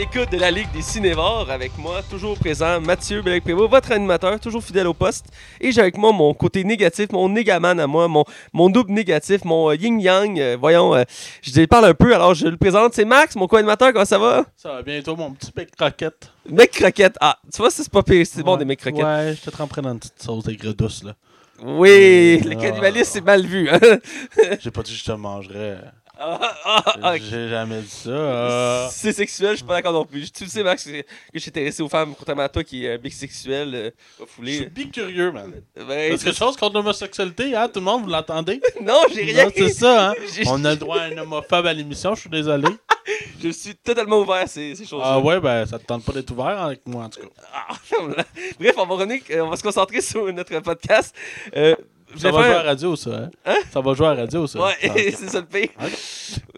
[0.00, 4.64] l'écoute de la Ligue des Cinévores avec moi, toujours présent, Mathieu Bellec votre animateur, toujours
[4.64, 5.26] fidèle au poste.
[5.60, 9.44] Et j'ai avec moi mon côté négatif, mon négaman à moi, mon, mon double négatif,
[9.44, 10.40] mon euh, yin-yang.
[10.40, 11.02] Euh, voyons, euh,
[11.42, 12.94] je parle un peu, alors je le présente.
[12.94, 14.46] C'est Max, mon co-animateur, comment ça va?
[14.56, 16.32] Ça va bientôt, mon petit bec croquette?
[16.48, 19.04] Mec croquette, ah, tu vois, c'est pas pire, c'est bon des mecs croquettes.
[19.04, 21.12] Ouais, je te tremperai dans une petite sauce aigre douce, là.
[21.62, 23.68] Oui, le cannibalisme, c'est mal vu.
[23.68, 23.78] Hein?
[24.60, 25.78] J'ai pas dit que je te mangerais.
[26.22, 28.88] Ah, ah, ah, J'ai jamais dit ça.
[28.90, 30.30] C'est sexuel, je suis pas d'accord non plus.
[30.30, 30.90] Tu sais, Max, que
[31.32, 33.90] je suis intéressé aux femmes, contrairement à toi qui est bisexuel, euh,
[34.26, 34.52] foulé.
[34.52, 35.50] Je suis bicurieux, man.
[35.74, 37.68] Ben, quelque chose contre l'homosexualité, hein?
[37.68, 38.60] Tout le monde, vous l'entendez?
[38.82, 39.48] non, j'ai rien.
[39.56, 40.14] C'est ça, hein?
[40.46, 42.68] On a le droit à un homophobe à l'émission, je suis désolé.
[43.42, 45.12] je suis totalement ouvert à ces, ces choses-là.
[45.12, 47.26] Ah ouais, ben ça te tente pas d'être ouvert avec moi, en tout cas.
[48.58, 51.14] Bref, on va, revenir, on va se concentrer sur notre podcast.
[51.56, 51.74] Euh,
[52.16, 53.10] ça va jouer à radio, ça.
[53.10, 53.30] Hein?
[53.46, 53.58] hein?
[53.72, 54.60] Ça va jouer à radio, ça.
[54.60, 55.68] Ouais, ah, c'est ça le pire.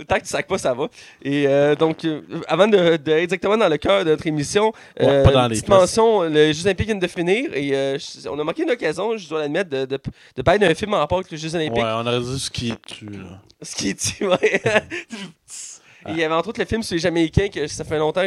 [0.06, 0.88] Tant que tu sacs pas, ça va.
[1.22, 5.24] Et euh, donc, euh, avant de, de, exactement dans le cœur de notre émission, euh,
[5.24, 7.98] pas dans les petite mention, le Jeux Olympiques vient de finir et euh,
[8.30, 9.98] on a manqué une occasion, je dois l'admettre, de, de,
[10.36, 11.82] de, parler d'un film en rapport avec les Jeux Olympiques.
[11.82, 13.40] Ouais, on aurait dit ce qui est tu, là?
[13.60, 14.24] Ce qui est tu,
[16.08, 18.26] il y avait entre autres le film sur les Jamaïcains que ça fait longtemps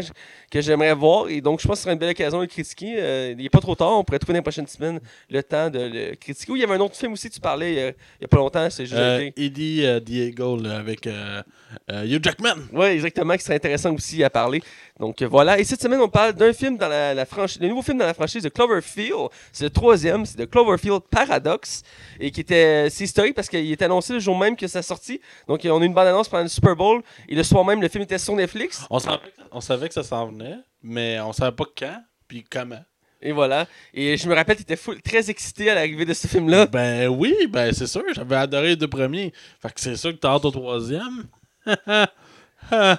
[0.51, 1.29] que, j'aimerais voir.
[1.29, 2.95] Et donc, je pense que ce serait une belle occasion de le critiquer.
[2.97, 3.99] Euh, il n'est pas trop tard.
[3.99, 6.53] On pourrait trouver dans les prochaines semaines le temps de le critiquer.
[6.53, 8.69] il y avait un autre film aussi, tu parlais il n'y a, pas longtemps.
[8.69, 12.55] C'est euh, Eddie euh, Diego avec Hugh Jackman.
[12.71, 14.61] Oui, exactement, qui serait intéressant aussi à parler.
[14.99, 15.59] Donc voilà.
[15.59, 18.13] Et cette semaine, on parle d'un film dans la, franchise, le nouveau film dans la
[18.13, 19.29] franchise de Cloverfield.
[19.51, 21.83] C'est le troisième, c'est de Cloverfield Paradox.
[22.19, 22.89] Et qui était.
[22.89, 25.19] C'est historique parce qu'il était annoncé le jour même que ça sortit.
[25.47, 27.01] Donc on a une bonne annonce pendant le Super Bowl.
[27.27, 28.85] Et le soir même, le film était sur Netflix.
[28.89, 29.19] On savait,
[29.51, 32.83] on savait que ça s'en venait, mais on savait pas quand, puis comment.
[33.21, 33.65] Et voilà.
[33.93, 36.67] Et je me rappelle, tu étais très excité à l'arrivée de ce film-là.
[36.67, 38.03] Ben oui, ben c'est sûr.
[38.13, 39.33] J'avais adoré les deux premiers.
[39.59, 41.25] Fait que c'est sûr que t'as hâte au troisième.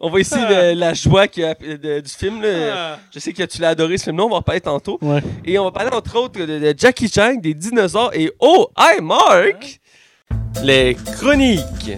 [0.00, 1.42] On va ici la joie du
[2.08, 2.42] film.
[2.42, 5.00] Je sais que tu l'as adoré ce film-là, on va en parler tantôt.
[5.44, 9.80] Et on va parler entre autres de, Jackie Chan, des dinosaures et Oh, hi Mark!
[10.62, 11.92] Les chroniques.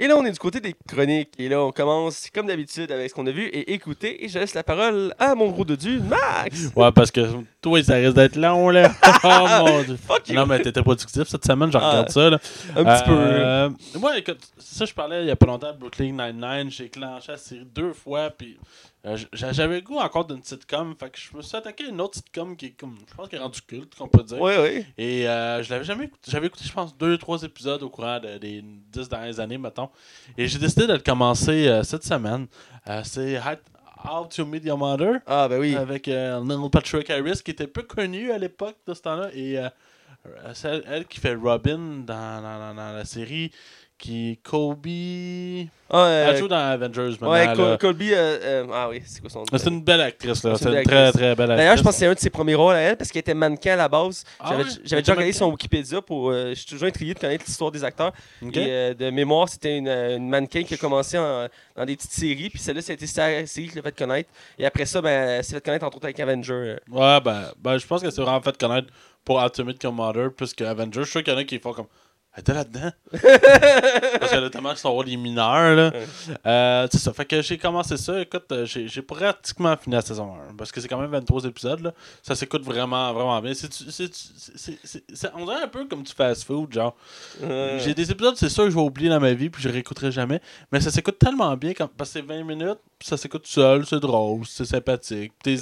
[0.00, 1.32] Et là, on est du côté des chroniques.
[1.40, 4.24] Et là, on commence, comme d'habitude, avec ce qu'on a vu et écouté.
[4.24, 6.70] Et je laisse la parole à mon gros dodu, Max.
[6.76, 7.20] Ouais, parce que
[7.60, 8.92] toi, ça risque d'être long, là.
[9.24, 9.96] oh mon dieu.
[9.96, 12.38] Fuck non, mais t'étais productif cette semaine, je regarde ah, ça, là.
[12.76, 13.16] Un petit peu.
[13.16, 13.70] Euh,
[14.00, 16.70] ouais, écoute, ça, je parlais il y a pas longtemps de Brooklyn Nine-Nine.
[16.70, 18.56] J'ai clenché la série deux fois, puis
[19.32, 22.16] j'avais le goût encore d'une sitcom, fait que je me suis attaqué à une autre
[22.16, 24.40] sitcom qui est comme, je pense qu'elle est rendue culte, qu'on peut dire.
[24.40, 24.84] Oui, oui.
[24.98, 28.18] Et euh, je l'avais jamais écouté, j'avais écouté, je pense, deux, trois épisodes au courant
[28.20, 29.88] des dix dernières années, mettons.
[30.36, 32.48] Et j'ai décidé de le commencer euh, cette semaine.
[33.04, 33.40] c'est
[34.04, 35.20] How to Meet Your Mother.
[35.26, 35.76] Ah, ben oui.
[35.76, 39.30] Avec Neil Patrick Harris, qui était peu connu à l'époque de ce temps-là.
[39.34, 39.58] Et
[40.54, 43.52] c'est elle qui fait Robin dans, dans, dans la série
[43.98, 44.86] qui Kobe.
[45.90, 47.32] Ah, elle joue dans Avengers maintenant.
[47.32, 48.12] Ouais, Colby.
[48.12, 49.46] Euh, euh, ah oui, c'est quoi son nom?
[49.56, 50.54] C'est une belle actrice, là.
[50.56, 51.56] C'est une, très, très belle actrice.
[51.56, 53.34] D'ailleurs, je pense que c'est un de ses premiers rôles à elle parce qu'elle était
[53.34, 54.24] mannequin à la base.
[54.38, 56.30] Ah j'avais déjà regardé son Wikipédia pour.
[56.30, 58.12] Euh, je suis toujours intrigué de connaître l'histoire des acteurs.
[58.42, 62.50] Et de mémoire, c'était une, une, mannequin qui a commencé dans des petites séries.
[62.50, 64.30] Puis celle-là, c'était sa série qui l'a fait connaître.
[64.58, 66.76] Et après ça, ben, elle s'est fait connaître entre autres avec Avengers.
[66.90, 68.88] Ouais, ben, ben je pense qu'elle s'est vraiment fait connaître
[69.24, 71.00] pour Ultimate Commander plus que Avengers.
[71.00, 71.86] Je suis sûr qu'il y en a qui font comme.
[72.38, 72.92] Elle était là-dedans.
[74.20, 75.74] Parce qu'elle a tellement son rôle les mineurs.
[75.74, 75.92] Là.
[76.46, 77.12] Euh, c'est ça.
[77.12, 78.20] Fait que j'ai commencé ça.
[78.20, 80.54] Écoute, euh, j'ai pratiquement fini la saison 1.
[80.54, 81.80] Parce que c'est quand même 23 épisodes.
[81.80, 81.92] Là.
[82.22, 83.54] Ça s'écoute vraiment, vraiment bien.
[83.54, 86.72] C'est, c'est, on dirait un peu comme du fast-food.
[86.72, 86.94] genre.
[87.40, 89.50] J'ai des épisodes, c'est sûr que je vais oublier dans ma vie.
[89.50, 90.40] Puis je réécouterai jamais.
[90.70, 91.74] Mais ça s'écoute tellement bien.
[91.74, 92.78] Quand, parce que c'est 20 minutes.
[93.00, 93.84] Puis ça s'écoute seul.
[93.84, 94.46] C'est drôle.
[94.46, 95.32] C'est sympathique.
[95.42, 95.56] Tes,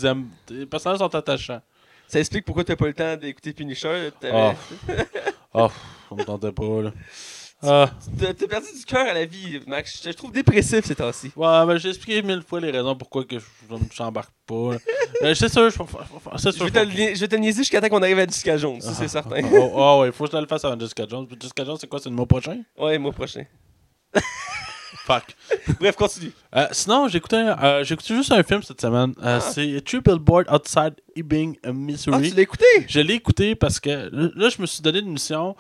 [0.44, 1.62] tes personnages sont attachants.
[2.06, 4.10] Ça explique pourquoi tu n'as pas le temps d'écouter Punisher.
[4.30, 4.52] Oh.
[5.54, 5.68] oh,
[6.08, 6.92] ça me tentait pas, là.
[7.62, 7.90] Ah.
[8.18, 9.98] T'as perdu du cœur à la vie, Max.
[10.04, 11.32] Je te trouve dépressif ces temps-ci.
[11.34, 14.72] Ouais, mais j'ai expliqué mille fois les raisons pourquoi que je ne m'embarque pas.
[15.34, 18.26] c'est sûr, je, je, vais te, je vais te niaiser jusqu'à temps qu'on arrive à
[18.26, 19.40] Jessica Jones, c'est certain.
[19.52, 21.26] Oh, oh, ouais, faut que je le fasse avant Jessica Jones.
[21.40, 22.60] Jessica Jones, c'est quoi C'est le mois prochain?
[22.78, 23.44] Ouais, le mois prochain.
[25.06, 25.36] Fuck.
[25.80, 26.32] Bref, continue.
[26.56, 29.14] Euh, sinon, j'ai écouté, euh, juste un film cette semaine.
[29.22, 29.40] Euh, ah.
[29.40, 32.16] C'est True Billboard Outside Ebbing, Missouri.
[32.16, 32.64] Ah, tu l'as écouté?
[32.88, 35.54] Je l'ai écouté parce que là, je me suis donné une mission.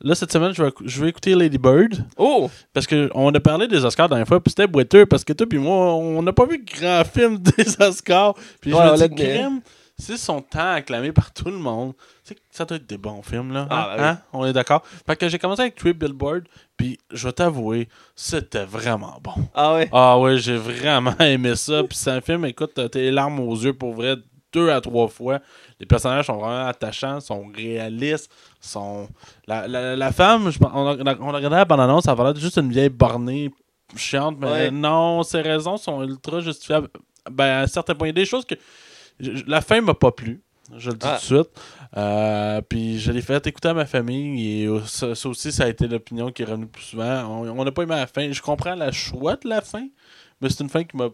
[0.00, 2.04] Là, cette semaine, je vais, je vais écouter Lady Bird.
[2.16, 2.48] Oh!
[2.72, 5.48] Parce qu'on a parlé des Oscars la dernière fois, puis c'était boiteux parce que toi
[5.48, 8.34] puis moi, on n'a pas vu grand film des Oscars.
[8.60, 9.62] Puis je me dis,
[9.98, 11.92] c'est son temps acclamé par tout le monde.
[12.24, 13.66] C'est ça doit être des bons films, là.
[13.70, 13.96] Ah, hein?
[13.96, 14.18] Ben hein?
[14.32, 14.82] On est d'accord?
[15.06, 16.44] Fait que j'ai commencé avec Trip Billboard,
[16.76, 19.34] puis je vais t'avouer, c'était vraiment bon.
[19.54, 19.88] Ah ouais?
[19.92, 21.82] Ah ouais, j'ai vraiment aimé ça.
[21.84, 24.16] Puis c'est un film, écoute, t'as tes larmes aux yeux pour vrai
[24.52, 25.40] deux à trois fois.
[25.80, 28.30] Les personnages sont vraiment attachants, sont réalistes,
[28.60, 29.08] sont...
[29.46, 32.70] La, la, la femme, on, a, on a regardé la bande-annonce, ça va juste une
[32.70, 33.50] vieille bornée
[33.96, 34.70] chiantes, mais Ouais.
[34.70, 36.88] non, ses raisons sont ultra justifiables.
[37.30, 38.54] Ben, à un certain point, il y a des choses que.
[39.22, 40.42] Je- La fin m'a pas plu.
[40.76, 41.18] Je le dis Ah.
[41.20, 41.50] tout de suite.
[41.96, 45.68] Euh, puis je l'ai fait écouter à ma famille et ça, ça aussi, ça a
[45.68, 47.24] été l'opinion qui est revenue plus souvent.
[47.28, 48.32] On n'a pas aimé la fin.
[48.32, 49.86] Je comprends la choix de la fin,
[50.40, 51.08] mais c'est une fin qui m'a.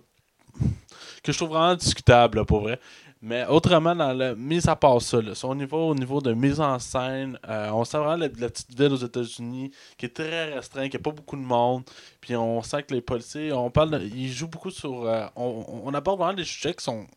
[1.22, 2.78] que je trouve vraiment discutable, là, pour vrai.
[3.20, 6.60] Mais autrement, dans la mise à part ça, là, son niveau, au niveau de mise
[6.60, 10.54] en scène, euh, on sent vraiment la, la petite ville aux États-Unis qui est très
[10.54, 11.82] restreinte, qui n'a pas beaucoup de monde.
[12.20, 15.04] Puis on sent que les policiers, on parle, de- ils jouent beaucoup sur.
[15.06, 17.08] euh, on, on aborde vraiment des sujets qui sont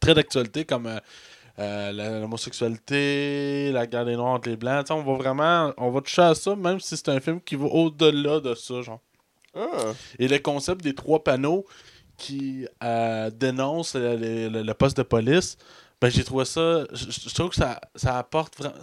[0.00, 0.98] très d'actualité, comme euh,
[1.58, 4.86] euh, l'homosexualité, la guerre des Noirs entre les Blancs.
[4.90, 5.72] On va vraiment.
[5.76, 8.80] On va toucher à ça, même si c'est un film qui va au-delà de ça,
[8.82, 9.00] genre.
[9.54, 9.92] Ah.
[10.18, 11.66] Et le concept des trois panneaux
[12.16, 15.56] qui euh, dénoncent le, le- le- le poste de police,
[16.00, 16.84] ben j'ai trouvé ça.
[16.92, 18.76] Je, trouve que ça, ça apporte vraiment.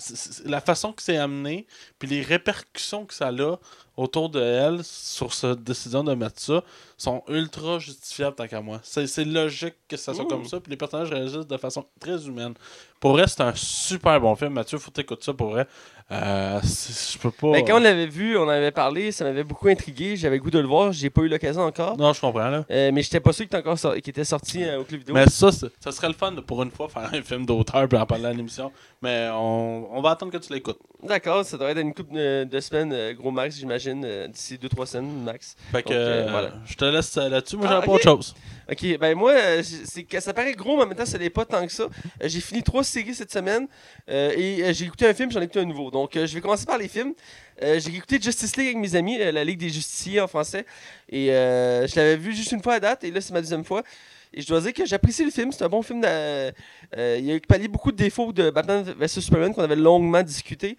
[0.46, 1.66] la façon que c'est amené,
[1.98, 3.56] puis les répercussions que ça a
[3.96, 6.64] autour de elle sur cette décision de mettre ça,
[6.98, 8.80] sont ultra justifiables tant qu'à moi.
[8.84, 10.28] C'est c'est logique que ça soit Ouh.
[10.28, 12.54] comme ça, puis les personnages réagissent de façon très humaine.
[13.00, 14.54] Pour vrai, c'est un super bon film.
[14.54, 15.68] Mathieu, faut t'écouter ça pour vrai.
[16.10, 17.52] Euh, je peux pas.
[17.52, 20.16] Ben, quand on l'avait vu, on en avait parlé, ça m'avait beaucoup intrigué.
[20.16, 21.98] J'avais goût de le voir, j'ai pas eu l'occasion encore.
[21.98, 22.64] Non, je comprends là.
[22.72, 25.14] Euh, mais j'étais pas sûr qu'il sor- qu'il était sorti euh, au club vidéo.
[25.16, 27.98] Mais ça, ça serait le fun de, pour une fois faire un film d'auteur puis
[27.98, 28.72] en parler à l'émission.
[29.02, 30.80] Mais on, on va attendre que tu l'écoutes.
[31.04, 34.56] D'accord, ça devrait être une couple de, de semaines, euh, gros max, j'imagine, euh, d'ici
[34.58, 35.56] 2-3 semaines max.
[35.74, 36.52] Fait que Donc, euh, euh, voilà.
[36.66, 37.58] je te laisse euh, là-dessus.
[37.58, 38.34] Moi, Ah, j'avais pas autre chose.
[38.70, 39.64] Ok, ben moi, euh,
[40.20, 41.84] ça paraît gros, mais en même temps, ça n'est pas tant que ça.
[41.84, 43.66] Euh, j'ai fini trois séries cette semaine
[44.10, 45.90] euh, et j'ai écouté un film, j'en ai écouté un nouveau.
[45.90, 47.14] Donc, je vais commencer par les films.
[47.62, 50.66] J'ai écouté Justice League avec mes amis, la Ligue des Justiciers en français.
[51.10, 53.84] Et je l'avais vu juste une fois à date, et là, c'est ma deuxième fois.
[54.34, 55.52] Et je dois dire que j'apprécie le film.
[55.52, 56.00] C'est un bon film.
[56.00, 60.78] il a pallié beaucoup de défauts de Batman vs Superman qu'on avait longuement discuté.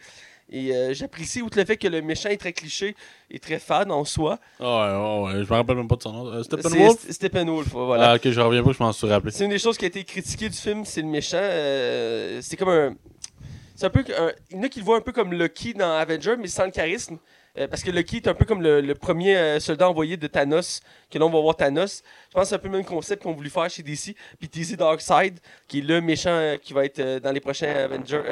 [0.50, 2.96] Et euh, j'apprécie outre le fait que le méchant est très cliché
[3.30, 4.38] et très fade en soi.
[4.60, 6.26] Ah ouais, ouais, ouais, je me rappelle même pas de son nom.
[6.32, 7.04] Euh, Steppenwolf?
[7.04, 8.12] St- Steppenwolf, voilà.
[8.12, 9.30] Ah, ok, je reviens pas, je m'en suis rappelé.
[9.30, 11.36] C'est une des choses qui a été critiquée du film, c'est le méchant.
[11.40, 12.94] euh, c'est comme un.
[13.76, 14.00] C'est un peu.
[14.16, 16.48] un- il y en a qui le voient un peu comme Loki dans Avenger, mais
[16.48, 17.18] sans le charisme.
[17.58, 20.26] Euh, parce que Loki est un peu comme le, le premier euh, soldat envoyé de
[20.26, 22.02] Thanos, que là on va voir Thanos.
[22.28, 24.14] Je pense que c'est un peu le même concept qu'on voulu faire chez DC.
[24.38, 28.22] Puis DC Darkseid, qui est le méchant euh, qui va être dans les prochains Avengers,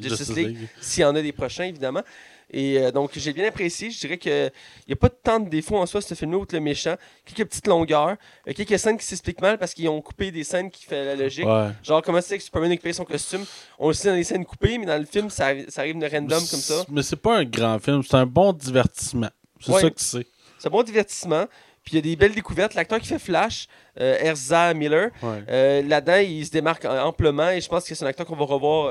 [0.00, 2.02] Justice League, s'il y en a des prochains évidemment.
[2.50, 3.90] Et euh, donc j'ai bien apprécié.
[3.90, 4.46] Je dirais que
[4.86, 6.94] il n'y a pas tant de défauts en soi ce film-là, outre le méchant.
[7.24, 8.16] Quelques petites longueurs,
[8.48, 11.16] euh, quelques scènes qui s'expliquent mal parce qu'ils ont coupé des scènes qui fait la
[11.16, 11.44] logique.
[11.46, 11.70] Ouais.
[11.82, 13.44] Genre, comment c'est que Superman récupère son costume?
[13.78, 16.06] On le sait dans les scènes coupées, mais dans le film, ça, ça arrive de
[16.06, 16.84] random comme ça.
[16.88, 19.30] Mais c'est pas un grand film, c'est un bon divertissement.
[19.60, 19.80] C'est Ouais.
[19.80, 20.26] ça que c'est.
[20.58, 21.46] C'est un bon divertissement.
[21.82, 22.74] Puis il y a des belles découvertes.
[22.74, 23.68] L'acteur qui fait Flash,
[24.00, 25.44] euh, Erza Miller, Ouais.
[25.48, 28.44] euh, là-dedans, il se démarque amplement et je pense que c'est un acteur qu'on va
[28.44, 28.86] revoir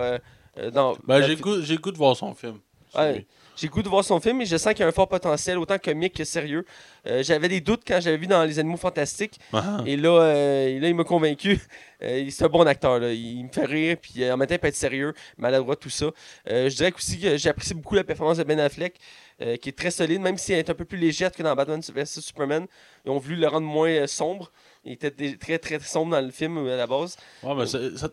[0.57, 0.95] euh, dans.
[1.05, 2.59] Ben, j'ai le goût- j'ai goût de voir son film.
[2.97, 3.25] Ouais.
[3.55, 5.57] J'ai goût de voir son film et je sens qu'il y a un fort potentiel,
[5.57, 6.65] autant comique que sérieux.
[7.07, 9.39] Euh, J'avais des doutes quand j'avais vu dans Les Animaux Fantastiques.
[9.53, 9.77] Ah.
[9.85, 11.59] Et là, euh, là il m'a convaincu.
[12.03, 12.99] Euh, c'est un bon acteur.
[12.99, 13.13] Là.
[13.13, 16.07] Il me fait rire, puis en même temps, il peut être sérieux, maladroit, tout ça.
[16.45, 18.99] Je dirais aussi que j'ai apprécié beaucoup la performance de Ben Affleck,
[19.39, 21.79] qui est très solide, même si elle est un peu plus légère que dans Batman
[21.79, 22.67] vs Superman.
[23.05, 24.51] Ils ont voulu le rendre moins sombre.
[24.85, 27.17] Il était très, très, très sombre dans le film euh, à la base.
[27.41, 27.63] Ouais, mais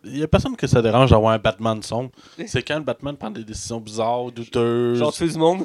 [0.05, 2.11] il y a personne que ça dérange d'avoir un Batman sombre.
[2.47, 4.99] C'est quand le Batman prend des décisions bizarres, douteuses.
[4.99, 5.64] Genre, tuer du monde.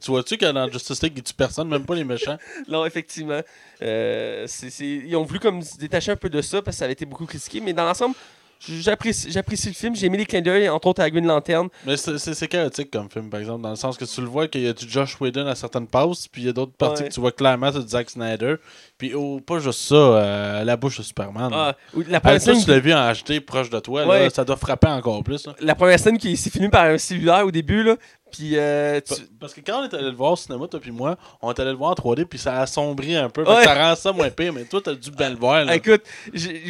[0.00, 2.36] Tu vois-tu que dans Justice League, il tue personne, même pas les méchants?
[2.68, 3.40] non, effectivement.
[3.82, 4.46] Euh,
[4.80, 7.04] Ils ont voulu comme se détacher un peu de ça parce que ça avait été
[7.04, 7.60] beaucoup critiqué.
[7.60, 8.14] Mais dans l'ensemble,
[8.60, 9.28] j'apprécie
[9.68, 9.94] le film.
[9.94, 11.68] J'ai aimé les clins d'œil, entre autres à Green Lantern.
[11.86, 14.62] Mais c'est chaotique comme film, par exemple, dans le sens que tu le vois qu'il
[14.62, 17.08] y a du Josh Whedon à certaines passes, puis il y a d'autres parties Ouais.
[17.08, 18.56] que tu vois clairement, c'est du Zack Snyder.
[18.98, 21.50] Puis oh, pas juste ça, euh, la bouche de Superman.
[21.54, 21.76] Ah,
[22.08, 24.24] la première scène tu l'as vu en HD proche de toi, Ouais.
[24.24, 25.46] là, ça doit frapper encore plus.
[25.46, 25.54] là.
[25.60, 27.94] la première scène qui s'est finie par un cellulaire au début là
[28.30, 30.90] puis euh, tu- Parce que quand on est allé le voir au cinéma, toi puis
[30.90, 33.42] moi, on est allé le voir en 3D, puis ça a assombri un peu.
[33.42, 33.64] Ouais.
[33.64, 35.64] Ça rend ça moins pire, mais toi, t'as dû bien le voir.
[35.64, 35.74] là.
[35.76, 36.02] écoute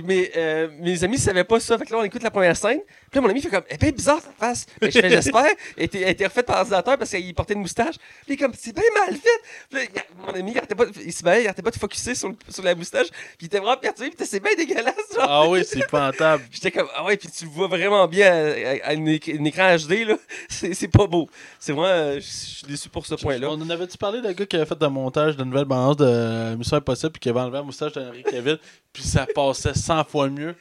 [0.04, 2.78] mes, euh, mes amis savaient pas ça fait que là on écoute la première scène
[3.10, 5.10] puis là mon ami fait comme elle est bien bizarre ta face Mais je fais
[5.10, 5.46] j'espère
[5.76, 8.74] elle était, refaite par ordinateur parce qu'il portait une moustache puis il est comme c'est
[8.74, 9.28] bien mal fait
[9.70, 12.14] puis là, mon ami il arrêtait pas il se mêlait, il arrêtait pas de focusser
[12.14, 15.26] sur, le- sur la moustache puis il était vraiment perturbé puis c'est bien dégueulasse genre
[15.28, 16.44] Ah oui, c'est pantable.
[16.50, 19.38] J'étais comme, ah ouais, puis tu le vois vraiment bien à, à- à un éc-
[19.38, 20.16] un écran HD, là.
[20.48, 21.28] C'est pas beau.
[21.58, 23.48] C'est vraiment, euh, je suis déçu pour ce point-là.
[23.50, 26.56] On en avait-tu parlé d'un gars qui avait fait un montage de nouvelle bande de
[26.56, 28.58] Mission Impossible, puis qui avait enlevé la moustache d'Henry Cavill,
[28.92, 30.54] puis ça passait 100 fois mieux?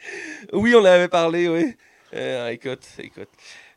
[0.53, 1.75] Oui, on en avait parlé, oui.
[2.13, 3.27] Euh, écoute, écoute.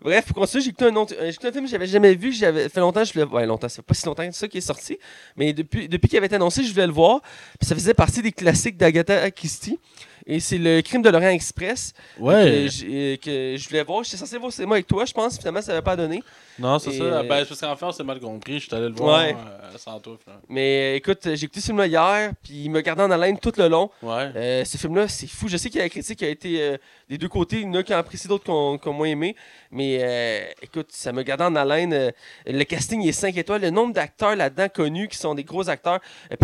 [0.01, 2.15] Bref, pour continuer, j'ai écouté un, autre, euh, j'ai écouté un film que j'avais jamais
[2.15, 4.49] vu, j'avais fait longtemps, je voulais ouais, longtemps, ça fait pas si longtemps que ça
[4.49, 4.99] qui est sorti,
[5.37, 7.21] mais depuis, depuis qu'il avait été annoncé, je voulais le voir,
[7.59, 9.79] puis ça faisait partie des classiques d'Agatha Christie.
[10.27, 12.69] Et c'est le crime de Lorient Express Ouais.
[13.23, 14.05] que, je voulais voir.
[14.05, 15.39] J'étais censé voir c'est moi avec toi, je pense.
[15.39, 16.23] Finalement, ça n'avait pas donné.
[16.59, 17.03] Non, c'est ça.
[17.03, 18.61] euh, Ben, parce qu'en fait, on s'est mal compris.
[18.61, 19.35] Je suis allé le voir Ouais.
[19.35, 20.19] euh, sans toi.
[20.23, 20.43] finalement.
[20.51, 23.53] Mais euh, écoute, j'ai écouté ce film-là hier, puis il me gardait en haleine tout
[23.57, 23.91] le long.
[24.03, 24.63] Ouais.
[24.67, 25.49] Ce film-là, c'est fou.
[25.49, 26.77] Je sais qu'il y a la critique qui a été
[27.11, 27.57] des deux côtés.
[27.57, 29.35] Il y en a qui ont apprécié, d'autres qui ont, moins aimé.
[29.73, 31.93] Mais euh, écoute, ça me gardait en haleine.
[31.93, 32.11] Euh,
[32.47, 33.63] le casting est 5 étoiles.
[33.63, 35.99] Le nombre d'acteurs là-dedans connus qui sont des gros acteurs.
[36.33, 36.37] Euh,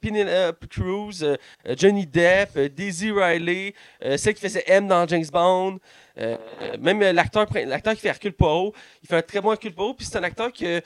[0.00, 1.24] Penelope Cruz,
[1.76, 3.74] Johnny Depp, Daisy Riley,
[4.16, 5.78] celle qui faisait M dans James Bond.
[6.80, 9.94] Même l'acteur l'acteur qui fait Hercule Poirot, il fait un très bon Hercule Poirot.
[9.94, 10.80] Puis c'est un acteur que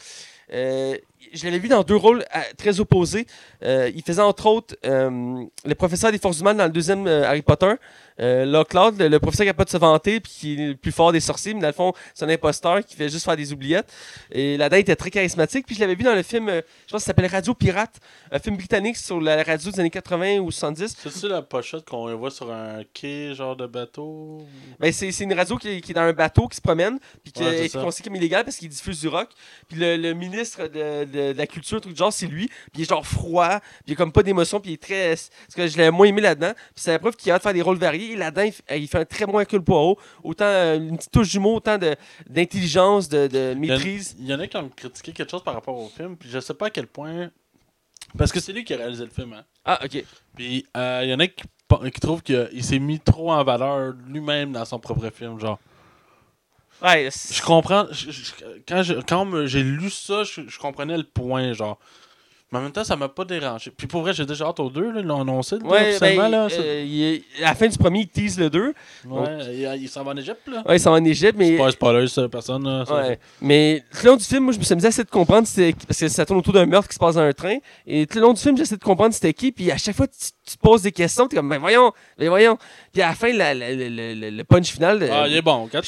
[1.33, 3.27] je l'avais vu dans deux rôles euh, très opposés.
[3.63, 7.25] Euh, il faisait entre autres euh, le professeur des forces humaines dans le deuxième euh,
[7.27, 7.73] Harry Potter.
[8.21, 10.67] Euh, là, Claude, le, le professeur qui n'a pas de se vanter, puis qui est
[10.69, 13.25] le plus fort des sorciers, mais dans le fond, c'est un imposteur qui fait juste
[13.25, 13.91] faire des oubliettes.
[14.31, 15.65] Et la dame était très charismatique.
[15.67, 18.01] Puis je l'avais vu dans le film, je pense que ça s'appelle Radio Pirate,
[18.31, 20.97] un film britannique sur la radio des années 80 ou 70.
[21.03, 24.43] C'est-tu la pochette qu'on voit sur un quai, genre de bateau?
[24.79, 27.33] Ben, c'est une radio qui est, qui est dans un bateau qui se promène, puis
[27.33, 27.81] qui Ouais, ça.
[27.83, 29.29] considérée comme illégale parce qu'il diffuse du rock.
[29.69, 32.47] Puis le, le ministre de, de- de la culture, truc du genre, c'est lui.
[32.47, 35.11] Puis il est genre froid, puis il a comme pas d'émotion, puis il est très.
[35.11, 36.53] Parce que je l'ai moins aimé là-dedans.
[36.55, 38.13] Puis c'est la preuve qu'il a de faire des rôles variés.
[38.13, 39.99] Et là-dedans, il, fait un très bon Hercule Poirot.
[40.25, 41.97] Autant euh, une petite touche d'humour, autant de-
[42.29, 44.17] d'intelligence, de, de maîtrise.
[44.19, 46.41] Il y en a qui ont critiqué quelque chose par rapport au film, puis je
[46.41, 47.31] sais pas à quel point.
[48.17, 49.45] Parce que c'est lui qui a réalisé le film, hein.
[49.65, 50.05] Ah, ok.
[50.35, 51.45] Puis euh, il y en a qui,
[51.93, 55.59] qui trouvent qu'il s'est mis trop en valeur lui-même dans son propre film, genre.
[56.83, 57.87] Ouais, Je comprends.
[57.91, 58.33] je- je-
[58.69, 58.83] quand
[59.47, 61.79] j'ai lu ça, je, je comprenais le point, genre.
[62.51, 63.73] Mais en même temps, ça m'a pas dérangé.
[63.75, 66.25] Puis pour vrai, j'ai déjà hâte aux deux, là, ils l'ont annoncé, là, Ouais, officiellement,
[66.25, 66.49] ben, là.
[66.53, 68.75] euh, est- à la fin du premier, il tease le 2.
[69.07, 69.25] Ouais,
[69.55, 70.63] il, il s'en va en Égypte, là.
[70.69, 71.53] Ouais, il s'en va en Égypte, mais.
[71.53, 72.85] C'est pas un spoiler, ça, personne, là.
[72.85, 72.95] ça.
[72.95, 73.19] Ouais.
[73.41, 75.49] Mais tout le long du film, moi, je me suis amusé à essayer de comprendre
[75.87, 77.57] parce que ça tourne autour d'un meurtre qui se passe dans un train.
[77.87, 79.51] Et tout le long du film, j'essaie de comprendre c'était qui.
[79.51, 81.27] Puis à chaque fois, tu, tu te poses des questions.
[81.29, 82.59] Tu es comme, ben voyons, ben voyons.
[82.93, 85.09] Puis à la fin, la- la- la- la- la- le punch final.
[85.11, 85.71] Ah, euh, il est bon.
[85.73, 85.81] Quand,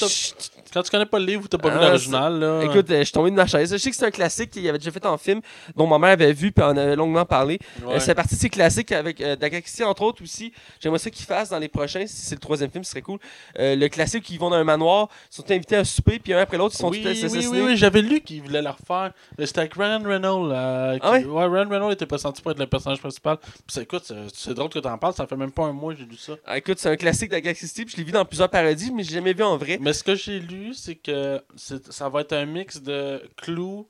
[0.75, 2.62] quand tu connais pas le livre ou t'as pas vu Ah, l'original, là.
[2.64, 3.73] Écoute, euh, je suis tombé de ma chaise.
[3.73, 5.40] Je sais que c'est un classique qu'il avait déjà fait en film,
[5.76, 7.59] dont ma mère avait vu, puis on avait longuement parlé.
[7.85, 7.95] ouais.
[7.95, 9.37] Euh, c'est partie de ces classiques avec euh,
[9.87, 10.52] entre autres aussi.
[10.81, 13.19] J'aimerais ça qu'ils fassent dans les prochains, si c'est le troisième film, ce serait cool.
[13.59, 16.38] Euh, le classique, ils vont dans un manoir, ils sont invités à souper, puis un
[16.38, 17.47] après l'autre, ils sont oui, tous oui, assassinés.
[17.49, 19.12] oui, oui, j'avais lu qu'il voulait le refaire.
[19.38, 20.50] C'était avec Ryan Reynolds.
[20.52, 21.25] euh, qui- Ah ouais?
[21.26, 23.38] Ryan Reynolds était pressenti pour être le personnage principal.
[23.66, 26.07] Puis écoute, c'est- drôle que t'en parles, ça fait même pas un mois que j'ai
[26.07, 26.35] lu ça.
[26.47, 29.14] Ah, écoute, c'est un classique Christie, puis je l'ai vu dans plusieurs parodies, mais j'ai
[29.14, 29.78] jamais vu en vrai.
[29.81, 31.42] Mais ce que j'ai lu, c'est que
[31.90, 33.87] ça va être un mix de Clou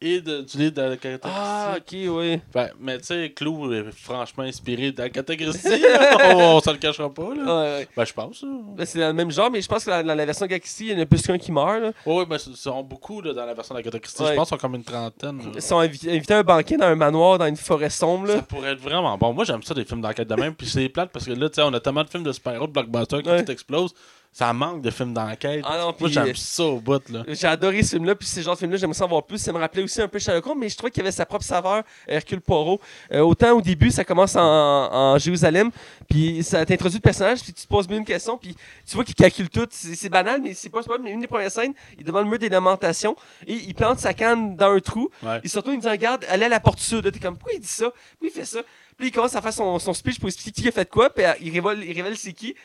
[0.00, 2.40] et de, du livre d'Agatha Ah, ok, oui.
[2.52, 5.82] Ben, mais tu sais, Clou est franchement inspiré d'Agatha Christie.
[6.32, 7.34] on, on se le cachera pas.
[7.34, 7.42] Là.
[7.44, 7.88] Ouais, ouais.
[7.96, 8.44] Ben, je pense.
[8.76, 10.86] Ben, c'est dans le même genre, mais je pense que dans, dans la version il
[10.92, 11.80] y en a plus qu'un qui meurt.
[11.82, 11.92] Là.
[12.06, 14.22] Ouais, mais ils sont beaucoup là, dans la version d'Agatha Christie.
[14.22, 14.28] Ouais.
[14.30, 15.38] Je pense qu'ils sont comme une trentaine.
[15.38, 15.50] là.
[15.56, 18.28] Ils sont invi- invités à un banquet dans un manoir, dans une forêt sombre.
[18.28, 18.36] Là.
[18.36, 19.32] Ça pourrait être vraiment bon.
[19.32, 20.54] Moi, j'aime ça des films d'enquête de même.
[20.54, 22.68] Puis c'est plate parce que là, tu sais, on a tellement de films de super-héros,
[22.68, 23.44] de blockbusters qui Ouais.
[23.44, 23.94] tout explosent.
[24.34, 25.62] Ça manque de films d'enquête.
[25.64, 27.22] Ah Moi, j'aime euh, ça au bout, là.
[27.28, 29.38] J'ai adoré ce film-là, puis ce genre de film-là, j'aimerais ça en voir plus.
[29.38, 31.44] Ça me rappelait aussi un peu Sherlock Holmes, mais je trouvais qu'il avait sa propre
[31.44, 32.80] saveur, Hercule Poirot.
[33.12, 35.70] Euh, autant au début, ça commence en, en Jérusalem,
[36.08, 39.04] puis ça t'introduit le personnage, puis tu te poses bien une question, puis tu vois
[39.04, 39.68] qu'il calcule tout.
[39.70, 40.98] C'est banal, mais c'est pas pas.
[40.98, 43.14] Mais une des premières scènes, il est devant le mur des lamentations,
[43.46, 45.10] et il plante sa canne dans un trou.
[45.22, 45.42] Ouais.
[45.44, 47.08] Il se retourne, il dit Regarde, allez à la porte sud.
[47.12, 47.84] T'es comme, pourquoi il dit ça?
[48.18, 48.62] Pourquoi il fait ça
[48.98, 51.22] Puis il commence à faire son, son speech pour expliquer qui a fait quoi, puis
[51.40, 52.56] il révèle, il révèle c'est qui.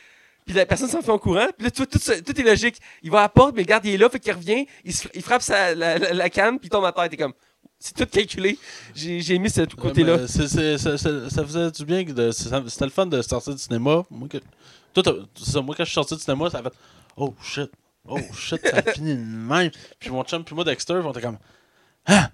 [0.50, 1.46] Puis la personne s'en fait en courant.
[1.56, 2.80] Puis là, tout, tout, tout est logique.
[3.04, 4.92] Il va à la porte, mais le garde, il est là, fait qu'il revient, il,
[4.92, 7.08] se- il frappe sa, la, la- la canne, puis il tombe à terre.
[7.08, 7.34] T'es comme,
[7.78, 8.58] c'est tout calculé.
[8.92, 10.16] J'ai mis ce côté-là.
[10.16, 12.04] Ouais, ça faisait du bien.
[12.04, 14.02] que C'était le fun de sortir du cinéma.
[14.10, 14.38] Moi, que,
[15.40, 16.72] ça, moi quand je suis sorti du cinéma, ça a fait
[17.16, 17.70] Oh shit,
[18.08, 19.70] oh shit, ça a fini de même.
[20.00, 21.38] Puis mon chum, puis moi, Dexter, on était comme
[22.06, 22.28] Hein?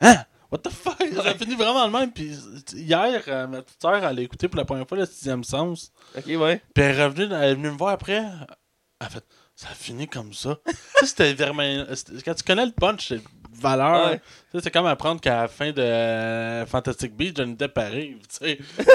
[0.00, 0.24] Hein?
[0.50, 0.96] What the fuck?
[1.14, 2.12] Ça a fini vraiment de même.
[2.12, 2.30] Puis
[2.74, 5.92] hier, euh, ma petite sœur, elle a écouté pour la première fois le sixième sens.
[6.16, 6.62] Ok, ouais.
[6.74, 8.14] Puis elle est revenue, elle est venue me voir après.
[8.16, 9.24] Elle a fait
[9.54, 10.58] Ça a fini comme ça.
[10.66, 11.84] ça, c'était vraiment.
[12.24, 13.20] Quand tu connais le punch, c'est
[13.52, 14.10] valeur.
[14.10, 14.18] Ouais.
[14.18, 14.24] Tu
[14.58, 18.18] sais, C'est comme apprendre qu'à la fin de euh, Fantastic Beasts, Johnny Depp arrive.
[18.28, 18.58] Tu sais.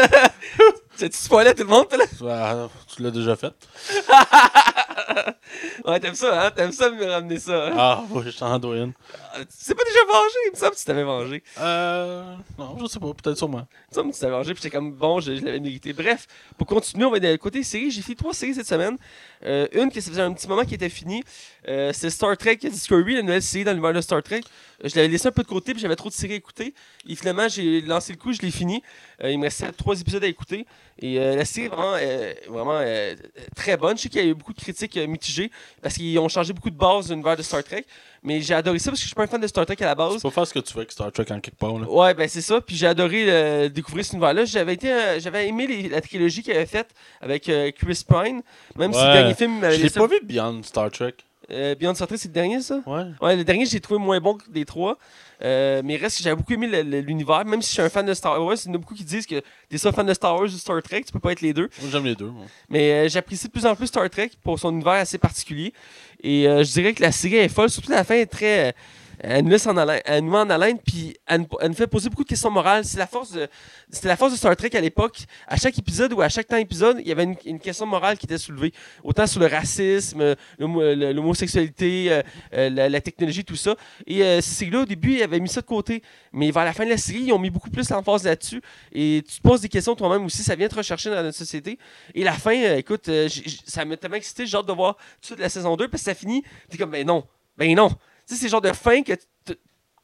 [0.98, 2.06] Tu tu spoilais tout le monde, là?
[2.30, 3.54] Ah, tu l'as déjà fait.
[5.86, 6.52] Ouais, t'aimes ça, hein?
[6.52, 7.74] T'aimes ça me ramener ça, hein?
[7.78, 8.94] Ah, oui, je t'en dois une.
[8.94, 11.44] Tu t'es pas déjà vengé, il me semble que tu t'avais vengé.
[11.60, 12.36] Euh.
[12.58, 13.68] Non, je sais pas, peut-être sûrement.
[13.72, 15.94] Il me semble que tu t'avais vengé, puis j'étais comme, bon, je, je l'avais mérité.
[15.94, 17.92] Bref, pour continuer, on va aller côté série.
[17.92, 18.98] J'ai fait trois séries cette semaine.
[19.44, 21.24] Euh, une que ça faisait un petit moment qui était finie.
[21.68, 24.42] Euh, c'est Star Trek Discovery, la nouvelle série dans l'univers de Star Trek.
[24.84, 26.74] Euh, je l'avais laissé un peu de côté, puis j'avais trop de séries à écouter.
[27.08, 28.82] Et finalement, j'ai lancé le coup, je l'ai fini.
[29.24, 30.66] Euh, il me restait trois épisodes à écouter.
[31.04, 33.16] Et euh, la série est vraiment, euh, vraiment euh,
[33.56, 33.98] très bonne.
[33.98, 35.50] Je sais qu'il y a eu beaucoup de critiques mitigées
[35.82, 37.86] parce qu'ils ont changé beaucoup de bases de l'univers de Star Trek.
[38.22, 39.86] Mais j'ai adoré ça parce que je suis pas un fan de Star Trek à
[39.86, 40.18] la base.
[40.18, 41.80] Tu peux faire ce que tu veux avec Star Trek en quelque part.
[41.80, 41.90] Là.
[41.90, 42.62] Ouais, ben c'est ça.
[42.62, 44.46] Puis j'ai adoré découvrir cet univers-là.
[44.46, 46.90] J'avais été, j'avais aimé les- la trilogie qu'il avait faite
[47.20, 47.44] avec
[47.76, 48.44] Chris Pine.
[48.78, 51.16] Même si le dernier film m'avait Je l'ai pas vu Beyond Star Trek.
[51.50, 52.80] Beyond Star Trek, c'est le dernier, ça?
[52.86, 53.06] Ouais.
[53.22, 55.00] Ouais, le dernier, j'ai trouvé moins bon que des trois.
[55.44, 57.46] Euh, mais reste, j'avais beaucoup aimé l'univers.
[57.46, 59.04] Même si je suis un fan de Star Wars, il y en a beaucoup qui
[59.04, 61.42] disent que t'es ça fan de Star Wars ou Star Trek, tu peux pas être
[61.42, 61.70] les deux.
[61.82, 62.30] Moi, j'aime les deux.
[62.30, 62.46] moi.
[62.70, 65.74] Mais euh, j'apprécie de plus en plus Star Trek pour son univers assez particulier.
[66.24, 68.76] Et euh, je dirais que la série est folle, surtout la fin est très.
[69.24, 72.10] Elle nous laisse en haleine, elle nous met en haleine, puis elle, nous- fait poser
[72.10, 72.84] beaucoup de questions morales.
[72.86, 73.48] C'est la force de,
[73.90, 75.20] c'était la force de Star Trek à l'époque.
[75.48, 78.26] À chaque épisode ou à chaque temps épisode, il y avait une, question morale qui
[78.26, 78.74] était soulevée.
[79.04, 82.22] Autant sur le racisme, l'homosexualité, euh,
[82.54, 83.76] euh, la, technologie, tout ça.
[84.08, 86.02] Et euh, ces séries-là, au début, ils avaient mis ça de côté.
[86.34, 88.62] Mais vers la fin de la série, ils ont mis beaucoup plus l'emphase là-dessus.
[88.92, 90.44] Et tu te poses des questions toi-même aussi.
[90.44, 91.78] Ça vient te rechercher dans notre société.
[92.16, 93.10] Et la fin, euh, écoute,
[93.66, 94.46] ça m'a tellement excité.
[94.46, 96.44] J'ai hâte de voir tout suite la saison 2 parce que ça finit.
[96.70, 97.24] T'es comme, ben non,
[97.58, 97.92] ben non.
[98.32, 99.12] Tu sais, c'est genre de fin que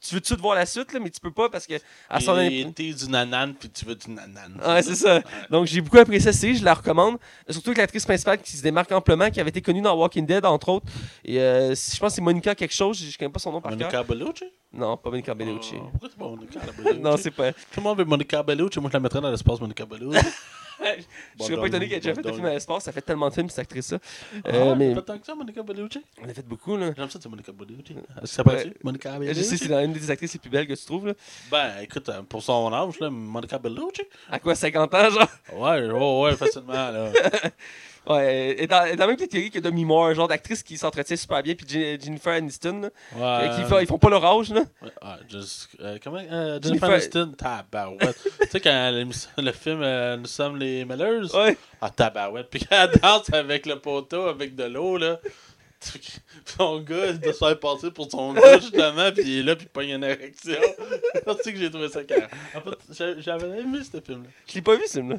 [0.01, 1.75] tu veux tout de voir la suite, là, mais tu peux pas parce que
[2.09, 2.35] à son
[2.75, 4.61] t'es du nanan, puis tu veux du nanan.
[4.65, 5.21] Ouais, c'est ça.
[5.49, 7.17] Donc, j'ai beaucoup apprécié cette série, je la recommande.
[7.49, 10.45] Surtout avec l'actrice principale qui se démarque amplement, qui avait été connue dans Walking Dead,
[10.45, 10.85] entre autres.
[11.23, 13.71] Et euh, je pense que c'est Monica quelque chose, je connais pas son nom par
[13.77, 13.91] cœur.
[13.91, 14.43] Monica Bellucci?
[14.73, 15.75] Non, pas Monica Bellucci.
[15.77, 16.99] Oh, pourquoi c'est pas Monica Bellucci?
[17.01, 17.51] non, c'est pas.
[17.53, 20.19] Tout le monde veut Monica Bellucci, moi je la mettrais dans l'espace Monica Bellucci.
[21.39, 23.01] je serais pas étonné qu'elle ait déjà fait Bon, un film à l'espace, ça fait
[23.01, 23.97] tellement de films, cette actrice-là.
[24.45, 26.03] Ah, Euh, mais pas tant que ça, Monica Bellucci?
[26.21, 26.91] on a fait beaucoup, là.
[26.95, 27.95] J'aime ça, c'est Monica Bellucci.
[28.25, 29.43] Ça paraît Monica Je Belluci?
[29.43, 31.13] sais, c'est une des actrices les plus belles que tu trouves, là.
[31.49, 34.03] Ben, écoute, euh, pour son âge, là, Monica Bellucci.
[34.29, 35.27] À quoi, 50 ans, genre?
[35.53, 37.09] Ouais, ouais, ouais, facilement, là.
[38.09, 41.43] Ouais, et dans, dans la même catégorie que Demi Moore, genre d'actrice qui s'entretient super
[41.43, 43.49] bien, puis Je- Jennifer Aniston, là, Ouais.
[43.49, 44.61] euh, qui font- ils font pas leur âge, là.
[44.81, 48.17] Ouais, ah, just- euh, comment euh, Jennifer- Jennifer Aniston, tabarouette.
[48.41, 49.05] tu sais, quand
[49.37, 51.57] le film euh, Nous sommes les Mellers, Ouais.
[51.81, 52.49] ah, tabarouette.
[52.49, 55.19] Puis elle danse avec le poteau, avec de l'eau, là.
[56.57, 59.55] Son gars, il doit se faire passer pour son gars, justement, puis il est là,
[59.55, 60.55] puis il pogne une érection.
[61.43, 62.23] C'est que j'ai trouvé ça carré.
[62.55, 64.29] En fait, j'a- j'avais aimé ce film-là.
[64.47, 65.17] Je l'ai pas vu, ce film-là.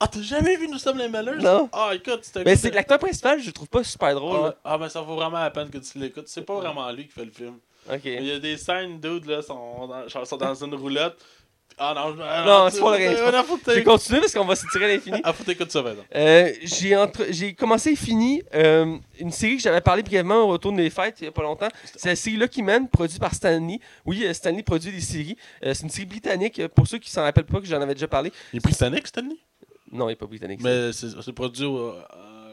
[0.00, 1.42] Ah, t'as jamais vu Nous sommes les Mellers?
[1.42, 1.68] Non.
[1.72, 4.72] Ah, écoute, c'était Mais c'est que l'acteur principal, je le trouve pas super drôle, Ah,
[4.72, 6.28] ah, ben ça vaut vraiment la peine que tu l'écoutes.
[6.28, 7.58] C'est pas vraiment lui qui fait le film.
[7.90, 8.00] Ok.
[8.04, 11.18] Il y a des scènes, dude, là, sont dans, sont dans une roulotte.
[11.78, 13.14] Ah non, je ah, Non, c'est pas vais
[13.64, 13.84] t'écoutes.
[13.84, 15.20] continuer parce qu'on va se tirer à l'infini.
[15.24, 16.04] Ah, faut que t'écoutes ça, maintenant.
[16.14, 17.24] Euh, j'ai, entre...
[17.30, 21.16] j'ai commencé et fini euh, une série que j'avais parlé brièvement au retour des fêtes
[21.20, 21.68] il y a pas longtemps.
[21.96, 23.80] C'est la série Lucky Man, produite par Stanley.
[24.04, 25.36] Oui, euh, Stanley produit des séries.
[25.64, 28.08] Euh, c'est une série britannique, pour ceux qui s'en rappellent pas, que j'en avais déjà
[28.08, 28.30] parlé.
[28.52, 29.36] Il est britannique, Stanley?
[29.92, 30.60] Non, il n'est pas britannique.
[30.62, 31.78] Mais c'est c'est produit au.
[31.90, 32.02] euh,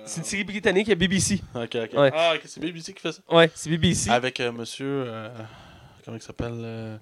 [0.05, 1.41] C'est une série britannique, BBC.
[1.53, 1.93] Ok, ok.
[1.99, 2.11] Ouais.
[2.13, 3.21] Ah, ok, c'est BBC qui fait ça.
[3.31, 4.09] Ouais, c'est BBC.
[4.09, 5.03] Avec euh, monsieur.
[5.07, 5.29] euh,
[6.03, 6.97] comment il s'appelle euh,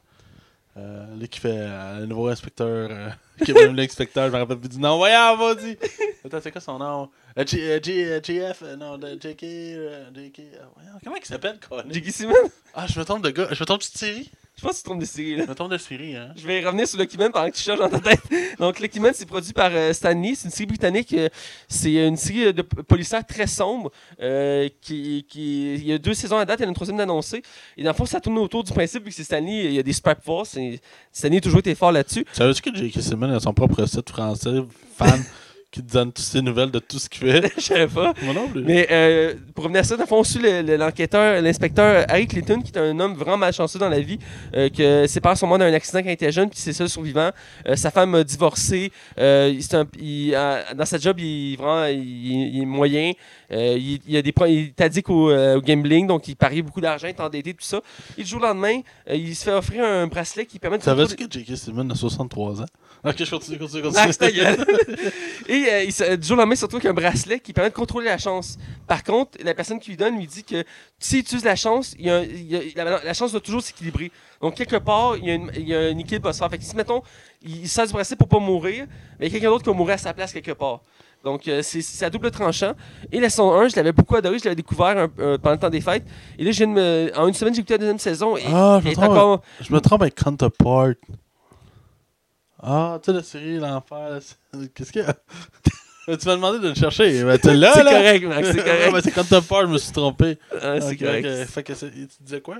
[0.78, 3.13] euh, Lui qui fait euh, le nouveau inspecteur.
[3.45, 4.98] qui est même l'inspecteur, je me rappelle plus du nom.
[4.98, 5.78] Voyons, vas-y
[6.26, 7.10] Attends, c'est quoi son nom?
[7.38, 9.43] Euh, G- euh, G- euh, GF, euh, non, de JK.
[9.43, 11.84] euh, JK euh, voyons, comment il s'appelle, Colin?
[11.89, 12.12] J.K.
[12.12, 12.34] Simmons
[12.74, 13.48] Ah, je me trompe de gars.
[13.52, 14.32] Je me trompe de série?
[14.58, 15.44] Je pense que tu trompes de série, là.
[15.44, 16.30] Je me trompe de série, hein.
[16.38, 18.22] Je vais revenir sur Lucky Man pendant que tu cherches dans ta tête.
[18.58, 20.34] Donc, Lucky Man, c'est produit par euh, Stanley.
[20.36, 21.12] C'est une série britannique.
[21.13, 21.28] euh,
[21.68, 23.91] c'est une série de p- policière très sombre.
[24.22, 26.76] euh, qui, qui, il y a deux saisons à date, il y en a une
[26.76, 27.44] troisième d'annoncée.
[27.76, 29.80] Et dans le fond, ça tourne autour du principe, vu que c'est Stanley, il y
[29.80, 30.56] a des super force.
[30.56, 30.80] Et
[31.12, 32.26] Stanley a toujours été fort là-dessus.
[32.32, 33.02] Savais-tu que J.K.
[33.02, 34.62] Simmons a son propre site français,
[34.96, 35.22] fan,
[35.76, 38.14] qui te donne toutes ses nouvelles de tout ce qu'il fait Je savais pas.
[38.24, 38.64] Moi non plus.
[38.64, 42.06] Mais euh, pour revenir à ça, dans le fond, on suit le- le- l'enquêteur, l'inspecteur
[42.08, 44.18] Harry Clinton, qui est un homme vraiment malchanceux dans la vie,
[44.56, 46.88] euh, que ses parents sont morts d'un accident quand il était jeune, puis c'est seul
[46.88, 47.32] survivant.
[47.68, 48.92] Euh, sa femme a divorcé.
[49.20, 52.66] Euh, il- c'est un- il- euh, dans sa job, il, est vraiment, il, il est
[52.66, 53.12] moyen.
[53.52, 57.12] Il, il a des est addict au, au gambling, donc il parie beaucoup d'argent, il
[57.12, 57.80] est endetté, tout ça.
[58.18, 58.80] Et du jour au lendemain,
[59.14, 61.56] il se fait offrir un bracelet qui permet de Savais-tu que J.K.
[61.56, 62.66] Simmons a 63 ans?
[63.04, 64.04] Ok, je continue, continue, continue.
[64.10, 64.30] Ah, ta
[65.69, 67.69] euh, il se- du jour au lendemain, il se retrouve avec un bracelet qui permet
[67.69, 68.58] de contrôler la chance.
[68.88, 70.63] Par contre, la personne qui lui donne lui dit que
[70.99, 73.41] s'il utilise la chance, il y a un- il y a- la, la chance doit
[73.41, 74.12] toujours s'équilibrer.
[74.41, 76.49] Donc, quelque part, il y a, une- il y a un équilibre à se faire.
[76.49, 77.01] Fait que si, mettons,
[77.41, 78.86] il, il sert du bracelet pour pas mourir,
[79.19, 80.82] mais il y a quelqu'un d'autre qui va mourir à sa place quelque part.
[81.23, 82.73] Donc, euh, c'est à double tranchant.
[83.12, 84.38] Et la saison 1, je l'avais beaucoup adoré.
[84.38, 86.04] Je l'avais découvert un- euh, pendant le temps des fêtes.
[86.38, 88.38] Et là, je viens de me- en une semaine, j'ai écouté la deuxième saison.
[88.38, 89.10] Et Ah, je elle me est trompe.
[89.10, 89.41] encore.
[89.60, 90.93] Je me trompe avec Counterpart.
[92.65, 94.19] Ah, tu sais, la série L'Enfer.
[94.75, 95.13] Qu'est-ce qu'il y a?
[96.08, 97.23] Tu m'as demandé de le chercher.
[97.23, 97.91] Ben, là, C'est là.
[97.91, 98.91] correct, Max, c'est correct.
[98.93, 100.38] ben, c'est Counterpart, je me suis trompé.
[100.62, 101.28] Ah, c'est correct.
[101.47, 102.58] Fait que tu disais quoi?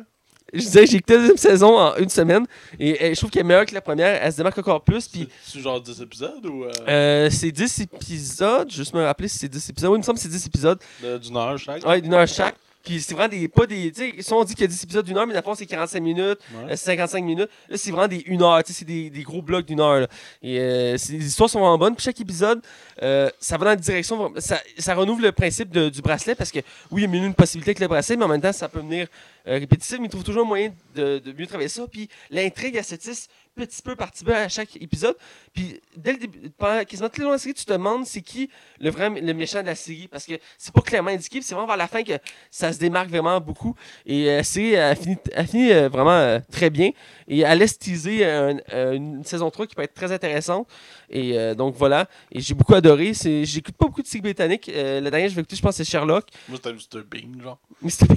[0.51, 2.45] Je disais, j'ai écouté la deuxième saison en une semaine.
[2.79, 4.19] Et je trouve qu'elle est meilleure que la première.
[4.23, 5.07] Elle se démarque encore plus.
[5.07, 8.71] Puis C'est genre 10 épisodes ou euh, euh, c'est 10 épisodes.
[8.71, 9.89] Juste me rappeler si c'est 10 épisodes.
[9.91, 10.79] Oui, il me semble que c'est 10 épisodes.
[11.03, 12.55] de- d'une heure chaque Ouais, d'une heure chaque.
[12.88, 13.48] C'est vraiment des.
[13.48, 13.91] Pas des.
[13.91, 15.65] Tu sais, si on dit qu'il y a 10 épisodes d'une heure, mais fond, c'est
[15.65, 16.74] 45 minutes, Ouais.
[16.74, 17.50] euh, 55 minutes.
[17.69, 18.63] Là, c'est vraiment des 1 heure.
[18.63, 20.02] Tu sais, c'est des, des gros blocs d'une heure.
[20.02, 20.08] là.
[20.41, 21.95] Et euh, les histoires sont vraiment bonnes.
[21.95, 22.62] Puis chaque épisode,
[23.01, 24.34] euh, ça va dans la direction.
[24.38, 26.60] Ça, ça renouvelle le principe du bracelet parce que,
[26.91, 28.79] oui, il y a une possibilité avec le bracelet, mais en même temps, ça peut
[28.79, 29.08] venir
[29.47, 29.99] euh, répétitif.
[29.99, 31.86] Mais il trouve toujours un moyen de, mieux travailler ça.
[31.88, 35.15] Puis l'intrigue, tisse petit peu par petit peu à chaque épisode.
[35.53, 38.05] Puis dès le début, pendant quasiment tout le long de la série, tu te demandes
[38.05, 38.49] c'est qui
[38.81, 41.41] le vrai le méchant de la série parce que c'est pas clairement indiqué.
[41.41, 42.13] C'est vraiment vers la fin que
[42.51, 43.73] ça se démarque vraiment beaucoup.
[44.05, 46.91] Et euh, la série a fini, a fini, vraiment très bien.
[47.29, 50.67] Et elle laisse teaser un- euh, une saison 3 qui peut être très intéressante.
[51.10, 52.08] Et donc voilà.
[52.31, 52.85] Et j'ai beaucoup adoré.
[53.13, 54.69] C'est- J'écoute pas beaucoup de séries britanniques.
[54.69, 56.26] Euh, la dernière que je vais écouter, je pense, c'est Sherlock.
[56.50, 57.04] Moi, c'était Mr.
[57.04, 57.60] Bean, genre.
[57.82, 58.06] Mr.
[58.08, 58.15] Bean.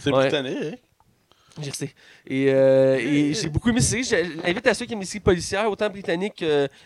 [0.00, 0.22] C'est Ouais.
[0.28, 0.74] britannique, hein?
[1.60, 1.92] Je sais.
[2.26, 4.24] Et, euh, et j'ai beaucoup aimé ces séries.
[4.38, 6.36] Je l'invite à ceux qui aiment les séries policières, autant britanniques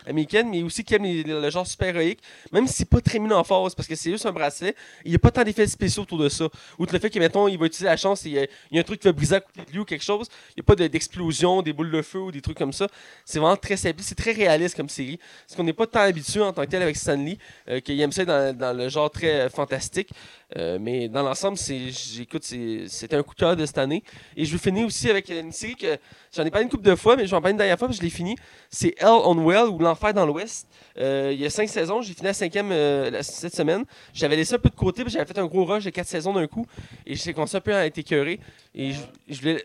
[0.05, 2.19] qu'américaines, mais aussi qui aiment les- le genre super-héroïque,
[2.51, 4.75] même si c'est pas très mis en force, parce que c'est juste un bracelet.
[5.03, 6.49] Il n'y a pas tant d'effets spéciaux autour de ça.
[6.79, 8.77] Outre le fait que, mettons, il va utiliser la chance, il y a, il y
[8.77, 10.27] a un truc qui va briser à côté de lui ou quelque chose.
[10.57, 12.87] Il n'y a pas de- d'explosion, des boules de feu ou des trucs comme ça.
[13.23, 14.01] C'est vraiment très simple.
[14.01, 15.19] C'est très réaliste comme série.
[15.45, 17.37] Parce qu'on n'est pas tant habitué en tant que tel avec Stanley,
[17.69, 20.09] euh, qu'il aime ça dans, dans le genre très euh, fantastique.
[20.57, 24.03] Euh, mais dans l'ensemble, c'est, j'écoute, c'était un coup de cœur de cette année.
[24.37, 25.97] Et je vais finir aussi avec une série que
[26.35, 27.87] j'en ai parlé une couple de fois, mais je vais en parler une dernière fois,
[27.87, 28.35] puis je l'ai fini.
[28.69, 30.67] C'est Hell on Well ou L'Enfer dans l'Ouest.
[30.97, 33.83] Euh, il y a cinq saisons, j'ai fini la cinquième euh, cette semaine.
[34.13, 36.33] J'avais laissé un peu de côté, puis j'avais fait un gros rush de quatre saisons
[36.33, 36.65] d'un coup.
[37.05, 38.39] Et j'ai commencé un peu à être écœuré.
[38.73, 39.63] Et je, je voulais,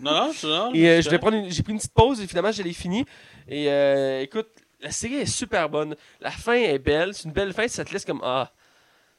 [0.00, 1.94] Non, non, je non, et euh, je je vais prendre une- j'ai pris une petite
[1.94, 3.04] pause et finalement je l'ai fini.
[3.48, 4.48] Et euh, écoute,
[4.80, 5.96] la série est super bonne.
[6.20, 7.14] La fin est belle.
[7.14, 7.66] C'est une belle fin.
[7.68, 8.52] Ça te laisse comme Ah,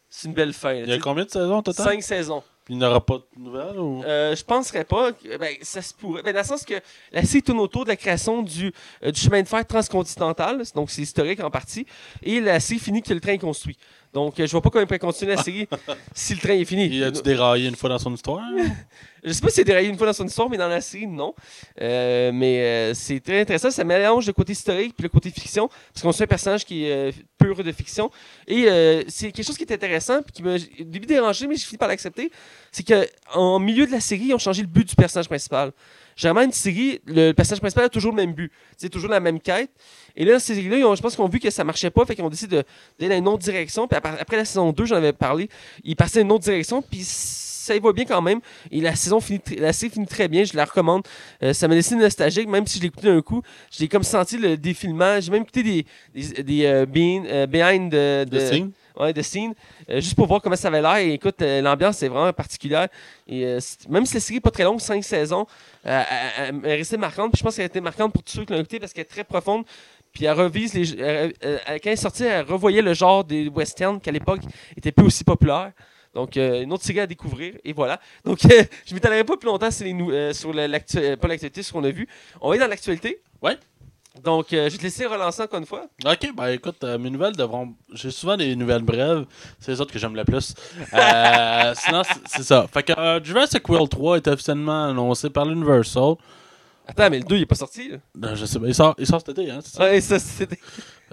[0.10, 0.74] c'est une belle fin.
[0.74, 1.86] là, Il y a combien de saisons au total?
[1.86, 2.44] Cinq saisons.
[2.70, 4.04] Il n'y aura pas de nouvelles ou?
[4.04, 5.12] Euh, je penserais pas.
[5.40, 6.22] Ben, ça se pourrait.
[6.22, 6.76] Ben, dans le sens que
[7.12, 8.72] la série tourne autour de la création du,
[9.04, 10.62] euh, du chemin de fer transcontinental.
[10.76, 11.88] Donc, c'est historique en partie.
[12.22, 13.78] Et la série finit que le train est construit.
[14.14, 15.68] Donc, euh, je vois pas comment il pourrait continuer la série
[16.14, 16.88] si le train est fini.
[16.88, 18.42] Il a-tu déraillé une fois dans son histoire?
[19.24, 21.08] Je sais pas si c'est déraillé une fois dans son histoire, mais dans la série,
[21.08, 21.34] non.
[21.82, 23.72] Euh, mais euh, c'est très intéressant.
[23.72, 25.70] Ça mélange le côté historique puis le côté fiction.
[25.94, 28.10] Parce qu'on suit un personnage qui est euh, pur de fiction.
[28.48, 28.66] Et
[29.08, 31.78] c'est quelque chose qui est intéressant puis qui m'a au début dérangé, mais j'ai fini
[31.78, 32.32] par l'accepter.
[32.72, 35.72] C'est qu'en milieu de la série, ils ont changé le but du personnage principal.
[36.20, 38.52] Généralement, une série, le personnage principal a toujours le même but.
[38.76, 39.72] C'est toujours la même quête.
[40.18, 42.26] Et là, cette série-là, je pense qu'ils ont vu que ça marchait pas, fait qu'ils
[42.26, 42.62] ont décidé
[43.00, 43.88] d'aller dans une autre direction.
[43.88, 45.48] Puis après, la saison 2, j'en avais parlé,
[45.82, 48.42] ils passaient dans une autre direction, puis ça y va bien quand même.
[48.70, 49.40] Et la saison finit,
[49.72, 51.04] série finit très bien, je la recommande.
[51.42, 53.42] Euh, ça m'a laissé nostalgique, même si je l'ai écouté d'un coup.
[53.72, 55.22] J'ai comme senti le défilement.
[55.22, 56.86] J'ai même écouté des, des, des, euh,
[57.24, 58.68] euh?
[59.00, 59.54] Ouais, the scene,
[59.90, 60.98] euh, juste pour voir comment ça avait l'air.
[60.98, 62.88] Et écoute, euh, l'ambiance est vraiment particulière.
[63.28, 63.60] Et euh,
[63.90, 65.46] même si la série n'est pas très longue, 5 saisons,
[65.86, 66.04] euh,
[66.38, 67.36] elle, est restée marquante.
[67.38, 69.06] Je pense qu'elle a été marquante pour tous ceux qui l'ont écoutée parce qu'elle est
[69.06, 69.66] très profonde.
[70.12, 71.32] Puis elle revise les.
[71.40, 74.42] quand elle est sortie, elle revoyait le genre des westerns qui à l'époque
[74.76, 75.72] était plus aussi populaire.
[76.14, 78.00] Donc, une autre série à découvrir, et voilà.
[78.26, 82.08] Donc, euh, je m'étalerai pas plus longtemps sur, les euh, l'actualité, ce qu'on a vu.
[82.42, 83.22] On va aller dans l'actualité.
[83.42, 83.58] Ouais.
[84.24, 85.86] Donc, euh, je vais te laisser relancer encore une fois.
[86.06, 87.74] Ok, ben écoute, euh, mes nouvelles devront.
[87.94, 89.26] J'ai souvent des nouvelles brèves,
[89.60, 90.54] c'est les autres que j'aime le plus.
[90.94, 92.68] Euh, sinon, c'est- ça.
[92.74, 96.16] Fait que euh, Jurassic World 3 est officiellement annoncé par l'Universal.
[96.88, 97.90] Attends, mais le 2, il est pas sorti.
[97.90, 97.98] Là.
[98.32, 99.84] Euh, je sais pas, il sort, il sort cet été, hein, ça?
[99.84, 100.60] Ouais, ça, c'était.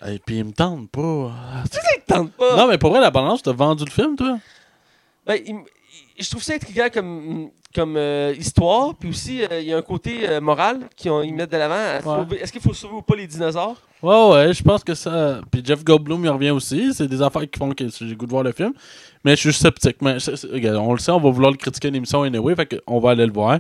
[0.07, 1.33] Et puis il me tente pas.
[2.07, 2.57] Tente pas.
[2.57, 4.39] Non, mais pour vrai, la balance, t'as vendu le film, toi?
[5.27, 5.55] Ben, il-
[6.18, 8.94] je trouve ça intriguant comme, comme euh, histoire.
[8.94, 12.24] Puis aussi, euh, il y a un côté euh, moral qu'ils mettent de l'avant.
[12.29, 12.38] Ouais.
[12.40, 13.81] Est-ce qu'il faut sauver ou pas les dinosaures?
[14.02, 15.40] Ouais, ouais, je pense que ça.
[15.50, 16.92] Puis Jeff Goldblum, il revient aussi.
[16.94, 18.72] C'est des affaires qui font que j'ai le goût de voir le film.
[19.27, 19.97] Mais je suis sceptique.
[20.03, 20.19] Mais
[20.53, 22.55] regarde, on le sait, on va vouloir le critiquer à l'émission anyway.
[22.55, 23.59] Fait qu'on va aller le voir.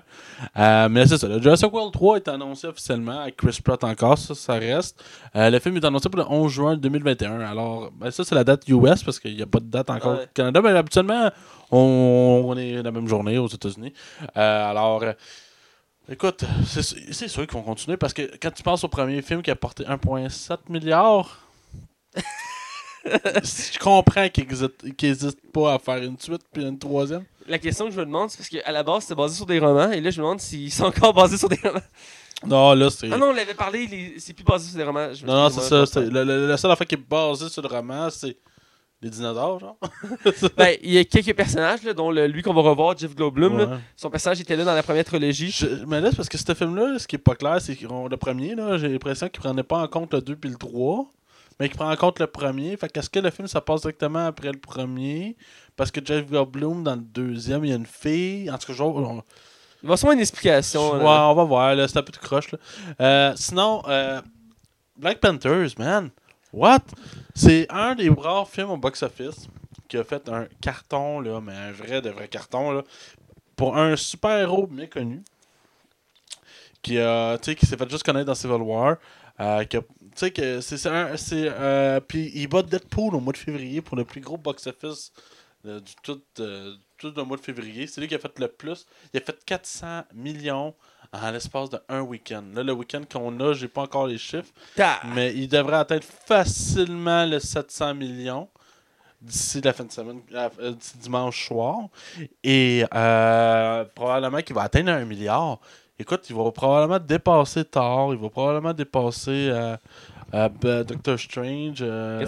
[0.56, 1.26] Euh, mais c'est ça.
[1.26, 4.16] Le Jurassic World 3 est annoncé officiellement avec Chris Pratt encore.
[4.16, 5.02] Ça, ça reste.
[5.34, 7.40] Euh, le film est annoncé pour le 11 juin 2021.
[7.40, 10.12] Alors, ben, ça, c'est la date US parce qu'il n'y a pas de date encore
[10.18, 10.22] Ouais.
[10.24, 10.60] au Canada.
[10.62, 11.30] Mais habituellement,
[11.72, 13.92] on, on est la même journée aux États-Unis.
[14.36, 15.02] Euh, alors.
[16.08, 19.42] Écoute, c'est c'est sûr qu'ils vont continuer parce que quand tu penses au premier film
[19.42, 21.40] qui a porté 1,7 milliard,
[23.06, 24.46] je comprends qu'ils
[25.02, 27.24] n'hésitent pas à faire une suite puis une troisième.
[27.48, 29.58] La question que je me demande, c'est parce qu'à la base, c'était basé sur des
[29.60, 29.90] romans.
[29.92, 31.80] Et là, je me demande s'ils sont encore basés sur des romans.
[32.44, 33.08] Non, là, c'est.
[33.12, 35.12] Ah non, on l'avait parlé, les- c'est plus basé sur des romans.
[35.14, 35.80] Je me non, non, c'est ça.
[35.80, 38.36] je c'est- La, seule affaire qui est basée sur le roman, c'est
[39.00, 39.76] les dinosaures, genre.
[40.56, 43.56] Ben, il y a quelques personnages, là, dont le- lui qu'on va revoir, Jeff Goldblum.
[43.58, 43.78] là.
[43.96, 45.50] Son personnage était là dans la première trilogie.
[45.50, 47.86] Je- mais là, c'est parce que ce film-là, ce qui est pas clair, c'est que
[47.86, 51.06] le premier, j'ai l'impression qu'il prenait pas en compte le 2 puis le 3,
[51.58, 52.76] mais qu'il prend en compte le premier.
[52.76, 55.36] Fait qu'est-ce que le film, ça passe directement après le premier?
[55.76, 58.50] Parce que Jeff Goldblum, dans le deuxième, il y a une fille.
[58.50, 59.22] En tout cas, je on,
[59.82, 60.92] Il va sûrement une explication.
[60.92, 61.28] ouais, là.
[61.28, 62.52] on va voir, c'est un peu de croche.
[62.52, 62.58] Là.
[63.00, 64.20] Euh, sinon, euh,
[64.96, 66.10] Black Panthers, man.
[66.52, 66.82] What?
[67.34, 69.48] C'est un des rares films au box-office
[69.88, 72.82] qui a fait un carton, là, mais un vrai de vrai carton, là,
[73.56, 75.22] pour un super-héros méconnu
[76.82, 76.98] qui,
[77.56, 78.96] qui s'est fait juste connaître dans Civil War.
[79.40, 79.64] Euh,
[80.14, 84.04] sais que c'est un euh, puis il bat Deadpool au mois de février pour le
[84.04, 85.12] plus gros box office
[85.66, 88.48] euh, du tout euh, tout le mois de février c'est lui qui a fait le
[88.48, 90.74] plus il a fait 400 millions
[91.12, 94.52] en l'espace de un week-end là le week-end qu'on a j'ai pas encore les chiffres
[94.74, 98.48] Ta- mais il devrait atteindre facilement le 700 millions
[99.20, 101.88] d'ici la fin de semaine, euh, d'ici dimanche soir.
[102.44, 105.58] Et euh, probablement qu'il va atteindre un milliard.
[105.98, 109.76] Écoute, il va probablement dépasser Thor, il va probablement dépasser euh,
[110.34, 112.20] euh, B- Doctor Strange, euh.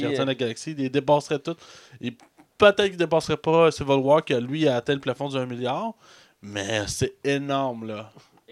[0.00, 0.74] Gardien de la Galaxie.
[0.76, 1.56] Il dépasserait tout.
[2.00, 2.10] Et
[2.58, 5.92] peut-être qu'il dépasserait pas Civil War, que lui a atteint le plafond d'un milliard.
[6.42, 8.10] Mais c'est énorme, là.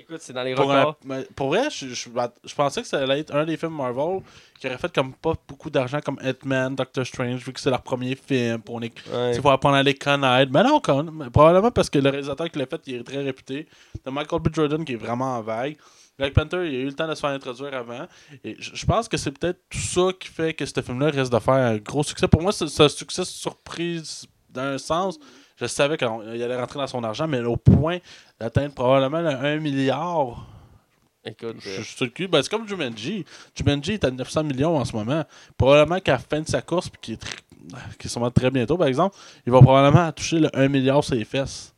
[0.08, 0.96] Écoute, c'est dans les Pour, records.
[1.36, 2.08] pour vrai, je, je-
[2.44, 4.20] je pensais que ça allait être un des films Marvel
[4.58, 7.82] qui aurait fait comme pas beaucoup d'argent comme Ant-Man, Doctor Strange, vu que c'est leur
[7.82, 8.62] premier film.
[8.62, 9.34] Pour les, Ouais.
[9.40, 10.50] faut apprendre à les connaître.
[10.50, 13.22] Mais non, quand même, probablement parce que le réalisateur qui l'a fait, il est très
[13.22, 13.68] réputé.
[14.02, 14.48] T'as Michael B.
[14.54, 15.76] Jordan qui est vraiment en vague.
[16.18, 18.08] Black Panther, il a eu le temps de se faire introduire avant.
[18.42, 21.38] Et je pense que c'est peut-être tout ça qui fait que ce film-là risque de
[21.38, 22.26] faire un gros succès.
[22.26, 25.18] Pour moi, c'est c'est un succès surprise d'un sens.
[25.60, 27.98] Je savais qu'il allait rentrer dans son argent, mais au point
[28.38, 30.46] d'atteindre probablement le 1 milliard.
[31.24, 32.28] Écoute, Je euh, suis sur le cul.
[32.28, 33.24] Ben, c'est comme Jumanji.
[33.54, 35.24] Jumanji est à 900 millions en ce moment.
[35.56, 37.24] Probablement qu'à la fin de sa course, puis qui est,
[37.98, 39.16] qui est sûrement très bientôt, par exemple,
[39.46, 41.74] il va probablement toucher le 1 milliard sur les fesses.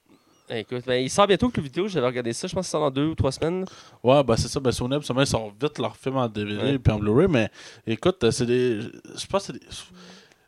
[0.51, 2.73] écoute, ben, il sort bientôt que le vidéo, j'avais regardé ça, je pense que ça
[2.73, 3.65] sort dans deux ou trois semaines.
[4.05, 4.61] Ouais, ben c'est ça.
[4.61, 6.79] Ben, Sony, ils sortent vite leurs films en DVD Ouais.
[6.79, 7.51] puis en Blu-ray, mais
[7.87, 8.81] écoute, euh, c'est des.
[8.83, 9.67] Je pense que c'est des.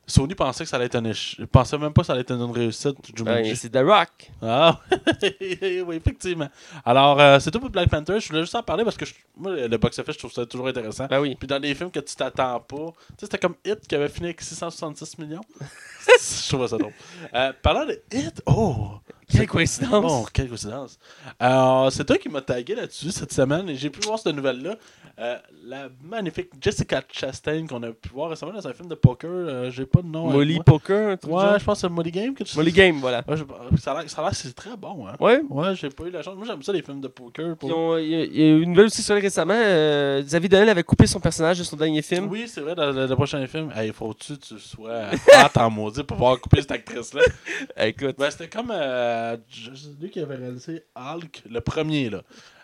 [0.07, 1.39] Sony pensait que ça allait être un échec.
[1.41, 2.97] Je pensais même pas que ça allait être une réussite.
[3.25, 4.09] Ouais, c'est The Rock.
[4.43, 4.81] Ah,
[5.41, 6.49] oui, effectivement.
[6.85, 8.19] Alors, euh, c'est tout pour Black Panther.
[8.19, 10.67] Je voulais juste en parler parce que je- moi, le box-office, je trouve ça toujours
[10.69, 11.07] intéressant.
[11.07, 11.37] Ben oui.
[11.39, 12.77] Puis dans des films que tu t'attends pas.
[12.77, 15.41] Tu sais, c'était comme Hit qui avait fini avec 666 millions.
[15.61, 16.93] je trouve ça drôle.
[17.35, 18.89] Euh, parlant de Hit, oh!
[19.33, 20.05] Quelle coïncidence.
[20.09, 20.99] Oh, quelle coïncidence.
[21.39, 24.77] Alors, c'est toi qui m'as tagué là-dessus cette semaine et j'ai pu voir cette nouvelle-là.
[25.19, 29.31] Euh, la magnifique Jessica Chastain qu'on a pu voir récemment dans un film de poker.
[29.31, 30.31] euh, j'ai pas de nom.
[30.31, 30.59] Molly.
[30.65, 31.59] Poker, Ouais, genre?
[31.59, 32.35] je pense que c'est Molly Game.
[32.35, 32.57] Que tu...
[32.57, 33.23] Molly Game, voilà.
[33.29, 35.07] Ouais, je- ça a l'air c'est très bon.
[35.07, 35.15] Hein.
[35.21, 35.43] Ouais?
[35.51, 36.35] Ouais, j'ai pas eu la chance.
[36.37, 37.57] Moi, j'aime ça, les films de poker.
[37.57, 39.53] pour- Ils ont- Il y, a- il eu une nouvelle aussi sur elle récemment.
[39.55, 42.29] euh, Xavier Dolan avait coupé son personnage de son dernier film.
[42.31, 43.71] Oui, c'est vrai, dans le, le prochain film.
[43.77, 47.21] Hey, faut-tu que tu sois hâte en maudit pour pouvoir couper cette actrice-là?
[47.87, 48.17] Écoute.
[48.19, 52.23] Ben, c'était comme euh, je- c'est lui qui avait réalisé Hulk, le premier, là.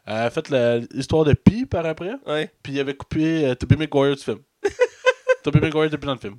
[0.08, 0.48] Euh, a fait
[0.92, 2.50] l'histoire de Pi par après, Ouais.
[2.62, 4.38] puis il avait coupé euh, Tobey Maguire du film.
[5.42, 6.36] Tobey Maguire plus dans le film.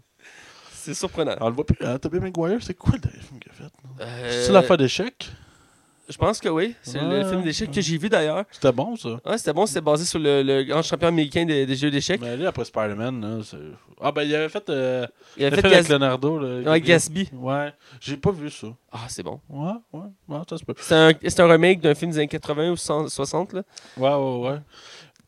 [0.73, 1.36] C'est surprenant.
[1.39, 3.71] On le voit plus, hein, Tobey Maguire, c'est quoi le dernier film qu'il a fait?
[4.01, 5.29] Euh, C'est l'affaire d'échecs?
[6.10, 6.76] Je pense que oui.
[6.82, 7.22] C'est Ouais.
[7.24, 8.43] le film d'échecs que j'ai vu d'ailleurs.
[8.52, 9.10] C'était bon, ça.
[9.26, 9.65] Ouais, c'était bon.
[9.67, 12.19] C'était basé sur le, le grand champion américain des, des jeux d'échecs.
[12.19, 13.58] Mais lui, après Spider-Man, là, c'est...
[14.02, 14.67] Ah, ben, il avait fait...
[14.69, 15.06] Euh,
[15.38, 16.72] Il avait film fait avec Leonardo, là.
[16.72, 17.30] ouais, Gatsby.
[17.34, 18.67] Ouais, j'ai pas vu ça.
[18.91, 19.39] Ah, c'est bon.
[19.50, 20.74] Ouais, ouais, ouais, ça se peut.
[20.80, 23.54] C'est un, c'est un remake d'un film des années 80 ou 60.
[23.54, 23.62] Là.
[23.98, 24.58] Ouais, ouais, ouais.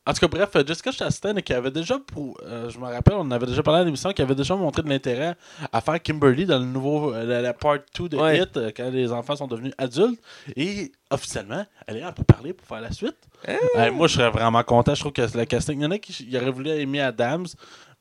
[0.08, 3.14] En tout cas, bref, euh, Jessica Chastain, qui avait déjà, pour, euh, je me rappelle,
[3.18, 5.36] on avait déjà parlé à l'émission, qui avait déjà montré de l'intérêt
[5.72, 8.40] à faire Kimberly dans le nouveau, euh, la, la part 2 de Ouais.
[8.42, 10.20] Hit, euh, quand les enfants sont devenus adultes.
[10.56, 13.16] Et officiellement, elle est là pour parler, pour faire la suite.
[13.48, 14.96] Euh, moi, je serais vraiment content.
[14.96, 17.46] Je trouve que la casting, il y en a qui y auraient voulu Amy Adams.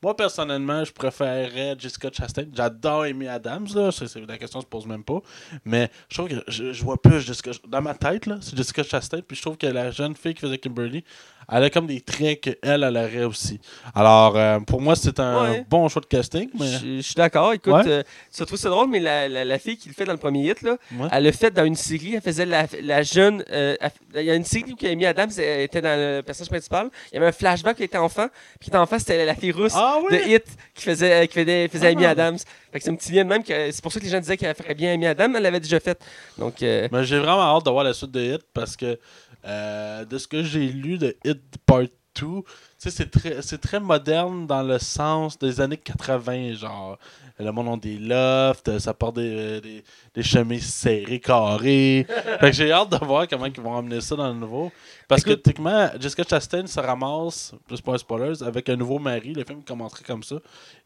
[0.03, 2.45] Moi, personnellement, je préférerais Jessica Chastain.
[2.55, 3.91] J'adore Amy Adams, là.
[3.91, 5.19] C'est, c'est- la question se pose même pas.
[5.63, 7.51] Mais je trouve que je, je vois plus Jessica.
[7.67, 9.19] Dans ma tête, là, c'est Jessica Chastain.
[9.21, 11.03] Puis je trouve que la jeune fille qui faisait Kimberly,
[11.49, 13.59] elle a comme des traits qu'elle, elle aurait aussi.
[13.95, 15.65] Alors, euh, pour moi, c'est un Ouais.
[15.69, 16.49] bon choix de casting.
[16.59, 16.67] Mais...
[16.67, 17.53] Je, je suis d'accord.
[17.53, 17.87] Écoute, Ouais.
[17.87, 18.03] euh,
[18.35, 20.49] tu trouves ça drôle, mais la, la, la fille qui le fait dans le premier
[20.49, 21.07] hit, là, Ouais.
[21.11, 22.15] elle le fait dans une série.
[22.15, 23.43] Elle faisait la, la jeune.
[23.51, 26.49] euh, elle- il y a une série où Amy Adams elle était dans le personnage
[26.49, 26.89] principal.
[27.11, 28.27] Il y avait un flashback qui était enfant.
[28.59, 30.15] Puis qui était enfant, c'était la fille rousse Ah de!
[30.17, 32.09] Hit qui faisait, qui faisait, faisait Amy Ah.
[32.11, 32.37] Adams.
[32.71, 33.43] Fait que c'est un petit lien de même.
[33.43, 35.33] que- C'est pour ça que les gens disaient qu'elle ferait bien Amy Adams.
[35.35, 35.99] Elle l'avait déjà fait.
[36.37, 38.97] Donc, euh, Mais j'ai vraiment hâte de voir la suite de Hit parce que
[39.45, 42.43] euh, de ce que j'ai lu de Hit Part 2, tu
[42.77, 46.97] sais, c'est très, très moderne dans le sens des années 80, genre.
[47.39, 52.05] Le monde a des lofts, ça porte des, des, des chemises serrées, carrées.
[52.39, 54.71] fait que j'ai hâte de voir comment ils vont amener ça dans le nouveau.
[55.07, 59.33] Parce Écoute- que, techniquement, Jessica Chastain se ramasse, plus pas spoilers, avec un nouveau mari.
[59.33, 60.35] Le film commencerait comme ça.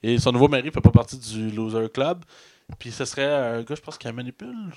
[0.04, 2.24] Et son nouveau mari fait pas partie du Loser Club.
[2.80, 4.72] Puis ce serait un gars, je pense, qui manipule.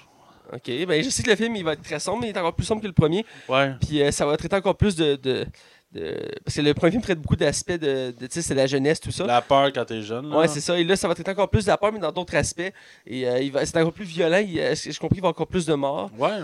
[0.52, 0.86] Ok.
[0.86, 2.54] Ben, je sais que le film, il va être très sombre, mais il est encore
[2.54, 3.24] plus sombre que le premier.
[3.48, 3.72] Ouais.
[3.86, 5.16] Puis euh, ça va traiter encore plus de.
[5.16, 5.46] de,
[5.92, 8.10] de- Parce que le premier film traite beaucoup d'aspects de.
[8.18, 9.24] de tu sais, c'est la jeunesse, tout ça.
[9.26, 10.28] La peur quand t'es jeune.
[10.30, 10.38] là.
[10.38, 10.78] Ouais, c'est ça.
[10.78, 12.72] Et là, ça va traiter encore plus de la peur, mais dans d'autres aspects.
[13.06, 14.38] Et euh, il va, c'est encore plus violent.
[14.46, 16.10] Il, euh, j'ai compris qu'il va y avoir encore plus de morts.
[16.18, 16.40] Ouais.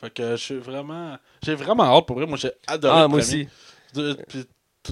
[0.00, 1.16] Fait que je suis vraiment.
[1.42, 2.26] J'ai vraiment hâte pour vrai.
[2.26, 2.94] Moi, j'ai adoré.
[2.96, 3.42] Ah, le moi premier.
[3.42, 3.48] aussi.
[3.94, 4.46] De- puis,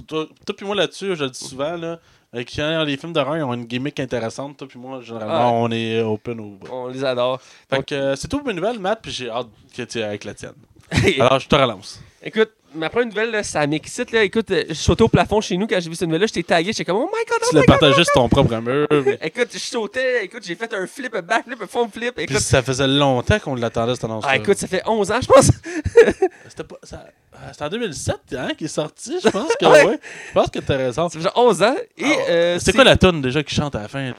[0.05, 1.99] toi, puis moi là-dessus, je le dis souvent, là,
[2.33, 6.01] quand les films d'horreur ils ont une gimmick intéressante, toi puis moi, généralement, on est
[6.01, 6.67] open au bout.
[6.71, 7.41] On les adore.
[7.69, 9.99] Fait Donc, que euh, c'est tout pour mes nouvelles, Matt, puis j'ai hâte que tu
[9.99, 10.53] aies avec la tienne.
[11.19, 12.01] Alors, je te relance.
[12.23, 14.11] Écoute, ma première nouvelle, là, ça m'excite.
[14.11, 14.23] Là.
[14.23, 16.27] Écoute, euh, je sautais au plafond chez nous quand j'ai vu cette nouvelle-là.
[16.27, 16.71] J'étais tagué.
[16.71, 18.87] J'étais comme, oh my god, oh Tu l'as partagé sur ton propre mur.
[19.21, 20.25] Écoute, je sautais.
[20.25, 22.15] Écoute, j'ai fait un flip, un backflip, un front flip.
[22.15, 25.19] Puis Écoute, ça faisait longtemps qu'on l'attendait, cette annonce ah, écoute, ça fait 11 ans,
[25.21, 25.51] je pense.
[26.47, 26.77] C'était pas.
[26.83, 27.05] ça-
[27.43, 29.99] euh, C'était en 2007 hein, qu'il est sorti, je pense que Ouais.
[30.29, 31.09] Je pense que t'as raison.
[31.09, 31.75] Fait genre 11 ans.
[31.97, 34.13] Et, euh, C'est quoi la tune déjà qui chante à la fin?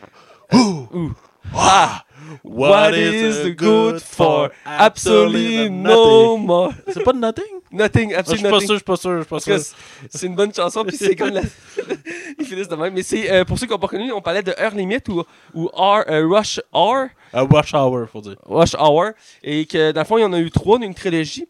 [0.52, 1.12] Ouh.
[1.54, 2.02] Ah!
[2.44, 4.50] What is the good for?
[4.66, 6.72] Absolutely no more.
[6.88, 7.44] C'est pas de nothing?
[7.70, 8.66] Nothing, Ah, Je suis absolutely pas nothing.
[8.66, 9.58] sûr, je suis pas sûr, je suis pas sûr.
[9.58, 9.74] c'est-
[10.10, 11.40] c'est une bonne chanson, puis c'est comme la...
[12.38, 12.92] Ils finissent de même.
[12.92, 15.22] Mais c'est, euh, pour ceux qui n'ont pas connu, on parlait de Heure Limit ou,
[15.54, 18.36] ou R, euh, Rush Hour, À Rush Hour, faut dire.
[18.44, 19.10] Rush Hour,
[19.42, 20.94] et que dans le fond, il y en a eu trois, on a eu une
[20.94, 21.46] trilogie.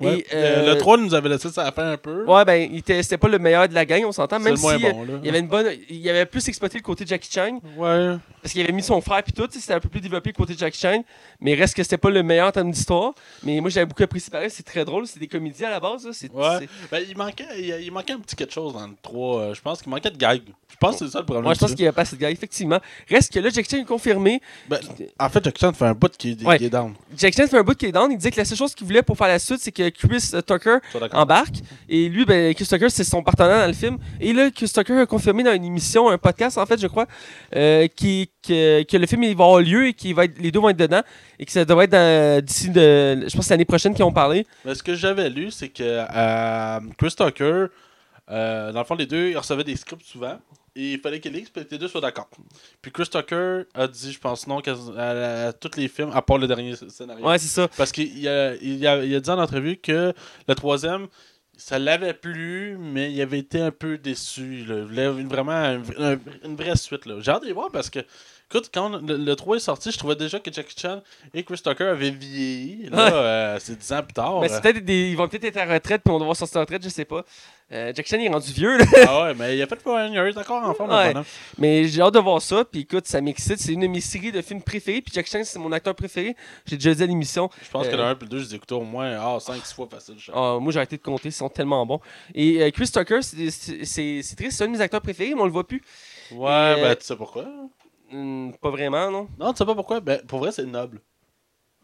[0.00, 0.18] Ouais.
[0.18, 0.36] Et, Euh,
[0.68, 2.24] euh, le 3 nous avait laissé ça à la fin un peu.
[2.24, 4.62] Ouais, ben, c'était pas le meilleur de la gang, on s'entend, c'est même le si
[4.62, 5.12] moins euh, bon, là.
[5.22, 8.16] il y avait une bonne, il avait plus exploité le côté Jackie Chan, Ouais.
[8.42, 10.54] parce qu'il avait mis son frère puis tout, c'était un peu plus développé le côté
[10.56, 11.02] Jackie Chan,
[11.40, 13.12] mais reste que c'était pas le meilleur en termes d'histoire.
[13.42, 16.04] Mais moi, j'avais beaucoup apprécié pareil, c'est très drôle, c'est des comédies à la base,
[16.06, 16.68] là, Ouais.
[16.92, 19.40] Ben, il, manquait, il, il manquait un petit quelque chose dans le 3.
[19.40, 20.42] euh, je pense qu'il manquait de gag.
[20.70, 21.44] Je pense que c'est ça le problème.
[21.44, 22.78] Moi, je pense qu'il n'y a pas assez de effectivement.
[23.10, 24.40] Reste que là, Jackie Chan est confirmé.
[24.68, 24.78] Ben,
[25.18, 26.94] en fait, Jackson fait un bout qui, est down.
[27.16, 28.10] Jackie Chan fait un bout qui est down.
[28.12, 30.30] Il disait que la seule chose qu'il voulait pour faire la suite, c'est que Chris
[30.46, 30.78] Tucker
[31.12, 31.56] embarque.
[31.88, 33.98] Et lui, ben, Chris Tucker, c'est son partenaire dans le film.
[34.20, 37.06] Et là, Chris Tucker a confirmé dans une émission, un podcast, en fait, je crois,
[37.54, 40.68] euh, qui, que, que le film il va avoir lieu et que les deux vont
[40.68, 41.02] être dedans.
[41.38, 44.46] Et que ça devrait être d'ici, de, je pense, l'année prochaine qu'ils ont parlé.
[44.64, 47.66] Mais ce que j'avais lu, c'est que euh, Chris Tucker,
[48.30, 50.38] euh, dans le fond, les deux, ils recevaient des scripts souvent.
[50.76, 51.44] Et il fallait que les
[51.78, 52.28] deux soient d'accord.
[52.82, 54.58] Puis Chris Tucker a dit, je pense, non
[54.96, 57.26] à, tous les films, à part le dernier scénario.
[57.26, 57.68] Ouais, c'est ça.
[57.76, 60.12] Parce qu'il a, il a, il a dit en entrevue que
[60.46, 61.08] le troisième,
[61.56, 64.64] ça l'avait plu, mais il avait été un peu déçu.
[64.64, 64.76] là.
[64.78, 67.06] Il voulait vraiment un- un- une vraie suite.
[67.06, 67.16] là.
[67.20, 67.98] J'ai hâte de les voir parce que,
[68.50, 71.02] écoute, quand le, le 3 est sorti, je trouvais déjà que Jackie Chan
[71.34, 72.88] et Chris Tucker avaient vieilli.
[72.90, 74.42] Là, euh, c'est 10 ans plus tard.
[74.48, 76.60] C'est peut-être des- ils vont peut-être être à retraite, puis on va devoir sortir à
[76.60, 77.24] retraite, je sais pas.
[77.70, 78.84] Euh, Jackie Chan il est rendu vieux, là.
[79.06, 80.90] ah ouais, mais il a fait pour un est encore en forme.
[80.90, 81.12] Ouais.
[81.58, 82.64] Mais j'ai hâte de voir ça.
[82.64, 83.58] Puis écoute, ça m'excite.
[83.58, 85.02] C'est une de mes séries de films préférés.
[85.02, 86.34] Puis Jackie Chan, c'est mon acteur préféré.
[86.64, 87.50] J'ai déjà dit à l'émission.
[87.62, 89.38] Je pense que Euh, le 1 et le 2, je les ai écoutés au moins
[89.38, 90.14] 5-6 fois facile.
[90.32, 91.28] Ah, moi, j'ai arrêté de compter.
[91.28, 92.00] Ils sont tellement bons.
[92.34, 93.50] Et euh, Chris Tucker, c'est-
[94.36, 94.56] triste.
[94.56, 95.82] C'est un de mes acteurs préférés, mais on le voit plus.
[96.32, 97.44] Ouais, euh, ben tu sais pourquoi
[98.12, 99.28] Hum, pas vraiment, non?
[99.38, 101.00] Non, tu sais pas pourquoi Ben pour vrai, c'est noble.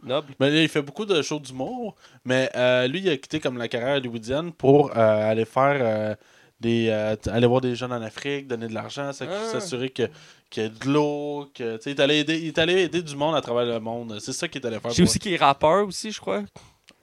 [0.02, 0.34] Noble?
[0.40, 3.56] Mais là, il fait beaucoup de shows d'humour, mais euh, lui, il a quitté comme
[3.58, 6.14] la carrière hollywoodienne pour euh, aller faire euh,
[6.60, 6.90] des.
[7.30, 9.12] aller voir des jeunes en Afrique, donner de l'argent, Ah.
[9.12, 10.08] s'assurer que-
[10.50, 11.76] qu'il y a de l'eau, que.
[11.76, 13.80] Tu sais, il est allé aider, il est allé aider du monde à travers le
[13.80, 14.18] monde.
[14.20, 14.90] C'est ça qu'il est allé faire.
[14.92, 16.42] Pour- aussi qu'il est rappeur aussi, je crois.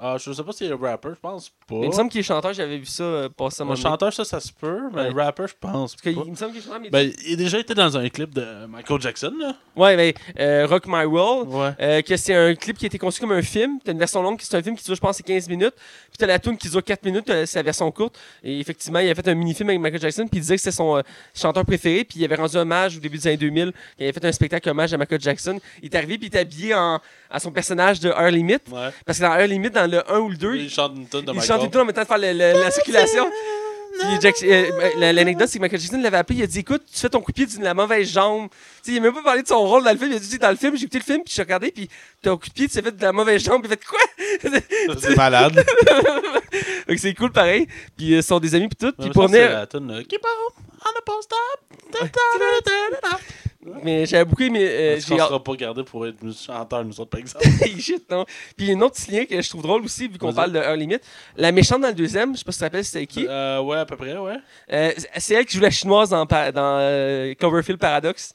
[0.04, 1.76] Ah, je sais pas s'il est rapper, je pense pas.
[1.76, 2.54] Mais il me semble qu'il est chanteur.
[2.54, 5.24] J'avais vu ça euh, passer à chanteur, ça, ça se peut, mais Ouais.
[5.24, 5.96] rapper, je pense.
[5.96, 6.24] Parce pas.
[6.26, 6.90] il me semble qu'il est chanteur, mais.
[6.90, 9.54] Ben, il a déjà été dans un clip de Michael Jackson, là.
[9.76, 11.50] Ouais, mais euh, Rock My World.
[11.54, 11.70] Ouais.
[11.80, 13.78] Euh, que c'est un clip qui a été conçu comme un film.
[13.84, 15.76] T'as une version longue, qui c'est un film qui dure, je pense, c'est 15 minutes.
[15.76, 18.18] Puis t'as la tune qui dure 4 minutes, euh, c'est la version courte.
[18.44, 20.76] Et effectivement, il a fait un mini-film avec Michael Jackson, puis il disait que c'était
[20.76, 21.02] son euh,
[21.36, 22.04] chanteur préféré.
[22.06, 23.72] Puis il avait rendu hommage au début des années 2000.
[24.00, 25.60] Il avait fait un spectacle hommage à Michael Jackson.
[25.84, 27.00] Il est arrivé, puis il était habillé en,
[27.32, 28.58] à son personnage de Heure Limit.
[28.72, 28.89] Ouais.
[29.06, 31.26] Parce que dans Heure Limit, dans le 1 ou le 2, Il chante une tonne
[31.26, 33.30] de il chante tout en même temps de faire le- le- la circulation.
[34.44, 36.39] Euh, la- L'anecdote, c'est que Michael Jackson l'avait appelé.
[36.39, 38.48] Il a dit Écoute, tu fais ton coup de pied de la mauvaise jambe.
[38.50, 40.12] Tu sais, il a même pas parlé de son rôle dans le film.
[40.12, 41.89] Il a dit Dans le film, j'ai écouté le film, puis j'ai regardé, puis
[42.24, 43.62] ton coup de pied, tu t'es fait de la mauvaise jambe.
[43.65, 44.00] Il fait Quoi?
[44.98, 45.63] C'est malade.
[46.88, 47.67] Donc c'est cool pareil.
[47.98, 48.94] Puis euh, ils sont des amis, puis tout.
[48.98, 49.50] Puis pour venir.
[49.52, 51.60] euh, Keep on, on the post up.
[53.84, 54.60] Mais j'avais beaucoup aimé.
[54.63, 57.45] euh, Est-ce qu'on sera pas gardé pour être chanteur, nous autres, par exemple?
[57.80, 58.26] Shit, non.
[58.58, 60.34] Puis il y a un autre petit lien que je trouve drôle aussi, vu qu'on
[60.34, 60.97] parle de Heure Limit.
[61.36, 63.28] La méchante dans le deuxième, je sais pas si tu te rappelles, c'était qui?
[63.28, 64.38] Euh, ouais, à peu près, ouais.
[64.71, 68.34] Euh, C'est elle qui joue la chinoise dans, dans euh, Cloverfield Paradox.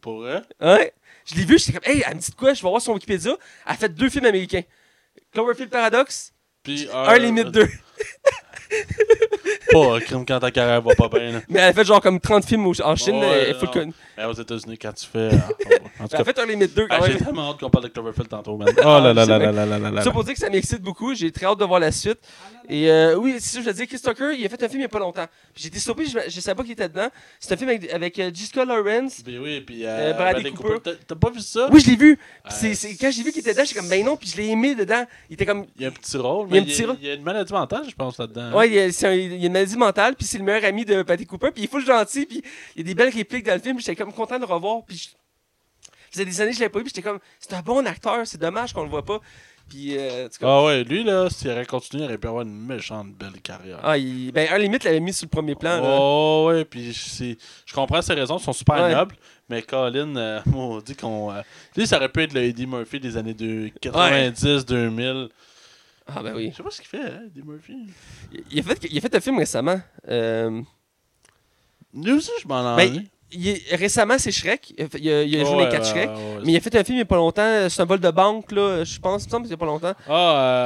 [0.00, 0.42] Pour vrai?
[0.60, 0.92] Ouais.
[1.24, 2.54] Je l'ai vu, j'étais comme, hey, elle me dit de quoi?
[2.54, 3.32] Je vais voir son Wikipédia.
[3.66, 4.62] Elle a fait deux films américains.
[5.32, 6.32] Cloverfield Paradox,
[6.62, 7.66] Puis, un limite 2.
[9.72, 11.32] Pas crime quand ta carrière va pas bien.
[11.32, 11.40] là.
[11.48, 13.16] Mais elle a fait genre comme 30 films au- en Chine.
[13.16, 13.72] Ouais, elle full non.
[13.72, 13.92] connue.
[14.16, 15.18] Mais aux États-Unis, quand tu fais.
[15.28, 15.30] euh,
[16.00, 17.24] en tout Elle a cas, fait un limite 2 ah, quand j'ai même.
[17.24, 18.68] tellement hâte qu'on parle de Cloverfield tantôt, man.
[18.78, 20.02] Oh là là là là là là là là.
[20.02, 21.14] Ça pour dire que ça m'excite beaucoup.
[21.14, 22.18] J'ai très hâte de voir la suite.
[22.68, 24.80] Et euh, oui, c'est ça, je veux dire, Chris Tucker, il a fait un film
[24.80, 25.26] il y a pas longtemps.
[25.54, 27.08] J'ai été surpris, je, je savais pas qu'il était dedans.
[27.40, 29.22] C'est un film avec, avec euh, Jessica Lawrence.
[29.22, 29.84] Puis oui, puis.
[29.84, 30.74] Euh, Euh, Bradley Bradley Cooper.
[30.74, 30.90] Cooper.
[31.06, 31.68] T'as- pas vu ça?
[31.72, 32.16] Oui, je l'ai vu.
[32.16, 34.36] Puis c'est- c'est- quand j'ai vu qu'il était dedans, j'étais comme, ben non, puis je
[34.36, 35.04] l'ai aimé dedans.
[35.30, 36.82] Il était comme, Il y a un petit rôle, Il y a mais il y
[36.82, 36.96] a, rôle.
[37.00, 38.56] il y a une maladie mentale, je pense, là-dedans.
[38.56, 40.44] Ouais, il y, a, c'est un- il y a une maladie mentale, puis c'est le
[40.44, 42.42] meilleur ami de Patty Cooper, puis il est full gentil, puis
[42.76, 44.82] il y a des belles répliques dans le film, j'étais comme content de le revoir,
[44.86, 45.08] puis je...
[45.08, 45.10] ça
[46.10, 48.26] faisait des années que je l'avais pas vu, puis j'étais comme, c'est un bon acteur,
[48.26, 49.20] c'est dommage qu'on le voit pas.
[49.68, 53.12] Puis, euh, Ah ouais, lui, là, s'il aurait continué, il aurait pu avoir une méchante
[53.14, 53.80] belle carrière.
[53.82, 55.80] ah, il- ben, un limite l'avait mis sur le premier plan.
[55.80, 55.96] là.
[55.98, 58.92] Oh, ouais, puis je comprends ses raisons, sont super Ouais.
[58.94, 59.16] nobles,
[59.48, 61.32] mais Colin, euh, maudit qu'on.
[61.32, 61.40] euh,
[61.76, 65.28] lui, ça aurait pu être le Eddie Murphy des années de 90, 2000.
[66.06, 66.50] Ah, ben oui.
[66.50, 67.76] Je sais pas ce qu'il fait, hein, Eddie Murphy.
[68.32, 69.80] Il- Il a fait, il a fait un film récemment.
[70.08, 70.60] Euh,
[71.94, 73.08] Lui aussi, je m'en ai Ben, il
[73.48, 74.74] est- récemment, c'est Shrek.
[74.78, 76.10] Il a, il a- a joué les Ouais, 4 ouais, Shrek.
[76.10, 76.40] ouais, ouais.
[76.44, 77.68] Mais il a fait un film il n'y a pas longtemps.
[77.68, 78.84] C'est un vol de banque, là.
[78.84, 79.92] Je pense, il me semble que c'est pas longtemps.
[80.08, 80.12] Ah,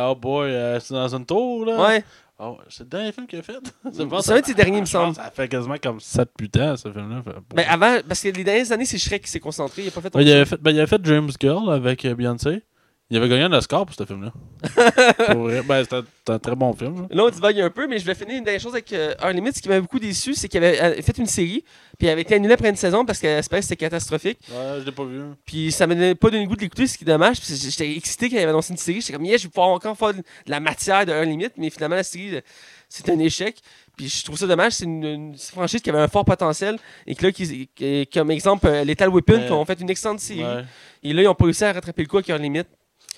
[0.07, 1.81] euh, oh boy, euh, c'est dans une tour, là.
[1.89, 2.05] Ouais.
[2.39, 3.55] Ah c'est le dernier film qu'il a fait.
[3.93, 5.15] C'est un de ses derniers, il me semble.
[5.15, 7.23] Ça fait quasiment comme 7-8 ans, ce film-là.
[7.25, 9.83] Fait- Ben, avant, parce que les dernières années, c'est Shrek qui s'est concentré.
[9.85, 12.15] Il a pas fait il, avait fait, ben, il avait fait James Girl avec euh,
[12.15, 12.63] Beyoncé.
[13.09, 14.33] Il avait gagné un Oscar pour ce film-là.
[15.69, 16.03] Ben, c'était
[16.33, 17.07] un très bon film.
[17.11, 17.25] là.
[17.25, 19.57] On divague un peu, mais je vais finir une dernière chose avec euh, un limite.
[19.57, 21.63] Ce qui m'a beaucoup déçu, c'est qu'il avait euh, fait une série,
[21.99, 24.39] puis il avait été annulé après une saison parce que l'espèce c'était catastrophique.
[24.51, 25.21] Ouais, je l'ai pas vu.
[25.45, 27.37] Puis ça m'a donné- pas donné le goût de l'écouter, ce qui est dommage.
[27.45, 29.01] J'étais excité qu'il avait annoncé une série.
[29.01, 31.71] J'étais comme, yeah, je vais pouvoir encore faire de la matière de un limite, mais
[31.71, 32.41] finalement, la série, euh,
[32.89, 33.57] c'est un échec.
[33.97, 34.73] Puis je trouve ça dommage.
[34.73, 36.77] C'est une, une franchise qui avait un fort potentiel
[37.07, 39.91] et que là, qui, qui- comme exemple, euh, Lethal Weapon, Mais- qui ont fait une
[39.91, 40.43] excellente série.
[40.45, 40.65] Ouais.
[41.05, 42.67] Et là, ils ont pas réussi à rattraper le coup avec un limite.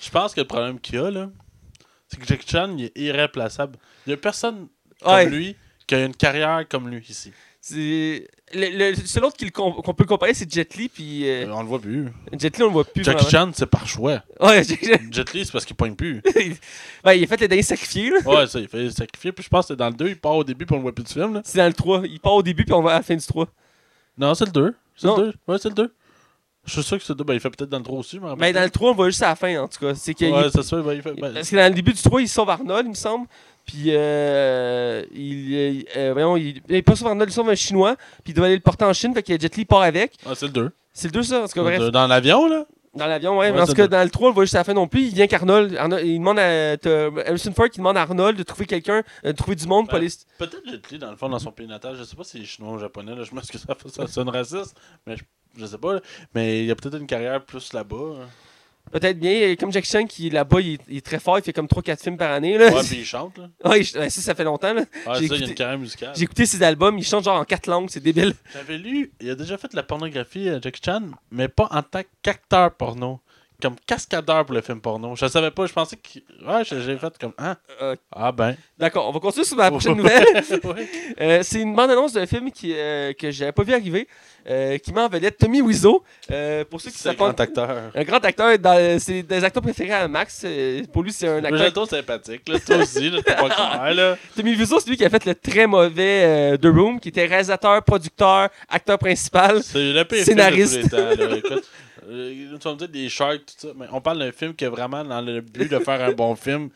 [0.01, 1.29] Je pense que le problème qu'il y a, là,
[2.07, 3.77] c'est que Jackie Chan, il est irréplaçable.
[4.07, 4.67] Il y a personne
[5.01, 5.29] comme Ouais.
[5.29, 5.55] lui
[5.87, 7.31] qui a une carrière comme lui ici.
[7.61, 10.87] C'est le, le seul autre qu'on peut comparer, c'est Jet Li.
[10.87, 12.07] Puis euh, Euh, on le voit plus.
[12.39, 13.03] Jet Li, on le voit plus.
[13.03, 13.47] Jackie vraiment.
[13.47, 14.23] Chan, c'est par choix.
[14.39, 14.79] Ouais, Jet-
[15.11, 16.21] Jet Li, c'est parce qu'il pogne plus.
[17.03, 18.11] ben, il a fait le dernier sacrifié.
[18.11, 18.19] là.
[18.25, 19.33] Ouais, ça, il fait sacrifier.
[19.33, 20.83] Puis je pense que c'est dans le 2, il part au début, puis on le
[20.83, 21.33] voit plus du film.
[21.33, 21.41] Là.
[21.43, 22.03] C'est dans le 3.
[22.05, 23.47] Il part au début, puis on va à la fin du 3.
[24.17, 24.75] Non, c'est le 2.
[24.95, 25.33] C'est le 2.
[25.47, 25.93] Ouais, c'est le 2.
[26.65, 27.23] Je suis sûr que c'est le 2.
[27.23, 28.19] Ben, il fait peut-être dans le 3 aussi.
[28.19, 29.95] rappelle Ben, dans le 3, on va juste à la fin, en tout cas.
[29.95, 30.81] C'est que Ouais, il- c'est ça.
[30.81, 31.13] Ben, il fait.
[31.13, 33.27] ben, Parce que dans le début du 3, il sauve Arnold, il me semble.
[33.65, 37.95] Puis, euh, il, il- euh, voyons, il, il pas sauve Arnold, il sauve un Chinois.
[38.23, 39.13] Puis, il doit aller le porter en Chine.
[39.13, 40.13] Fait que Jet Li part avec.
[40.25, 40.71] ah, c'est le 2.
[40.93, 41.43] C'est le 2, ça.
[41.43, 41.79] En tout cas, bref.
[41.91, 42.65] Dans l'avion, là?
[42.95, 43.51] Dans l'avion, ouais.
[43.51, 44.73] Ouais, mais tout cas, le- dans le 3, on le voit juste à la fin
[44.73, 45.03] non plus.
[45.03, 45.75] Il vient qu'Arnold.
[45.77, 46.73] Arnold- il demande à.
[47.27, 49.93] Harrison Ford qui demande à Arnold de trouver quelqu'un, euh, de trouver du monde pour
[49.99, 50.05] Ouais.
[50.05, 50.13] aller.
[50.39, 51.95] Peut-être Jet Li, dans le fond, dans son pays natal.
[51.97, 53.13] Je sais pas si c'est chinois ou japonais.
[53.15, 53.23] Là.
[53.23, 54.75] Je m'excuse, ça, ça sonne raciste.
[55.05, 55.23] Mais je,
[55.57, 55.99] je sais pas.
[56.35, 58.15] Mais il y a peut-être une carrière plus là-bas.
[58.23, 58.27] hein.
[58.91, 59.55] Peut-être bien.
[59.55, 61.37] Comme Jack Chan, qui là-bas, il, est- il est très fort.
[61.37, 62.57] Il fait comme 3-4 films par année.
[62.57, 62.73] Là.
[62.73, 63.37] Ouais, puis il chante.
[63.37, 63.47] Là.
[63.69, 64.73] Ouais, ça, ça fait longtemps.
[64.73, 64.83] Là.
[65.05, 66.13] Il y a écouté- une carrière musicale.
[66.15, 66.97] J'ai écouté ses albums.
[66.97, 67.89] Il chante genre en 4 langues.
[67.91, 68.33] C'est débile.
[68.51, 71.83] J'avais lu, il a déjà fait de la pornographie, euh, Jackie Chan, mais pas en
[71.83, 73.19] tant qu'acteur porno.
[73.61, 75.15] Comme cascadeur pour le film porno.
[75.17, 76.19] Je savais pas, je pensais que.
[76.47, 77.33] Ouais, j'ai j'ai fait comme.
[77.37, 78.55] Ah, Euh, ah ben.
[78.77, 80.25] D'accord, on va continuer sur ma prochaine nouvelle.
[81.19, 84.07] Euh, c'est une bande-annonce d'un film qui, euh, que j'avais pas vu arriver,
[84.49, 86.03] euh, qui met en vedette Tommy Wiseau.
[86.69, 87.91] Pour ceux qui un savent pas, grand acteur.
[87.93, 88.57] un grand acteur,
[88.99, 90.45] c'est des acteurs préférés à Max.
[90.93, 91.57] pour lui, c'est un acteur.
[91.57, 92.59] Gelto sympathique, là.
[92.59, 94.17] Toi aussi, là, t'es pas croire, là.
[94.35, 97.83] Tommy Wiseau, c'est lui qui a fait le très mauvais The Room, qui était réalisateur,
[97.83, 99.61] producteur, acteur principal.
[99.63, 100.73] C'est le pire Scénariste.
[100.73, 101.37] film de tous les temps, là.
[101.37, 101.69] Écoute,
[102.09, 105.03] tu me dire des sharks, tout ça, mais on parle d'un film qui est vraiment
[105.03, 106.69] dans le but de faire un bon film.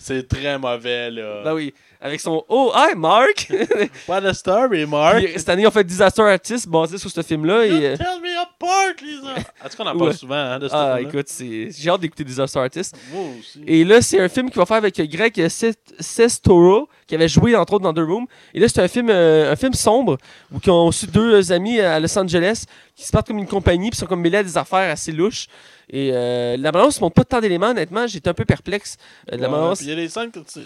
[0.00, 1.42] C'est très mauvais, là.
[1.42, 3.50] Ben oui, avec son Oh, hi Mark!
[4.08, 5.16] What a story, Mark!
[5.24, 7.66] Puis, cette année, ils ont fait Disaster Artist basé sur ce film-là.
[7.66, 9.34] You Et, euh, tell me apart, Lisa!
[9.64, 10.12] En tout cas, on en parle Ouais.
[10.14, 11.08] souvent, hein, de ce ah, film-là?
[11.12, 12.96] écoute, c'est- j'ai hâte d'écouter Disaster Artist.
[13.12, 13.60] Moi aussi.
[13.66, 17.72] Et là, c'est un film qu'il va faire avec Greg Sestoro, qui avait joué entre
[17.74, 18.26] autres dans The Room.
[18.54, 20.16] Et là, c'est un film, euh, un film sombre
[20.52, 23.90] où ils ont aussi deux amis à Los Angeles qui se partent comme une compagnie
[23.90, 25.46] puis sont comme mêlés à des affaires assez louches.
[25.90, 28.06] Et euh, la balance ne montre pas tant d'éléments, honnêtement.
[28.06, 28.96] J'étais un peu perplexe.
[29.32, 29.80] euh, de la balance.
[29.80, 30.60] Il y a des scènes que tu...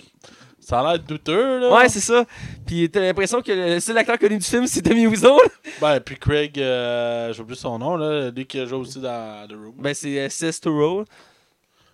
[0.64, 1.74] Ça a l'air douteux, là.
[1.74, 2.24] Ouais, c'est ça.
[2.64, 5.36] Puis t'as l'impression que le seul acteur connu du film, c'est Tommy Wiseau.
[5.80, 8.30] Ben, puis Craig, euh, j'ai oublié son nom, là.
[8.30, 9.74] Lui qui a joué aussi dans The Room.
[9.78, 11.04] Ben, c'est euh, Sestoro.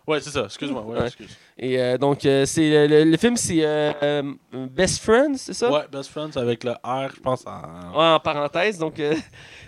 [0.07, 0.45] Ouais, c'est ça.
[0.45, 0.83] Excuse-moi.
[0.83, 1.07] Ouais, Ouais.
[1.07, 1.31] excuse.
[1.59, 4.22] Et euh, donc, euh, c'est le, le film, c'est euh,
[4.53, 5.70] Best Friends, c'est ça?
[5.72, 7.47] Ouais, Best Friends avec le R, je pense.
[7.47, 7.99] En...
[7.99, 8.76] Ouais, en parenthèse.
[8.79, 9.01] Donc,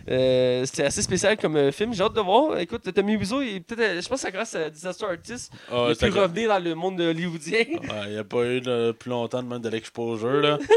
[0.09, 1.93] euh, c'était assez spécial comme euh, film.
[1.93, 2.59] J'ai hâte de voir.
[2.59, 5.53] Écoute, Tommy Wiseau, il peut-être, euh, je pense que c'est grâce à Disaster Artist.
[5.71, 7.65] Ah, il a c'est pu revenir dans le monde hollywoodien.
[8.07, 10.59] Il n'y a pas eu de, plus longtemps de même de l'exposure, là.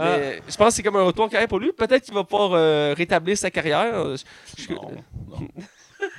[0.00, 1.72] Ah, Mais euh, je pense que c'est comme un retour en carrière pour lui.
[1.72, 4.14] Peut-être qu'il va pouvoir euh, rétablir sa carrière.
[4.56, 4.92] Je- non,
[5.28, 5.48] non.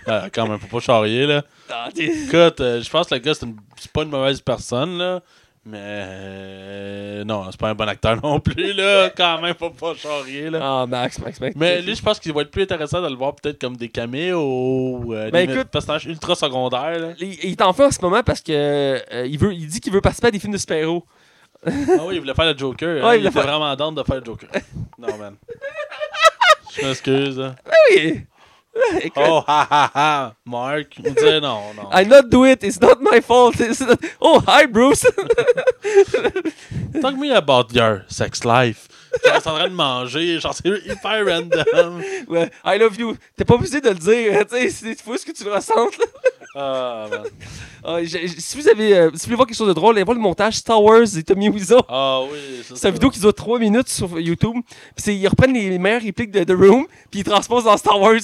[0.06, 1.44] Ah, quand même, faut pas charrier, là.
[1.96, 5.22] Écoute, euh, je pense que le gars, c'est, une- c'est pas une mauvaise personne, là.
[5.66, 9.10] Mais euh, non, c'est pas un bon acteur non plus, là.
[9.16, 10.60] Quand même, faut pas charrier, là.
[10.62, 11.56] Ah, Max, Max, Max.
[11.58, 13.90] Mais lui, je pense qu'il va être plus intéressant de le voir peut-être comme des
[13.90, 16.98] caméos ou euh, Ben, des écoute- personnages ultra secondaires.
[17.00, 17.08] Là.
[17.20, 19.80] il, il est en fait en ce moment parce que euh, il, veut, il dit
[19.82, 21.06] qu'il veut participer à des films de super-héros.
[21.66, 21.70] Ah
[22.06, 23.04] oui, il voulait faire le Joker.
[23.04, 24.50] Ouais, hein, il il, était faire- vraiment down de faire le Joker.
[24.98, 25.36] non, man.
[26.80, 27.40] Je m'excuse.
[27.40, 27.56] hein.
[27.96, 28.22] Oui!
[29.16, 30.34] Oh, ha ha ha.
[30.46, 31.90] Mark, on dirait non, non.
[31.92, 33.60] I not do it, it's not my fault.
[33.60, 35.06] It's not- Oh, hi Bruce!
[37.02, 38.88] Talk me about your sex life.
[39.26, 42.02] Restes en train de manger, genre c'est hyper random.
[42.28, 43.16] ouais, I love you.
[43.36, 45.52] T'es pas obligé de le dire, hein, tu sais, c'est fou ce que tu le
[45.52, 45.98] ressentes.
[45.98, 46.06] là.
[46.56, 47.24] Ah, man.
[47.84, 50.16] Ah, si, vous avez, euh, si vous voulez voir quelque chose de drôle, allez voir
[50.16, 51.82] le montage Star Wars et Tommy Wiseau.
[51.88, 54.58] Ah oui, C'est une vidéo qui dure 3 minutes sur YouTube.
[54.96, 58.20] Puis ils reprennent les meilleures répliques de The Room, puis ils transposent dans Star Wars.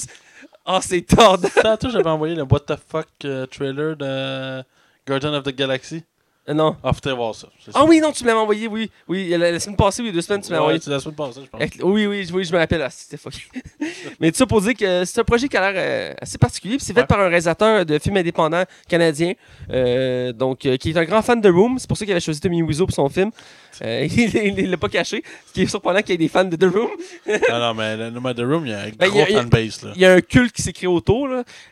[0.68, 1.48] Ah, c'est tordant.
[1.62, 4.64] Tantôt, j'avais envoyé le What the fuck euh, trailer de
[5.06, 6.02] Guardian of the Galaxy.
[6.48, 6.76] Euh, non.
[6.84, 7.48] Ah, faut voir ça.
[7.74, 8.88] Ah oui, non, tu me l'avais envoyé, oui.
[9.08, 10.80] Oui, la, la semaine passée, oui, deux semaines, tu me l'as Ouais, envoyé.
[10.86, 11.60] La semaine passée, je pense.
[11.82, 12.82] Oui, oui, oui, je me rappelle.
[12.82, 13.34] Ah, C'était fuck.
[14.20, 16.76] Mais tout ça pour dire que c'est un projet qui a l'air euh, assez particulier.
[16.78, 17.06] C'est fait Ouais.
[17.06, 19.32] par un réalisateur de films indépendants canadien,
[19.72, 21.78] euh, donc euh, qui est un grand fan de Room.
[21.78, 23.30] C'est pour ça qu'il avait choisi Tommy Wiseau pour son film.
[23.80, 25.22] Il ne l'a pas caché.
[25.48, 26.90] Ce qui est surprenant qu'il y ait des fans de The Room.
[27.26, 29.86] non, non, mais le number The Room, il y a un Ben, gros fanbase.
[29.96, 31.28] Il y a un culte qui s'est créé autour.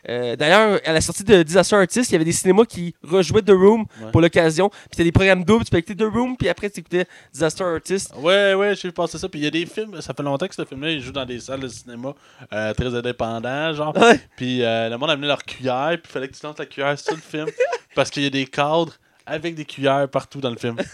[0.07, 3.51] D'ailleurs, à la sortie de Disaster Artist, il y avait des cinémas qui rejouaient The
[3.51, 4.11] Room Ouais.
[4.11, 4.64] pour l'occasion.
[4.69, 5.65] Puis c'était des programmes doubles.
[5.65, 8.13] Tu peux écouter The Room, puis après tu écoutais Disaster Artist.
[8.17, 9.27] Ouais, ouais, j'ai pensé ça.
[9.29, 11.25] Puis il y a des films, ça fait longtemps que ce film-là, il joue dans
[11.25, 12.13] des salles de cinéma
[12.53, 13.95] euh, très indépendants, genre.
[13.97, 14.19] Ouais.
[14.37, 16.97] Puis euh, le monde amenait leur cuillère, puis il fallait que tu lances la cuillère
[16.99, 17.47] sur le film.
[17.95, 18.93] parce qu'il y a des cadres
[19.25, 20.75] avec des cuillères partout dans le film.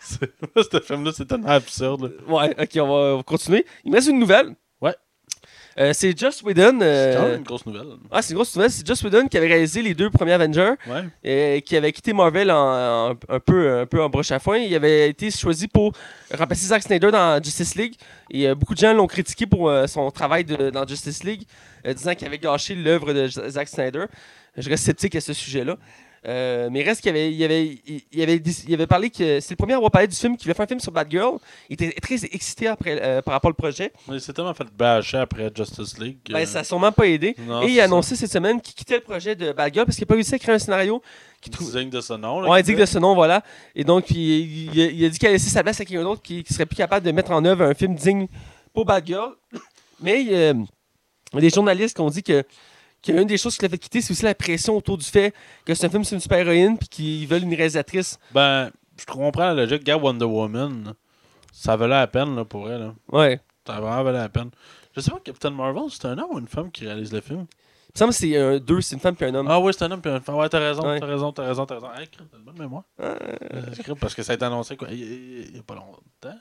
[0.00, 0.32] C'est-
[0.72, 2.12] ce film-là, c'est tellement absurde.
[2.26, 2.32] là.
[2.34, 3.64] Ouais, ok, on va, on va continuer.
[3.84, 4.54] Il me reste une nouvelle.
[5.78, 6.80] Euh, c'est Joss Whedon.
[6.82, 7.86] euh, C'est quand même une grosse nouvelle.
[8.10, 8.70] Ah, c'est une grosse nouvelle.
[8.70, 11.04] C'est Joss Whedon qui avait réalisé les deux premiers Avengers Ouais.
[11.24, 14.58] et qui avait quitté Marvel en, en- un, peu, un peu en broche à foin.
[14.58, 15.92] Il avait été choisi pour
[16.36, 17.94] remplacer Zack Snyder dans Justice League.
[18.30, 21.42] Et euh, beaucoup de gens l'ont critiqué pour euh, son travail de- dans Justice League,
[21.86, 24.04] euh, disant qu'il avait gâché l'œuvre de Z- Zack Snyder.
[24.58, 25.76] Je reste sceptique à ce sujet-là.
[26.24, 29.50] Euh, mais reste qu'il avait, il avait, il, il avait, il avait parlé que c'est
[29.50, 31.38] le premier à avoir parlé du film, qu'il voulait faire un film sur Batgirl.
[31.68, 33.92] Il était très excité après, euh, par rapport au projet.
[34.08, 36.18] Mais c'est tellement fait bâcher après Justice League.
[36.30, 37.34] Ben, ça n'a sûrement pas aidé.
[37.40, 37.84] Non, Et il a ça.
[37.86, 40.38] annoncé cette semaine qu'il quittait le projet de Batgirl parce qu'il n'a pas réussi à
[40.38, 41.02] créer un scénario
[41.40, 41.76] qui Il trouve.
[41.76, 42.40] digne de ce nom.
[42.40, 43.42] Là, Ouais, digne de ce nom, voilà.
[43.74, 46.04] Et donc, il, il- il a- il dit qu'il a laissé sa place à quelqu'un
[46.04, 48.28] d'autre qui, qui serait plus capable de mettre en œuvre un film digne
[48.72, 49.32] pour Batgirl.
[50.00, 50.54] Mais euh,
[51.32, 52.44] il y a des journalistes qui ont dit que,
[53.02, 55.34] que une des choses qui l'a fait quitter, c'est aussi la pression autour du fait
[55.64, 58.18] que c'est un film sur une super-héroïne puis qu'ils veulent une réalisatrice.
[58.32, 59.80] Ben, je comprends la logique.
[59.80, 60.84] Regarde Wonder Woman.
[60.84, 60.92] là.
[61.52, 62.80] Ça valait la peine, là, pour elle.
[62.80, 62.94] Là.
[63.10, 63.40] Ouais.
[63.66, 64.50] Ça vraiment valait la peine.
[64.96, 67.46] Je sais pas, Captain Marvel, c'est un homme ou une femme qui réalise le film?
[67.94, 69.46] Il me semble que c'est deux, c'est une femme puis un homme.
[69.50, 70.36] Ah oui, c'est un homme puis une femme.
[70.36, 70.98] Ouais, t'as raison, Ouais.
[70.98, 71.88] t'as raison, t'as raison, t'as raison.
[71.94, 72.84] Hey, t'as une bonne mémoire.
[73.00, 73.16] Euh,
[74.00, 75.06] parce que ça a été annoncé quoi, il y a-
[75.50, 76.38] il y a pas longtemps.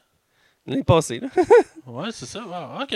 [0.68, 1.28] L'année passée, là.
[1.88, 2.40] Ouais, c'est ça.
[2.46, 2.96] wow, ok.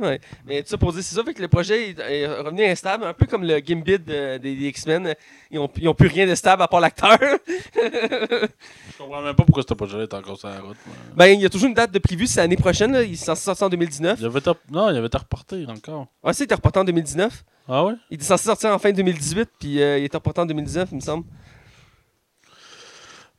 [0.00, 0.20] Ouais.
[0.46, 3.04] Mais tout ça pour dire, c'est ça, fait que le projet est, est revenu instable,
[3.04, 5.14] un peu comme le Gambit de- des, des X-Men.
[5.50, 7.16] Ils ont, ils ont plus rien de stable à part l'acteur.
[7.76, 10.76] Je comprends même pas pourquoi ce projet est encore sur la route.
[11.16, 12.92] ben, il y a toujours une date de prévue, c'est l'année prochaine.
[12.92, 13.02] Là.
[13.02, 14.18] Il est censé sortir en 2019.
[14.20, 14.50] Il avait été...
[14.70, 16.06] Non, il avait été reporté encore.
[16.22, 17.44] Ouais, c'est, il était reporté en 2019.
[17.68, 17.94] Ah ouais?
[18.10, 20.96] Il était censé sortir en fin 2018, puis euh, il était reporté en 2019, il
[20.96, 21.24] me semble.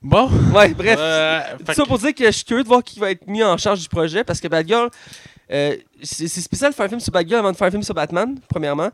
[0.03, 0.29] Bon.
[0.53, 0.97] Ouais, bref.
[0.99, 3.25] Euh, Tout ça que- pour dire que je suis curieux de voir qui va être
[3.27, 4.89] mis en charge du projet, parce que Batgirl,
[5.51, 7.93] euh, c'est, spécial de faire un film sur Batgirl avant de faire un film sur
[7.93, 8.89] Batman, premièrement.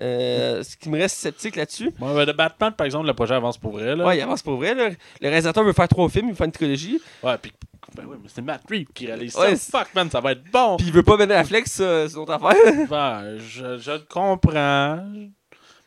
[0.00, 1.90] Euh, ce qui me reste sceptique là-dessus.
[1.98, 3.96] Bon, ben, de Batman, par exemple, le projet avance pour vrai.
[3.96, 4.04] Là.
[4.06, 4.74] Ouais, il avance pour vrai.
[4.74, 4.90] là.
[5.20, 7.00] Le réalisateur veut faire trois films, il veut faire une trilogie.
[7.22, 7.52] Ouais, puis.
[7.94, 9.78] Ben oui, mais c'est Matt Reeves qui réalise Ouais, ça.
[9.78, 10.76] Fuck, man, ça va être bon.
[10.76, 12.86] Puis il veut pas Ben Affleck, ça, c'est notre affaire.
[12.90, 15.02] Ben, je, je le comprends.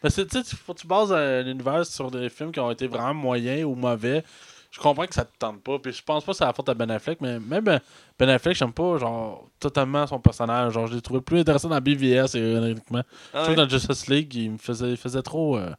[0.04, 2.72] Mais c'est, tu sais, faut que tu bases un univers sur des films qui ont
[2.72, 4.24] été vraiment moyens ou mauvais.
[4.72, 5.80] Je comprends que ça te tente pas.
[5.80, 7.80] Puis je pense pas que c'est la faute à Ben Affleck, mais même Ben-
[8.20, 10.74] Ben Affleck, j'aime pas genre totalement son personnage.
[10.74, 13.02] Genre, je l'ai trouvé plus intéressant dans BVS et ironiquement.
[13.02, 13.04] Ah
[13.34, 13.44] Je ouais.
[13.44, 15.58] trouve que dans Justice League, il me faisait, il faisait trop.
[15.58, 15.72] euh,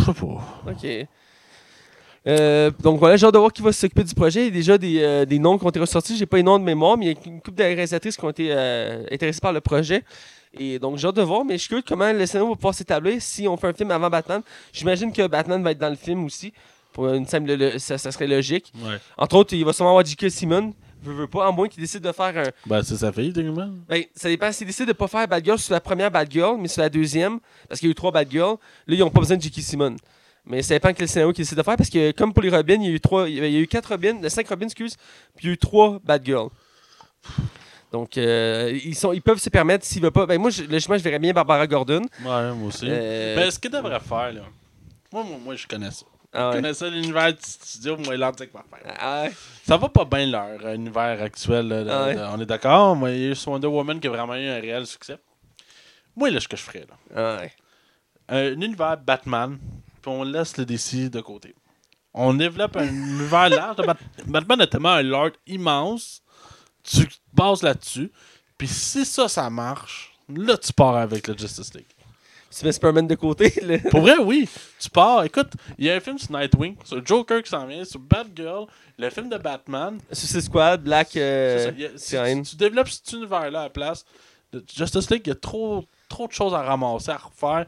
[0.00, 0.70] Je sais pas.
[0.70, 1.06] Ok.
[2.26, 4.42] Euh, donc voilà, j'ai hâte de voir qui va s'occuper du projet.
[4.42, 6.16] Il y a déjà des, euh, des noms qui ont été ressortis.
[6.16, 8.24] J'ai pas les noms de mémoire, mais il y a une couple de réalisatrices qui
[8.24, 10.04] ont été euh, intéressées par le projet.
[10.58, 12.56] Et donc j'ai hâte de voir, mais je suis curieux de comment le scénario va
[12.56, 14.42] pouvoir s'établir si on fait un film avant Batman.
[14.72, 16.52] J'imagine que Batman va être dans le film aussi.
[16.92, 18.72] Pour une simple, le- ça, ça serait logique.
[18.76, 18.96] Ouais.
[19.16, 20.28] Entre autres, il va sûrement avoir J.K.
[20.30, 20.74] Simmons.
[21.02, 22.50] Veut, veut pas, à moins qu'il décide de faire un.
[22.66, 23.70] Ben, c'est sa fille, techniquement.
[23.88, 24.52] Ben, ça dépend.
[24.52, 27.38] S'il décide de pas faire Batgirl sur la première Batgirl, mais sur la deuxième,
[27.68, 29.60] parce qu'il y a eu trois Batgirls, là, ils n'ont pas besoin de J.K.
[29.62, 29.96] Simmons.
[30.44, 32.74] Mais ça dépend quel scénario qu'il décide de faire, parce que comme pour les Robins,
[32.80, 34.96] il y a eu trois, il y a eu quatre Robins, euh, cinq Robins, excuse,
[35.36, 36.48] puis il y a eu trois Batgirls.
[37.92, 40.24] Donc, euh, ils, sont, ils peuvent se permettre, s'ils veulent pas.
[40.26, 42.02] Ben, moi, je, logiquement, je verrais bien Barbara Gordon.
[42.24, 42.86] Ouais, moi aussi.
[42.88, 44.42] Euh, Ben, ce qu'il devrait faire, là.
[45.12, 46.04] Moi, moi, moi, je connais ça.
[46.32, 46.54] Ah ouais.
[46.56, 48.94] connais ça, l'univers du studio, moi, l'antique va faire.
[48.98, 49.32] Ah ouais.
[49.66, 51.68] Ça va pas bien leur euh, univers actuel.
[51.68, 52.14] là, de- Ah ouais.
[52.14, 54.46] de- on est d'accord, mais il y a eu Wonder Woman qui a vraiment eu
[54.48, 55.18] un réel succès.
[56.16, 56.96] Moi, là, ce que je ferais, là.
[57.16, 57.52] Ah ouais.
[58.28, 59.58] Un univers Batman,
[60.02, 61.54] puis on laisse le DC de côté.
[62.14, 63.76] On développe un univers large.
[63.76, 66.22] de Bat- Batman a tellement un lord immense,
[66.84, 68.10] tu te bases là-dessus,
[68.56, 71.86] puis si ça, ça marche, là, tu pars avec le Justice League.
[72.56, 73.52] Tu mets Superman de côté.
[73.62, 73.78] là.
[73.90, 74.48] Pour vrai, oui.
[74.80, 75.24] Tu pars.
[75.24, 78.66] Écoute, il y a un film sur Nightwing, sur Joker qui s'en vient, sur Batgirl,
[78.98, 79.98] le film de Batman.
[80.10, 81.08] Suicide Squad, Black.
[81.12, 84.04] C'est Euh, a- si tu, développes cet univers-là à la place,
[84.52, 87.66] de Justice League, il y a trop, trop de choses à ramasser, à refaire.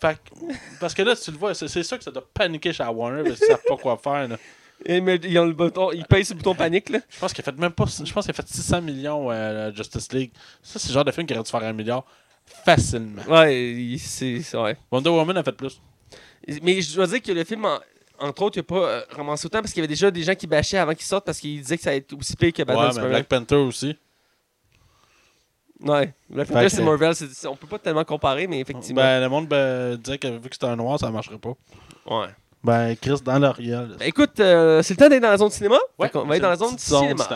[0.00, 2.72] Fait que- parce que là, tu le vois, c'est c'est sûr que ça doit paniquer
[2.72, 4.28] chez Warner parce qu'ils savent pas quoi faire.
[4.28, 4.36] là.
[4.86, 6.98] Et, mais ils ont le bouton, ils payent sur le bouton panique, là.
[7.08, 7.84] Je pense qu'il a fait même pas.
[7.86, 10.32] Je pense qu'il a fait 600 millions euh, Justice League.
[10.62, 12.04] Ça, c'est le genre de film qui aurait dû faire un milliard
[12.64, 13.22] facilement.
[13.28, 14.76] Ouais, c'est vrai.
[14.90, 15.80] Wonder Woman a fait plus.
[16.62, 17.78] Mais je dois dire que le film, en-
[18.18, 20.34] entre autres, il n'a pas euh, ramassé autant parce qu'il y avait déjà des gens
[20.34, 22.62] qui bâchaient avant qu'il sorte parce qu'ils disaient que ça allait être aussi pire que
[22.62, 23.08] Batman ouais, mais.
[23.08, 23.96] Black Panther aussi.
[25.80, 29.02] Ouais, Black Panther, c'est Marvel, c'est- on peut pas tellement comparer, mais effectivement.
[29.02, 31.52] Ben, le monde ben, disait que vu que c'était un noir, ça marcherait pas.
[32.06, 32.28] ouais.
[32.62, 33.96] Ben, Chris dans l'Oriel.
[33.98, 35.76] Ben, écoute, euh, c'est le temps d'être dans la zone cinéma.
[35.98, 37.28] Ouais, qu'on va être dans la zone petite cinéma.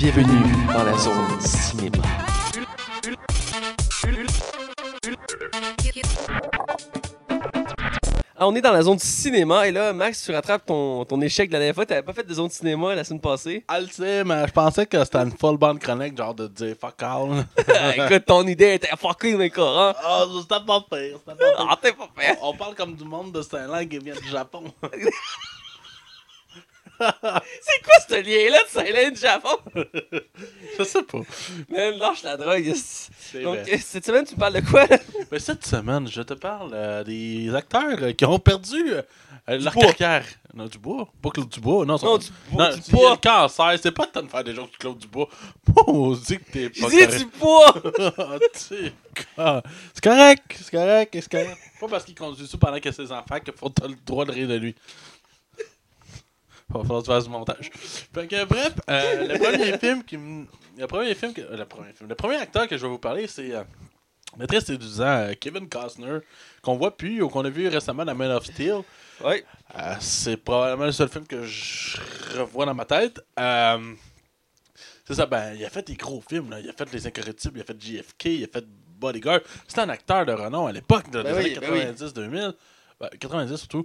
[0.00, 2.02] Bienvenue dans la zone cinéma.
[8.34, 11.50] Ah, on est dans la zone cinéma et là, Max, tu rattrapes ton, ton échec
[11.50, 11.84] de la dernière fois.
[11.84, 13.62] T'avais pas fait de zone cinéma la semaine passée?
[13.68, 16.74] Ah, le sais, mais je pensais que c'était une full bande chronique, genre de dire
[16.80, 17.44] fuck all.
[18.06, 19.94] écoute, ton idée était fucking mais hein.
[20.02, 21.66] Ah, c'était pas pire, c'était pas pire.
[21.68, 22.38] Ah, t'es pas fait.
[22.40, 24.64] On, on parle comme du monde de Saint-Lang qui vient du Japon.
[27.00, 29.58] C'est quoi ce lien-là de Silent Japon?
[30.78, 31.18] Je sais pas.
[31.70, 32.64] Man, lâche la drogue.
[33.42, 33.78] Donc, vrai.
[33.78, 34.86] cette semaine, tu parles de quoi?
[35.30, 39.02] Mais cette semaine, je te parle euh, des acteurs euh, qui ont perdu euh,
[39.58, 39.92] leur bois.
[39.92, 40.26] carrière.
[40.52, 41.08] Non, du bois.
[41.22, 41.86] Pas Claude Dubois.
[41.86, 43.10] Non, Non, c'est- du bois, non, du bois.
[43.12, 43.78] le cancer.
[43.80, 45.28] C'est pas temps de faire des jokes de Claude Dubois.
[45.86, 47.18] Oh, dis que t'es pas correct.
[47.18, 47.74] du poids!
[49.38, 49.62] Ah,
[49.94, 51.58] C'est correct, c'est correct, c'est correct.
[51.80, 54.48] Pas parce qu'il conduit ça pendant a ses enfants qu'il faut le droit de rire
[54.48, 54.74] de lui.
[56.72, 57.70] Va falloir fasses du montage.
[57.74, 60.16] Fait que, bref, euh, le premier film qui.
[60.78, 61.40] Le premier film que.
[61.40, 62.08] euh, Le premier film.
[62.08, 63.52] Le premier acteur que je vais vous parler, c'est.
[63.54, 63.64] Euh,
[64.46, 66.18] très séduisant euh, Kevin Costner,
[66.62, 68.82] qu'on voit plus ou qu'on a vu récemment dans Man of Steel.
[69.76, 71.98] Euh, c'est probablement le seul film que je
[72.38, 73.20] revois dans ma tête.
[73.38, 73.92] Euh,
[75.04, 76.50] c'est ça, ben, il a fait des gros films.
[76.50, 76.60] Là.
[76.60, 78.64] Il a fait Les Incorrectibles, il a fait JFK, il a fait
[79.00, 79.40] Bodyguard.
[79.66, 81.80] C'était un acteur de renom à l'époque, de- Ben oui, ben oui.
[81.80, 82.54] 90-2000.
[83.00, 83.84] Ben, 90 surtout.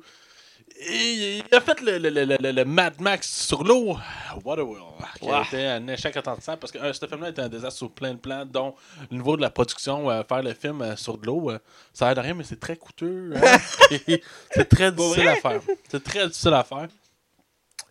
[0.77, 3.97] Et il a fait le, le, le, le- le Mad Max sur l'eau,
[4.43, 4.83] Waterworld,
[5.19, 5.43] qui Wow.
[5.43, 8.19] été un échec retentissant parce que euh, ce film-là était un désastre sur plein de
[8.19, 8.75] plans, dont
[9.09, 11.51] le niveau de la production, euh, faire le film euh, sur de l'eau,
[11.93, 13.31] ça a l'air de rien, mais c'est très coûteux.
[13.35, 13.57] hein.
[14.51, 15.61] C'est très difficile à faire.
[15.89, 16.87] C'est très difficile à faire.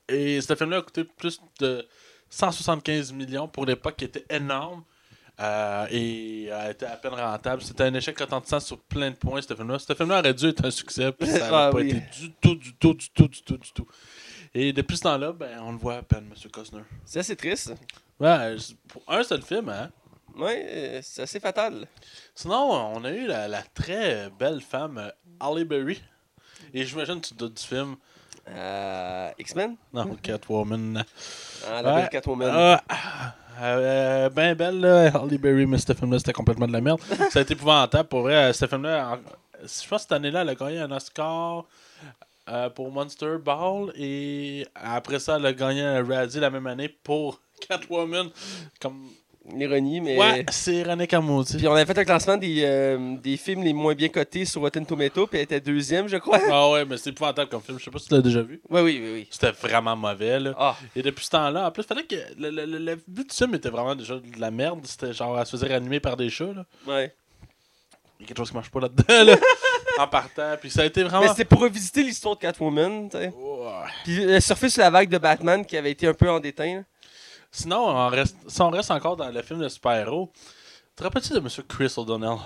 [0.09, 1.87] Et ce film-là a coûté plus de
[2.29, 4.85] 175 millions pour l'époque, qui était énorme.
[5.41, 7.63] Euh, et a été à peine rentable.
[7.63, 9.79] C'était un échec retentissant sur plein de points, ce film-là.
[9.79, 11.91] Ce film-là aurait dû être un succès, puis ça n'a Ah pas oui.
[11.91, 13.87] été du tout, du tout, du tout, du tout, du tout.
[14.55, 16.51] Et depuis ce temps-là, ben, on le voit à peine, M.
[16.51, 16.83] Costner.
[17.05, 17.75] C'est assez triste.
[18.21, 18.57] Ouais,
[18.89, 19.91] pour un seul film, hein?
[20.37, 21.87] Ouais, euh, c'est assez fatal.
[22.35, 25.11] Sinon, on a eu la, la très belle femme euh,
[25.41, 26.01] Halle Berry.
[26.73, 27.97] Et j'imagine que tu te doutes du film.
[28.49, 29.77] Euh, X-Men?
[29.93, 31.05] Non, Catwoman.
[31.69, 32.01] Ah, la Ouais.
[32.03, 32.51] belle Catwoman.
[32.53, 37.01] Ah, euh, ben belle, là, Halle Berry, mais ce film-là, c'était complètement de la merde.
[37.31, 38.53] Ça a été épouvantable, pour vrai.
[38.53, 39.19] Ce film-là,
[39.61, 41.65] je pense que cette année-là, elle a gagné un Oscar
[42.49, 43.93] euh, pour Monster Ball.
[43.97, 48.29] Et après ça, elle a gagné un Razzie la même année pour Catwoman.
[48.81, 49.09] Comme...
[49.53, 50.17] L'ironie, mais.
[50.19, 51.59] Ouais, c'est René Camosi.
[51.59, 54.63] Puis on avait fait un classement des, euh, des films les moins bien cotés sur
[54.63, 56.41] Rotten Tomato, puis elle était deuxième, je crois.
[56.51, 57.79] Ah ouais, mais c'est épouvantable comme film.
[57.79, 58.63] Je sais pas si tu l'as déjà vu.
[58.71, 59.29] Oui, oui, oui, oui.
[59.31, 60.55] C'était vraiment mauvais, là.
[60.59, 63.37] Ah, Et depuis ce temps-là, en plus, fallait que le, le, le, le but du
[63.37, 64.81] film était vraiment déjà de la merde.
[64.85, 66.65] C'était genre, elle se faisait réanimer par des chats, là.
[66.87, 67.13] ouais.
[68.19, 69.37] Il y a quelque chose qui marche pas là-dedans, là.
[69.99, 70.55] en partant.
[70.59, 71.29] Puis ça a été Mais vraiment.
[71.29, 73.27] c'était pour revisiter l'histoire de Catwoman, tu sais.
[73.27, 73.71] Ouais.
[74.05, 76.77] Puis euh, surfer sur la vague de Batman qui avait été un peu en déteint.
[76.77, 76.83] là.
[77.55, 80.29] Sinon, on reste, si on reste encore dans le film de super-héros,
[80.97, 81.49] te rappelles-tu de M.
[81.69, 82.39] Chris O'Donnell?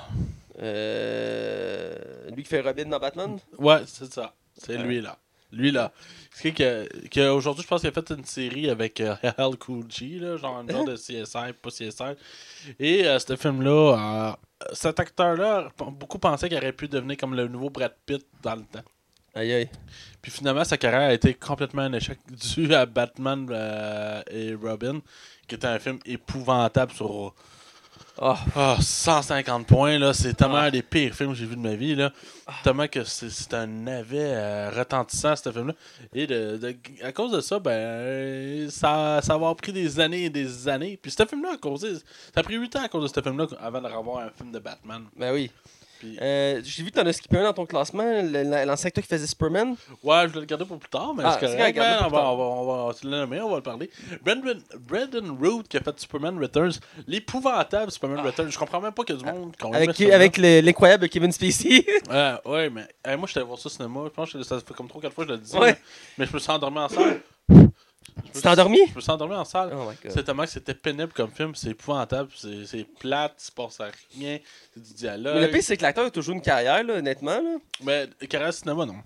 [0.61, 3.39] Euh, lui qui fait Robin dans Batman?
[3.59, 4.35] Ouais, c'est ça.
[4.55, 5.17] C'est lui, là.
[5.51, 5.93] Lui, là.
[6.31, 9.85] C'est que, que aujourd'hui, je pense qu'il a fait une série avec euh, Hal Cool
[9.89, 12.77] G, là, genre un genre de CSI, pas CSI.
[12.79, 17.49] Et euh, ce film-là, euh, cet acteur-là, beaucoup pensaient qu'il aurait pu devenir comme le
[17.49, 18.85] nouveau Brad Pitt dans le temps.
[19.35, 19.69] Aïe aïe.
[20.23, 22.19] Puis finalement, sa carrière a été complètement un échec
[22.57, 25.01] dû à Batman euh, et Robin,
[25.47, 27.35] qui était un film épouvantable sur
[28.21, 29.97] Ah, ah, 150 points.
[29.99, 30.13] là.
[30.13, 30.65] C'est tellement Ah.
[30.65, 31.95] un des pires films que j'ai vu de ma vie.
[31.95, 32.13] Là.
[32.65, 35.75] Tellement que c'est un navet euh, retentissant, ce film-là.
[36.13, 40.25] Et de, de- à cause de ça, ben, euh, ça, ça va pris des années
[40.25, 40.99] et des années.
[41.01, 41.95] Puis ce film-là, a causé.
[41.95, 42.01] Ça
[42.41, 44.59] a pris 8 ans à cause de ce film-là avant de revoir un film de
[44.59, 45.05] Batman.
[45.17, 45.51] ben oui.
[45.99, 49.09] Puis, Euh, J'ai vu que t'en as skippé un dans ton classement, l'ancien acteur qui
[49.09, 49.75] faisait Superman.
[50.03, 51.79] Ouais, je vais le garder pour plus tard, mais Ah, c'est correct.
[51.79, 53.91] on, va, on, va, on va se le nommer, on va le parler.
[54.23, 56.73] Brendan, Brendan Root qui a fait Superman Returns,
[57.07, 58.51] l'épouvantable Superman Returns.
[58.51, 59.67] Je comprends même pas qu'il y a du monde Ah.
[59.75, 60.15] Avec, film-là.
[60.17, 61.85] avec le- l'incroyable Kevin Spacey.
[62.09, 64.01] Ouais, ouais, mais moi, j'étais voir ça au cinéma.
[64.05, 65.57] Je pense que ça fait comme 3-4 fois que je le dis.
[65.57, 65.73] Ouais.
[65.73, 65.79] Mais,
[66.19, 67.21] mais je me suis endormi en salle.
[68.35, 68.79] Me t'es endormi?
[68.91, 69.73] Je me suis endormi en salle.
[69.75, 69.91] Oh.
[70.09, 73.81] C'est tellement que c'était pénible comme film, c'est épouvantable, c'est c'est plate, il se passe
[73.81, 74.39] à rien,
[74.75, 75.35] c'est du dialogue.
[75.35, 77.41] Mais le pire, c'est que l'acteur a toujours une carrière, là, honnêtement.
[77.41, 77.57] Là.
[77.83, 78.97] Mais carrière cinéma, non.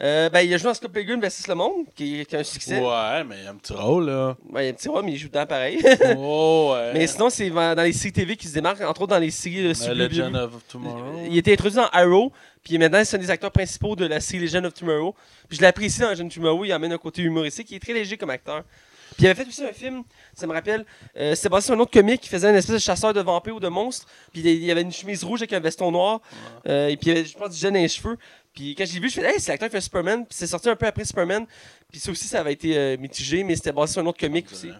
[0.00, 1.46] Euh, ben, il a joué dans Scott Pilgrim vs.
[1.46, 2.80] Le Monde, qui est, un succès.
[2.80, 4.36] Ouais, mais il y a un petit rôle, là.
[4.50, 5.80] Ben, il y a un petit rôle, mais il joue dedans pareil.
[6.18, 6.92] oh, ouais.
[6.94, 9.62] mais sinon, c'est dans les séries TV qui se démarquent, entre autres dans les séries
[9.62, 11.22] de Euh, Legend of Tomorrow.
[11.30, 12.32] Il était introduit dans Arrow,
[12.64, 15.14] puis maintenant, c'est un des acteurs principaux de la série Legend of Tomorrow.
[15.48, 17.92] Puis je l'apprécie dans Legend of Tomorrow, il amène un côté humoristique, il est très
[17.92, 18.64] léger comme acteur.
[19.16, 20.02] Puis il avait fait aussi un film,
[20.34, 20.84] ça me rappelle,
[21.16, 23.54] euh, c'était basé sur un autre comique qui faisait une espèce de chasseur de vampires
[23.54, 24.06] ou de monstres.
[24.32, 26.20] Puis il y avait une chemise rouge avec un veston noir.
[26.66, 28.16] Euh, et puis il avait, je pense, du gel dans les cheveux.
[28.54, 30.24] Puis quand j'ai vu, je fais, hey, c'est l'acteur qui fait Superman.
[30.26, 31.46] Puis c'est sorti un peu après Superman.
[31.92, 34.50] Puis ça aussi, ça avait été euh, mitigé, mais c'était basé sur un autre comique
[34.50, 34.70] aussi.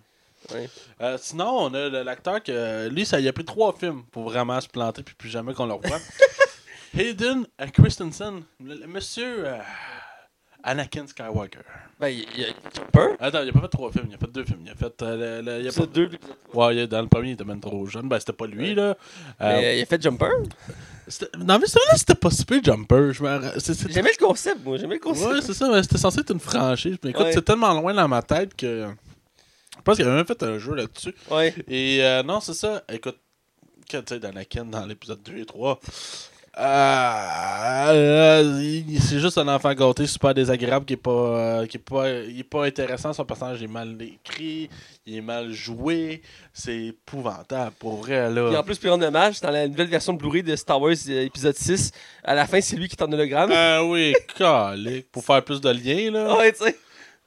[0.53, 0.69] Ouais.
[1.01, 4.61] Euh, sinon, on a l'acteur que lui, ça y a pris trois films pour vraiment
[4.61, 5.99] se planter puis plus jamais qu'on le revoit.
[6.97, 9.59] Hayden euh, Christensen, le, le monsieur euh,
[10.63, 11.61] Anakin Skywalker.
[12.01, 13.17] Ben, il il y a Jumper.
[13.21, 14.61] Attends, il a pas fait trois films, il a fait deux films.
[14.65, 15.03] Il a fait.
[15.03, 16.67] euh, le- le- il a pas- 2, puis épisode trois.
[16.69, 18.09] Ouais, il a- dans le premier, il était même trop jeune.
[18.09, 18.83] Ben, c'était pas lui, là.
[18.83, 18.95] Euh,
[19.41, 20.27] Mais, il a fait Jumper?
[21.39, 23.13] non, mais celui-là, c'était pas super Jumper.
[23.13, 24.79] J'aimais le concept, moi.
[24.79, 25.31] J'aimais le concept.
[25.33, 26.97] Ouais, c'est ça, mais c'était censé être une franchise.
[27.05, 27.33] Mais écoute, Ouais.
[27.33, 28.89] c'est tellement loin dans ma tête que.
[29.77, 31.15] Je pense qu'il avait même fait un jeu là-dessus.
[31.31, 31.55] Ouais.
[31.69, 32.83] Et euh, non, c'est ça.
[32.91, 33.19] Écoute,
[33.91, 35.79] quand tu sais, d'Anakin dans l'épisode 2 et 3.
[36.59, 38.61] Euh,
[39.01, 42.41] c'est juste un enfant gâté super désagréable qui est pas euh, qui est pas il
[42.41, 43.13] est pas intéressant.
[43.13, 44.69] Son personnage est mal écrit
[45.07, 46.23] il est mal joué.
[46.53, 50.13] C'est épouvantable pour vrai Puis en là plus, plus rendre hommage, dans la nouvelle version
[50.13, 51.91] de Blu-ray de Star Wars euh, épisode 6,
[52.23, 53.51] à la fin, c'est lui qui tente l'hologramme.
[53.53, 56.37] ah oui calique pour faire plus de liens là.
[56.37, 56.77] Ouais, tu sais.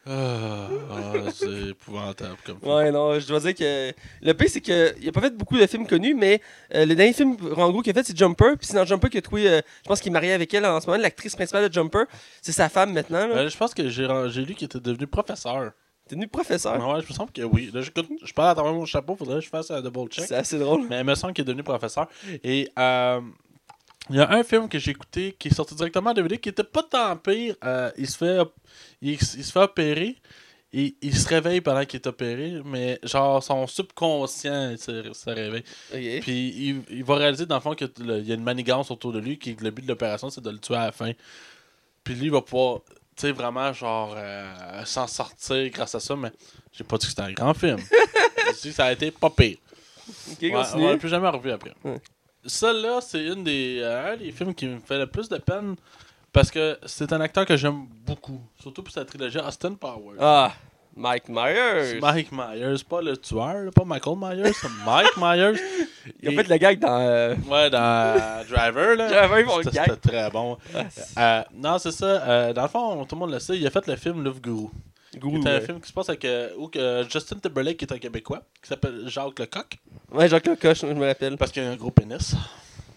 [0.09, 2.71] Ah, ah, c'est épouvantable comme film.
[2.71, 3.91] Ouais, non, je dois dire que.
[4.21, 6.41] Le pire, c'est qu'il a pas fait beaucoup de films connus, mais
[6.73, 8.55] euh, le dernier film, en gros, qu'il a fait, c'est Jumper.
[8.57, 9.47] Puis c'est dans Jumper a trouvé.
[9.49, 12.03] euh, je pense qu'il est marié avec elle en ce moment, l'actrice principale de Jumper.
[12.41, 13.27] C'est sa femme maintenant.
[13.27, 13.35] là.
[13.35, 14.07] Euh, je pense que j'ai
[14.45, 15.71] lu qu'il était devenu professeur.
[16.07, 16.75] T'es devenu professeur?
[16.87, 17.69] Ouais, je me semble que oui.
[17.73, 20.23] Là, je parle à travers mon chapeau, faudrait que je fasse un double check.
[20.25, 20.85] C'est assez drôle.
[20.89, 22.07] Mais il me semble qu'il est devenu professeur.
[22.45, 23.19] Et euh,
[24.09, 26.49] il y a un film que j'ai écouté qui est sorti directement en DVD qui
[26.49, 27.55] était pas tant pire.
[27.63, 28.39] Euh, il, se fait,
[29.01, 30.15] il, il se fait opérer
[30.73, 35.63] et il se réveille pendant qu'il est opéré, mais genre son subconscient se, se réveille.
[36.21, 39.19] Puis il, il va réaliser dans le fond qu'il y a une manigance autour de
[39.19, 41.11] lui, qui le but de l'opération c'est de le tuer à la fin.
[42.03, 42.81] Puis lui il va pouvoir,
[43.15, 46.31] tu sais, vraiment genre euh, s'en sortir grâce à ça, mais
[46.73, 47.77] j'ai pas dit que c'était un grand film.
[48.47, 49.57] j'ai dit que ça a été pas pire.
[50.31, 51.73] Ok, Ouais, on l'a plus jamais revu après.
[51.83, 51.99] Ouais.
[52.47, 55.75] Celle-là, c'est une des, euh, un des films qui me fait le plus de peine
[56.33, 58.39] parce que c'est un acteur que j'aime beaucoup.
[58.61, 60.17] Surtout pour sa trilogie Austin Powers.
[60.19, 60.53] Ah,
[60.95, 61.99] Mike Myers.
[62.01, 65.59] Mike Myers, pas le tueur, là, pas Michael Myers, c'est Mike Myers.
[66.23, 66.99] Il a Et- fait le gag dans.
[66.99, 69.27] euh, Ouais, dans Driver, là.
[69.27, 70.57] Driver, C'était- très bon.
[71.15, 72.05] ah, Euh, non, c'est ça.
[72.05, 74.39] euh, dans le fond, tout le monde le sait, il a fait le film Love
[74.41, 74.69] Guru.
[75.17, 75.61] Gourou, C'est un ouais.
[75.65, 78.69] film qui se passe avec euh, où que Justin Timberlake, qui est un Québécois, qui
[78.69, 79.77] s'appelle Jacques Lecoq,
[80.11, 81.37] Ouais, Jacques Lecoq, je me rappelle.
[81.37, 82.35] parce qu'il a un gros pénis.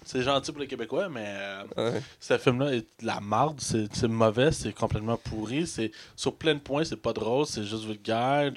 [0.04, 1.62] C'est gentil pour les Québécois, mais euh,
[1.92, 2.02] Ouais.
[2.18, 6.54] ce film-là est de la marde, c'est c'est mauvais, c'est complètement pourri, c'est sur plein
[6.54, 8.50] de points, c'est pas drôle, c'est juste vulgaire,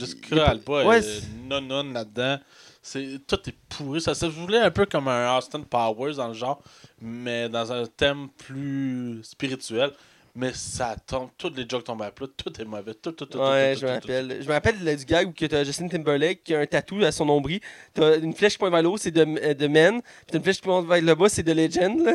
[0.47, 2.39] Alba ouais, est c'est- non non là-dedans.
[2.81, 6.33] C'est tout est pourri, ça se voulait un peu comme un Austin Powers dans le
[6.33, 6.61] genre,
[6.99, 9.91] mais dans un thème plus spirituel.
[10.35, 13.37] Mais ça tombe, toutes les jokes tombent à plat, tout est mauvais, tout, tout, tout,
[13.37, 14.37] Ouais, tout, je rappelle.
[14.41, 17.03] Je me rappelle là, du gag où que t'as Justin Timberlake qui a un tatou
[17.03, 17.59] à son nombril.
[17.93, 20.01] T'as une flèche qui pointe vers le haut, c'est de, euh, de Men.
[20.27, 21.99] Puis une flèche qui pointe vers le bas, c'est de Legend.
[22.03, 22.13] Là.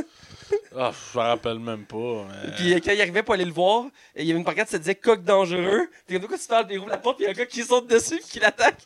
[0.77, 2.27] Ah, je me rappelle même pas.
[2.45, 3.85] mais- Puis euh, quand il arrivait pour aller le voir,
[4.17, 5.89] il y avait une pancarte qui se disait coq dangereux.
[6.09, 7.47] Puis comme quoi tu parles, il ouvre la porte, puis il y a un gars
[7.47, 8.79] qui saute dessus, puis qui l'attaque.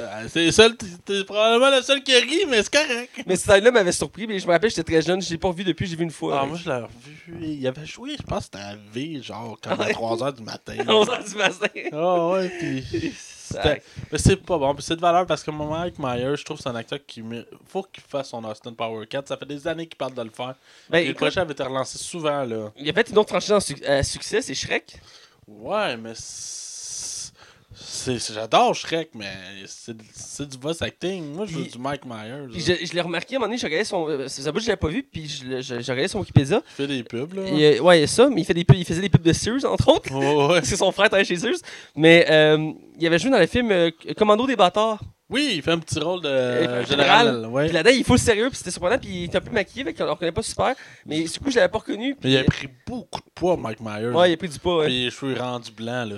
[0.00, 3.10] Euh, c'est le seul- t'es probablement le seul qui rit, mais c'est correct.
[3.26, 5.48] Mais ce style-là m'avait surpris, mais je me rappelle, j'étais très jeune, je l'ai pas
[5.48, 6.40] revu depuis, j'ai vu une fois.
[6.42, 7.38] Ah, moi, je l'ai revu.
[7.42, 9.92] Il avait joué, je pense que c'était à V, genre, comme à Ouais.
[9.92, 10.74] 3h du matin.
[10.78, 11.66] à 11h du matin.
[11.92, 13.12] Ah, ouais, puis.
[14.10, 14.74] Mais c'est pas bon.
[14.78, 17.22] C'est de valeur parce que mon Mike Myers, je trouve que c'est un acteur qui.
[17.68, 19.28] Faut qu'il fasse son Austin Power 4.
[19.28, 20.54] Ça fait des années qu'il parle de le faire.
[20.88, 22.72] Ben, Et le projet avait été relancé souvent, là.
[22.78, 23.52] il a fait une autre franchise
[23.86, 24.98] à succès, c'est Shrek.
[25.46, 26.14] Ouais, mais.
[27.92, 29.30] C'est- c'est- c'est- J'adore Shrek, mais
[29.66, 31.34] c'est c'est du voice acting.
[31.34, 32.48] Moi, je veux du Mike Myers.
[32.54, 34.08] Je, je l'ai remarqué à un moment donné, j'ai regardé son.
[34.08, 36.60] euh, Sa bouche, je l'avais pas vu, puis je, je- j'ai regardé son Wikipédia.
[36.66, 37.42] Il fait des pubs, là.
[37.82, 39.32] Ouais, il y a ça, mais il, fait des pubs- il faisait des pubs de
[39.32, 40.12] Sears, entre autres.
[40.12, 40.54] Ouais, ouais.
[40.60, 41.58] Parce que son frère travaillait chez Sears.
[41.94, 45.00] Mais euh, il avait joué dans le film euh, Commando des bâtards.
[45.30, 47.26] Oui, il fait un petit rôle de Euh, général.
[47.26, 47.46] général.
[47.46, 47.64] Ouais.
[47.66, 49.82] Puis là-dedans, il faut le sérieux, puis c'était surprenant, puis il était un peu maquillé,
[49.82, 50.74] fait qu'on le reconnaît pas super.
[51.06, 52.08] Mais du coup, je l'avais pas reconnu.
[52.10, 54.08] Mais Puis, il a pris beaucoup de poids, Mike Myers.
[54.10, 54.78] ouais, il a pris du poids.
[54.80, 54.86] ouais.
[54.86, 56.16] Puis les cheveux rendus blancs, là.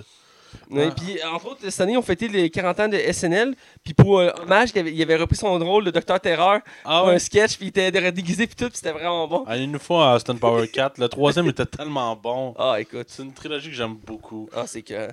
[0.70, 0.94] Ouais, Ah.
[0.96, 3.54] Puis, entre autres, cette année, on fêtait les 40 ans de SNL.
[3.82, 6.98] Puis, pour euh, hommage, il avait, il avait repris son rôle de Docteur Terreur Ah
[7.00, 7.14] pour ouais?
[7.14, 9.44] un sketch, puis il était déguisé, puis tout, puis c'était vraiment bon.
[9.46, 10.98] Ah, une faut à Austin Power 4.
[10.98, 12.54] Le troisième était tellement bon.
[12.58, 13.06] Ah, écoute.
[13.08, 14.48] C'est une trilogie que j'aime beaucoup.
[14.54, 15.08] Ah, c'est que.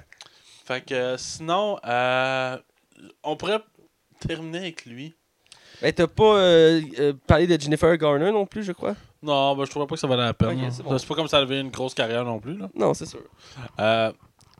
[0.65, 2.57] Fait que euh, sinon, euh,
[3.23, 3.59] on pourrait
[4.25, 5.13] terminer avec lui.
[5.81, 8.93] Ben, t'as pas euh, euh, parlé de Jennifer Garner non plus, je crois?
[9.23, 10.69] Non, ben, je trouvais pas que ça valait la peine.
[10.83, 10.97] Bon.
[10.99, 12.55] c'est pas comme ça avait une grosse carrière non plus.
[12.55, 12.69] Là.
[12.75, 13.21] Non, c'est sûr.
[13.79, 14.11] Euh,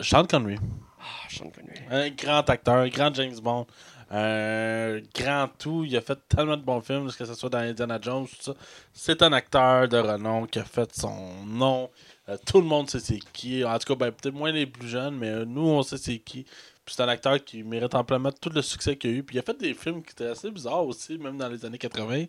[0.02, 0.58] Sean Connery,
[1.00, 1.80] Ah, Sean Connery.
[1.90, 3.66] un grand acteur, un grand James Bond,
[4.10, 5.84] un grand tout.
[5.86, 8.54] Il a fait tellement de bons films, que ce soit dans Indiana Jones, tout ça.
[8.94, 11.90] C'est un acteur de renom qui a fait son nom.
[12.30, 13.64] Euh, tout le monde sait c'est qui.
[13.64, 16.20] En tout cas, ben, peut-être moins les plus jeunes, mais euh, nous, on sait c'est
[16.20, 16.44] qui.
[16.86, 19.24] Puis c'est un acteur qui mérite amplement tout le succès qu'il a eu.
[19.24, 21.78] Puis il a fait des films qui étaient assez bizarres aussi, même dans les années
[21.78, 22.26] 80.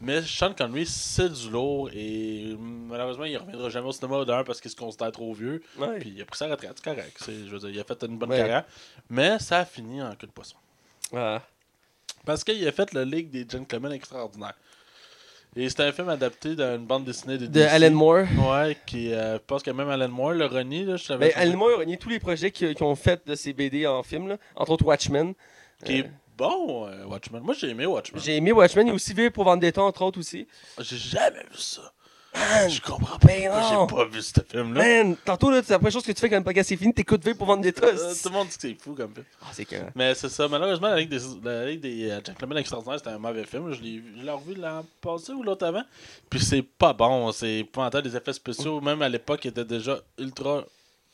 [0.00, 4.60] Mais Sean Connery, c'est du lourd et malheureusement, il reviendra jamais au cinéma d'un parce
[4.60, 5.62] qu'il se considère trop vieux.
[5.78, 5.98] Ouais.
[6.00, 7.16] Puis il a pris sa retraite, c'est correct.
[7.20, 8.38] C'est- Je veux dire, il a fait une bonne Ouais.
[8.38, 8.64] carrière.
[9.10, 10.56] Mais ça a fini en queue de poisson.
[11.14, 11.42] Ah.
[12.24, 14.54] Parce qu'il a fait le Ligue des Gentlemen Extraordinaires.
[15.56, 17.68] Et c'était un film adapté d'une bande dessinée de, De DC.
[17.70, 18.24] Alan Moore.
[18.50, 20.84] Ouais, qui, euh, je pense que même Alan Moore le renie.
[20.84, 23.34] Là, je savais Ben, Alan Moore a renié tous les projets qu'ils ont fait de
[23.36, 24.38] ces BD en film, là.
[24.56, 25.34] entre autres Watchmen.
[25.84, 27.42] Qui est bon, euh, Watchmen.
[27.42, 28.20] Moi, j'ai aimé Watchmen.
[28.22, 30.46] J'ai aimé Watchmen, il y a aussi V pour Vendetta, entre autres aussi.
[30.78, 31.92] J'ai jamais vu ça.
[32.36, 33.28] Man, Je comprends pas.
[33.28, 33.86] Ben non.
[33.88, 34.82] J'ai pas vu ce film-là.
[35.04, 36.92] man, tantôt, là, c'est la première chose que tu fais quand le podcast est fini,
[36.92, 37.86] t'écoutes V pour Vendetta.
[37.86, 39.24] Euh, tout le monde dit que c'est fou comme film.
[39.40, 39.86] Ah, c'est carré.
[39.94, 43.18] Mais c'est ça, malheureusement, la Ligue des, la Ligue des euh, Gentlemen Extraordinaires, c'était un
[43.18, 43.72] mauvais film.
[43.72, 45.84] Je l'ai vu- je l'ai revu l'an passé ou l'autre avant.
[46.28, 48.08] Puis c'est pas bon, c'est épouvantable.
[48.08, 50.64] Les effets spéciaux, même à l'époque, étaient déjà ultra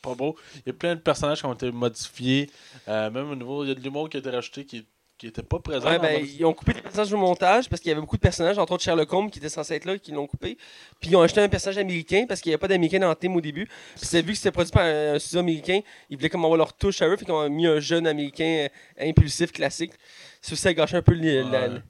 [0.01, 0.35] pas beaux.
[0.55, 2.49] Il y a plein de personnages qui ont été modifiés.
[2.87, 4.83] Euh, même au niveau, il y a de l'humour qui a été rajouté qui,
[5.21, 5.87] qui était pas présent.
[5.87, 8.17] Ouais, dans ben, ils ont coupé des personnages au montage parce qu'il y avait beaucoup
[8.17, 10.57] de personnages, entre autres Sherlock Holmes qui était censé être là, qui l'ont coupé.
[10.99, 13.15] Puis ils ont acheté un personnage américain parce qu'il n'y avait pas d'américain dans le
[13.15, 13.65] team au début.
[13.67, 16.57] Puis c'est vu que c'était produit par un, un studio américain, ils voulaient comme avoir
[16.57, 18.67] leur touche à eux, fait qu'ils ont mis un jeune américain
[18.99, 19.91] euh, impulsif, classique.
[20.41, 21.81] Ça aussi, ça a gâché un peu le- la- Ouais.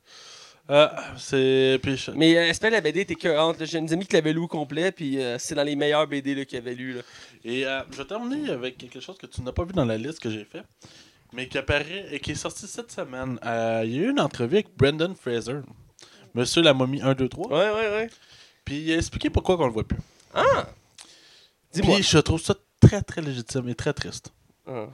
[0.69, 1.79] Euh, c'est.
[1.81, 3.63] Puis Mais euh, espère la BD était cohérente.
[3.65, 6.35] J'ai des amis qui l'avaient lu au complet, puis euh, c'est dans les meilleurs BD
[6.35, 6.93] là, qu'ils avaient lu.
[6.93, 7.01] Là.
[7.43, 10.19] Et je vais terminer avec quelque chose que tu n'as pas vu dans la liste
[10.19, 10.61] que j'ai fait,
[11.33, 13.39] mais qui apparaît et qui est sorti cette semaine.
[13.45, 15.59] Euh, il y a eu une entrevue avec Brendan Fraser,
[16.33, 18.09] Monsieur la momie 1, 2, 3, Ouais, ouais, ouais.
[18.63, 19.99] puis il a expliqué pourquoi on le voit plus.
[20.33, 20.67] Ah!
[21.73, 21.95] Dis-moi.
[21.95, 24.33] Puis je trouve ça très très légitime et très triste.
[24.67, 24.87] Ah.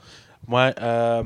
[0.47, 1.23] Ouais, euh,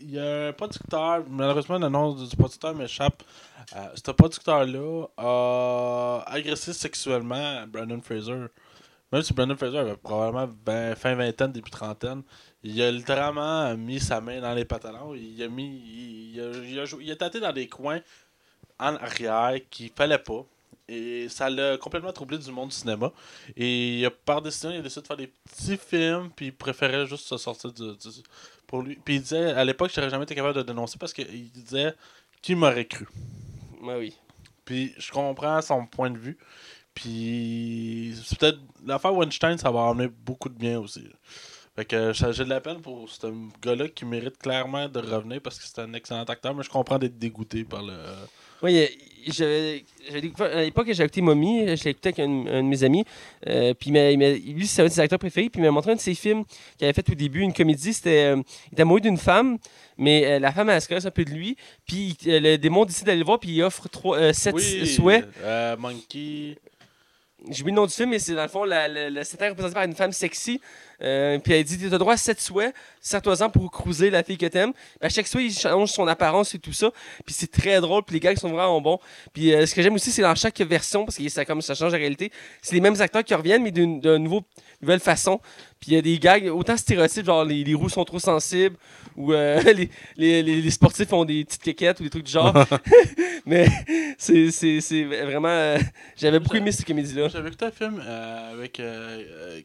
[0.00, 3.22] il y a un producteur, malheureusement le nom du producteur m'échappe.
[3.74, 8.46] Euh, ce producteur-là a agressé sexuellement Brandon Fraser.
[9.12, 10.48] Même si Brandon Fraser avait probablement
[10.96, 12.22] fin vingtaine, début trentaine,
[12.64, 15.14] il a littéralement mis sa main dans les pantalons.
[15.14, 16.32] Il a mis.
[16.34, 18.00] Il, a, il a jou- il a tâté dans des coins
[18.78, 20.44] en arrière qu'il fallait pas.
[20.88, 23.10] Et ça l'a complètement troublé du monde du cinéma.
[23.56, 26.52] Et il a, par décision, il a décidé de faire des petits films, puis il
[26.52, 28.22] préférait juste se sortir du, du-
[28.66, 28.96] pour lui.
[29.02, 31.94] Puis il disait, à l'époque, je n'aurais jamais été capable de dénoncer parce qu'il disait
[32.42, 33.06] qui m'aurait cru.
[33.80, 34.16] Ouais, oui.
[34.64, 36.36] Puis je comprends son point de vue.
[36.94, 41.04] Puis c'est peut-être l'affaire Weinstein, ça va amener beaucoup de bien aussi.
[41.76, 43.26] Fait que ça- j'ai de la peine pour ce
[43.62, 46.98] gars-là qui mérite clairement de revenir parce que c'est un excellent acteur, mais je comprends
[46.98, 47.92] d'être dégoûté par le.
[48.62, 48.86] Oui, euh,
[49.26, 49.84] j'avais
[50.52, 53.04] à l'époque, j'ai écouté Mommy, je l'ai écouté avec un, un de mes amis.
[53.48, 55.50] euh, puis lui, c'est un de ses acteurs préférés.
[55.50, 56.44] Puis il m'a montré un de ses films
[56.78, 57.92] qu'il avait fait au début, une comédie.
[57.92, 59.58] C'était, euh, il était amoureux d'une femme,
[59.98, 61.56] mais euh, la femme, elle se caresse un peu de lui.
[61.86, 64.86] Puis euh, le démon décide d'aller le voir, puis il offre trois, euh, sept Oui,
[64.86, 65.26] souhaits.
[65.42, 66.56] euh, Monkey.
[67.50, 69.22] J'ai oublié le nom du film, mais c'est dans le fond, la, la, la-
[69.72, 70.60] par une femme sexy.
[71.02, 74.38] Euh, puis elle dit Tu as droit à 7 souhaits, sers-toi-en pour cruiser la fille
[74.38, 74.72] que t'aimes.
[75.00, 76.90] À chaque souhait, il change son apparence et tout ça.
[77.26, 78.98] Puis c'est très drôle, puis les gars sont vraiment bons.
[79.32, 81.74] Puis euh, ce que j'aime aussi, c'est dans chaque version, parce que ça, comme ça
[81.74, 82.30] change la réalité,
[82.62, 84.44] c'est les mêmes acteurs qui reviennent, mais d'une nouveau-
[84.84, 85.40] nouvelle façon.
[85.80, 88.76] Puis il y a des gags, autant stéréotypes, genre les, les roues sont trop sensibles,
[89.16, 92.32] ou euh, les, les, les- les sportifs ont des petites quéquettes ou des trucs du
[92.32, 92.54] genre.
[93.46, 93.66] mais
[94.18, 95.48] c'est c'est- c'est vraiment.
[95.48, 95.78] euh,
[96.16, 97.28] J'avais beaucoup aimé cette comédie-là.
[97.28, 98.80] J'avais écouté un film euh, avec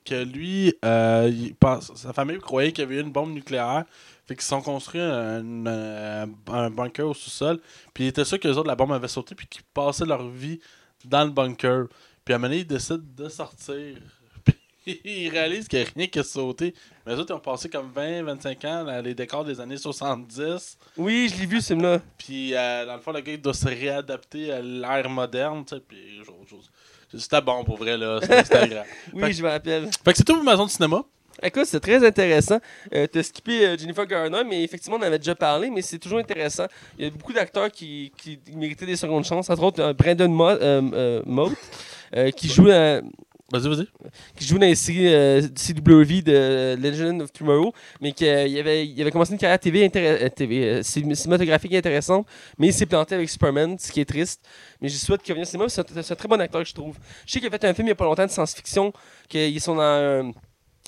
[0.05, 3.85] que lui, euh, il pense- sa famille croyait qu'il y avait eu une bombe nucléaire.
[4.27, 7.59] Fait qu'ils se sont construits un, un, un bunker au sous-sol.
[7.93, 9.33] Puis il était sûr que les autres, la bombe avait sauté.
[9.35, 10.59] Puis qu'ils passaient leur vie
[11.05, 11.85] dans le bunker.
[12.23, 13.95] Puis à un moment donné, ils décident de sortir.
[14.85, 16.73] Ils réalisent qu'il n'y a rien qui a sauté.
[17.05, 20.77] Mais les autres, ils ont passé comme 20-25 ans dans les décors des années 70.
[20.97, 21.99] Oui, je l'ai vu ce film-là.
[22.17, 25.75] Puis, euh, dans le fond, le gars, il doit se réadapter à l'ère moderne, tu
[25.75, 26.21] sais, puis
[27.17, 28.19] C'était bon, pour vrai, là.
[28.21, 28.87] C'était agréable.
[29.13, 29.89] Oui, Fait- je me rappelle.
[30.03, 31.03] Fait que c'est tout pour Maison de cinéma.
[31.41, 32.59] Écoute, c'est très intéressant.
[32.93, 35.97] Euh, T'as skippé euh, Jennifer Garner, mais effectivement, on en avait déjà parlé, mais c'est
[35.99, 36.65] toujours intéressant.
[36.97, 40.27] Il y a beaucoup d'acteurs qui, qui méritaient des secondes chances, entre autres euh, Brandon
[40.27, 41.53] Mo Mote,
[42.15, 43.09] euh, qui, joue dans,
[43.51, 43.87] Vas-y, vas-y.
[44.35, 49.01] qui joue dans les séries euh, CW de Legend of Tomorrow, mais qu'il avait, il
[49.01, 52.27] avait commencé une carrière TV, euh, TV euh, cin- cinématographique intéressante,
[52.59, 54.45] mais il s'est planté avec Superman, ce qui est triste.
[54.81, 56.95] Mais je souhaite qu'il revienne au cinéma, c'est un, un très bon acteur, je trouve.
[57.25, 58.93] Je sais qu'il a fait un film il n'y a pas longtemps de science-fiction,
[59.27, 60.31] qu'ils sont dans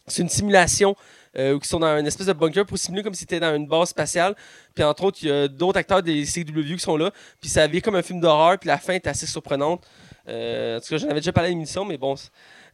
[0.05, 0.95] C'est une simulation
[1.38, 3.55] euh, où ils sont dans une espèce de bunker pour simuler comme si c'était dans
[3.55, 4.36] une base spatiale.
[4.76, 7.12] Puis entre autres, il y a d'autres acteurs des CW qui sont là.
[7.39, 8.59] Puis ça vient comme un film d'horreur.
[8.59, 9.82] Puis la fin est assez surprenante.
[10.28, 12.15] Euh, en tout cas, j'en avais déjà parlé à l'émission, mais bon,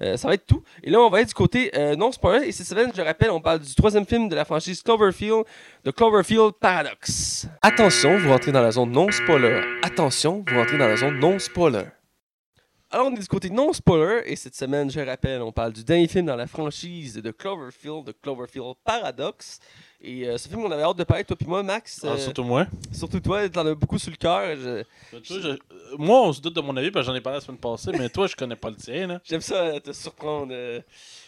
[0.01, 0.63] euh, ça va être tout.
[0.83, 2.47] Et là, on va être du côté euh, non spoiler.
[2.47, 5.43] Et cette semaine, je rappelle, on parle du troisième film de la franchise Cloverfield,
[5.83, 7.47] de Cloverfield Paradox.
[7.61, 9.61] Attention, vous rentrez dans la zone non spoiler.
[9.83, 11.85] Attention, vous rentrez dans la zone non spoiler.
[12.89, 15.83] Alors, on est du côté non spoiler, et cette semaine, je rappelle, on parle du
[15.83, 19.59] dernier film dans la franchise de Cloverfield, de Cloverfield Paradox.
[19.99, 22.01] Et euh, ce film, on avait hâte de parler, toi puis moi, Max.
[22.03, 22.67] Ah, euh, surtout moi.
[22.93, 24.55] surtout toi, t'en as beaucoup sur le cœur.
[24.55, 24.83] je-
[25.13, 25.57] euh,
[25.97, 27.91] Moi, on se doute de mon avis, parce que j'en ai parlé la semaine passée,
[27.97, 29.19] mais toi, je connais pas le tien.
[29.23, 30.53] J'aime ça euh, te surprendre.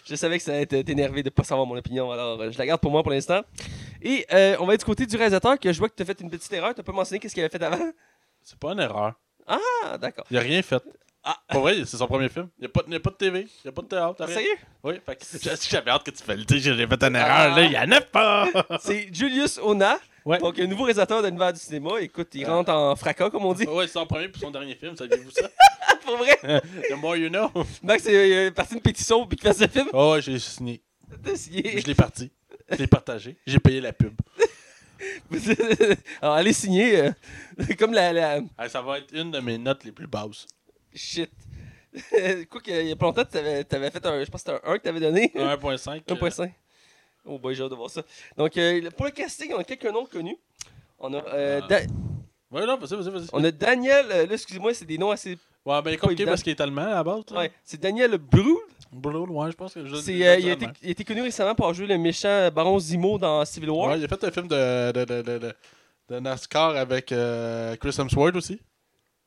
[0.05, 2.65] Je savais que ça allait t'énerver de ne pas savoir mon opinion, alors je la
[2.67, 3.41] garde pour moi pour l'instant.
[4.03, 6.05] Et euh, on va être du côté du réalisateur, que je vois que tu as
[6.05, 6.73] fait une petite erreur.
[6.75, 7.91] Tu pas mentionné qu'est-ce qu'il avait fait avant?
[8.43, 9.13] C'est pas une erreur.
[9.47, 10.25] Ah, d'accord.
[10.29, 10.81] Il a rien fait.
[11.31, 11.37] Ah.
[11.51, 12.49] Pour vrai, c'est son premier film.
[12.57, 14.27] Il n'y a, pas- a pas de TV, il n'y a pas de théâtre.
[14.27, 14.47] Sérieux?
[14.83, 15.23] Oui, fait que
[15.69, 17.47] j'avais hâte que tu fais le j'ai fait une erreur, Ah.
[17.55, 18.47] là, il y en a pas!
[18.81, 20.37] C'est Julius Ona, Ouais.
[20.39, 22.01] donc un nouveau réalisateur de l'univers du cinéma.
[22.01, 22.49] Écoute, il Ah.
[22.53, 23.65] rentre en fracas, comme on dit.
[23.65, 25.49] ouais, c'est son premier puis son dernier film, saviez-vous ça?
[26.05, 26.37] pour vrai,
[26.89, 27.51] The more you know.
[27.83, 29.87] Max est euh, parti d'une pétition puis qu'il fasse le film.
[29.93, 30.81] Oh, ouais, j'ai signé.
[31.23, 31.79] T'as signé.
[31.79, 32.31] Je l'ai parti.
[32.69, 33.37] Je l'ai partagé.
[33.47, 34.13] J'ai payé la pub.
[36.21, 37.01] alors, allez signer.
[37.01, 37.11] euh,
[37.77, 40.45] comme la, la- Ah, ça va être une de mes notes les plus basses.
[40.93, 41.29] Shit.
[42.49, 44.23] Quoi qu'il y a pas longtemps, tu avais, fait un.
[44.23, 45.31] Je pense que c'était un 1 que tu avais donné.
[45.35, 46.01] 1.5.
[46.09, 46.51] euh, 1.5.
[47.25, 48.01] Oh boy, j'ai hâte de voir ça.
[48.37, 50.37] Donc, euh, pour le casting, on a quelques noms connus.
[50.99, 51.67] On a, euh, Ah.
[51.67, 51.81] Da-
[52.51, 53.27] Ouais, non, vas-y, vas-y, vas-y.
[53.31, 54.05] on a Daniel.
[54.09, 55.37] euh, là, excusez-moi, c'est des noms assez.
[55.65, 57.23] Ouais, ben, compliqué parce qu'il est allemand à la base.
[57.31, 57.37] là.
[57.39, 58.55] Ouais, c'est Daniel Brühl.
[58.91, 61.53] Blue, ouais, je pense que je euh, il, a été, il a été connu récemment
[61.53, 63.89] pour jouer le méchant Baron Zemo dans Civil War.
[63.89, 65.53] Ouais, il a fait un film de, de, de, de, de,
[66.09, 68.59] de NASCAR avec euh, Chris Hemsworth aussi.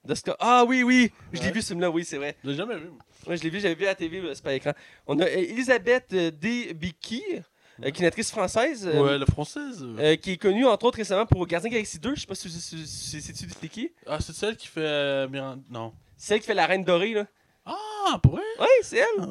[0.05, 1.53] De ce cas- Ah oui, oui, je l'ai Ouais.
[1.53, 2.37] vu ce film-là, oui, c'est vrai.
[2.43, 2.89] Je l'ai jamais vu.
[3.27, 4.73] Ouais, je l'ai vu, j'avais vu à la TV, c'est pas à l'écran.
[5.07, 6.75] On a euh, Elisabeth euh, D.
[6.75, 7.23] Bicky,
[7.85, 8.85] euh, qui est une actrice française.
[8.93, 9.85] euh, Ouais, la française.
[9.99, 10.17] euh.
[10.17, 12.17] qui est connue entre autres récemment pour Gardien Galaxy 2.
[12.17, 13.93] Je sais pas si si- si- si- si tu sais qui.
[14.07, 15.27] Ah, c'est celle qui fait.
[15.71, 15.93] Non.
[16.17, 17.27] Celle qui fait la Reine Dorée, là.
[17.65, 18.43] Ah, pour vrai?
[18.59, 19.25] Ouais, c'est elle.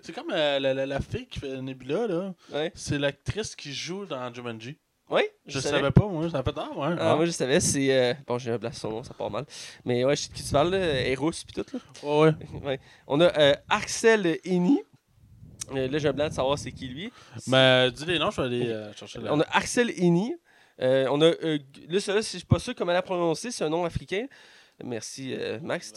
[0.00, 2.34] C'est comme la, la, la fille qui fait Nebula, là.
[2.52, 2.70] Ouais.
[2.76, 4.78] C'est l'actrice qui joue dans Jumanji.
[5.10, 5.76] Ouais, Je, savais.
[5.78, 6.30] savais pas, moi.
[6.30, 6.96] Ça fait ah, ouais.
[6.98, 7.16] Ah, ah.
[7.16, 7.94] moi je savais, c'est.
[7.94, 9.44] euh, Bon, j'ai un blast son nom, ça part mal.
[9.84, 11.14] Mais ouais, je sais de qui tu parles, là.
[11.16, 11.78] Rousse pis tout, là.
[12.02, 12.34] Ouais, ouais.
[12.64, 12.80] Ouais.
[13.06, 14.82] On a euh, Axel Eni.
[15.74, 17.12] Euh, là, j'ai un blanc de savoir c'est qui lui.
[17.46, 19.32] Mais dis les noms, je vais aller chercher la.
[19.34, 20.34] On a Axel Eni.
[20.80, 21.26] On a.
[21.30, 21.34] là,
[22.00, 24.26] celui-là, je suis pas sûr comment la prononcer, c'est un nom africain.
[24.82, 25.92] Merci, euh, Max.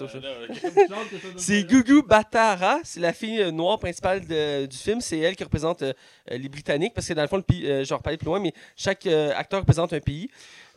[1.38, 5.02] c'est Gugu Batara, c'est la fille euh, noire principale de- du film.
[5.02, 5.94] C'est elle qui représente euh,
[6.30, 8.40] les Britanniques, parce que dans le fond, le pays, euh, je vais reparler plus loin,
[8.40, 10.30] mais chaque acteur représente un pays.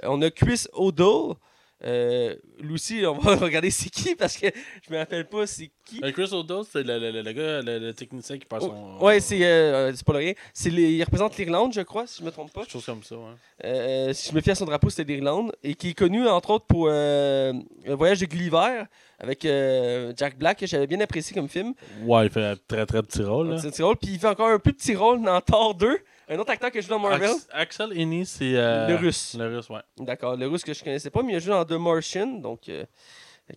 [0.03, 1.37] On a Chris O'Donnell.
[1.83, 2.37] Euh,
[2.73, 4.47] aussi, on va regarder c'est qui, parce que
[4.87, 6.01] je me rappelle pas c'est qui.
[6.05, 8.99] Euh, Chris O'Donnell, c'est le, le, le, gars, le, le technicien qui passe son.
[9.01, 10.33] Ouais, c'est euh, c'est pas le rien.
[10.67, 12.61] Les- il représente l'Irlande, je crois, si je me trompe pas.
[12.61, 13.23] Quelque chose comme ça, ouais.
[13.65, 15.53] Euh, si je me fie à son drapeau, c'était l'Irlande.
[15.63, 17.53] Et qui est connu, entre autres, pour euh,
[17.87, 18.85] Le Voyage de Gulliver
[19.19, 21.73] avec euh, Jack Black, que j'avais bien apprécié comme film.
[22.05, 23.51] Ouais, il fait un très très petit rôle.
[23.51, 23.59] Là.
[23.59, 23.97] C'est un petit rôle.
[23.97, 25.99] Puis il fait encore un plus petit rôle dans Thor 2.
[26.33, 27.29] Un autre acteur que joue dans Marvel?
[27.29, 28.55] Ax- Axel Innie, c'est.
[28.55, 29.35] euh, Le russe.
[29.39, 29.81] Le russe, ouais.
[29.99, 32.69] D'accord, le russe que je connaissais pas, mais il a joué dans The Martian, donc
[32.69, 32.85] euh,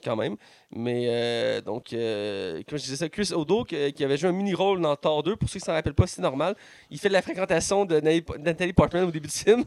[0.03, 0.38] quand même.
[0.76, 4.82] Mais euh, donc, euh, comme je disais ça, Chris Odo, qui avait joué un mini-rôle
[4.82, 6.55] dans Thor 2, pour ceux qui s'en rappellent pas, c'est normal.
[6.89, 9.63] Il fait de la fréquentation de Nathalie Portman au début du film.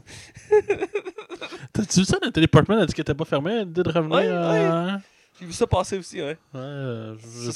[1.71, 2.79] T'as-tu vu ça, Nathalie Portman?
[2.79, 4.15] A dit qu'elle était pas fermée, elle dit de revenir.
[4.17, 5.01] Ouais, euh, hein?
[5.39, 6.37] J'ai vu ça passer aussi, ouais.
[6.53, 7.51] Ouais, je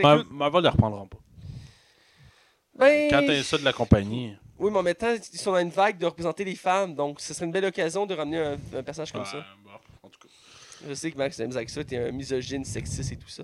[0.00, 0.24] pense.
[0.30, 1.18] Marvel ne reprendront pas.
[2.78, 4.34] Ben, Quand t'as ça de la compagnie.
[4.60, 7.20] Oui, mais en même temps, ils sont dans une vague de représenter les femmes, donc
[7.20, 9.44] ce serait une belle occasion de ramener un, un personnage comme Ouais, ça.
[9.64, 9.70] bon,
[10.02, 10.28] en tout cas.
[10.88, 13.42] Je sais que Max, t'aimes avec ça, t'es un misogyne, sexiste et tout ça.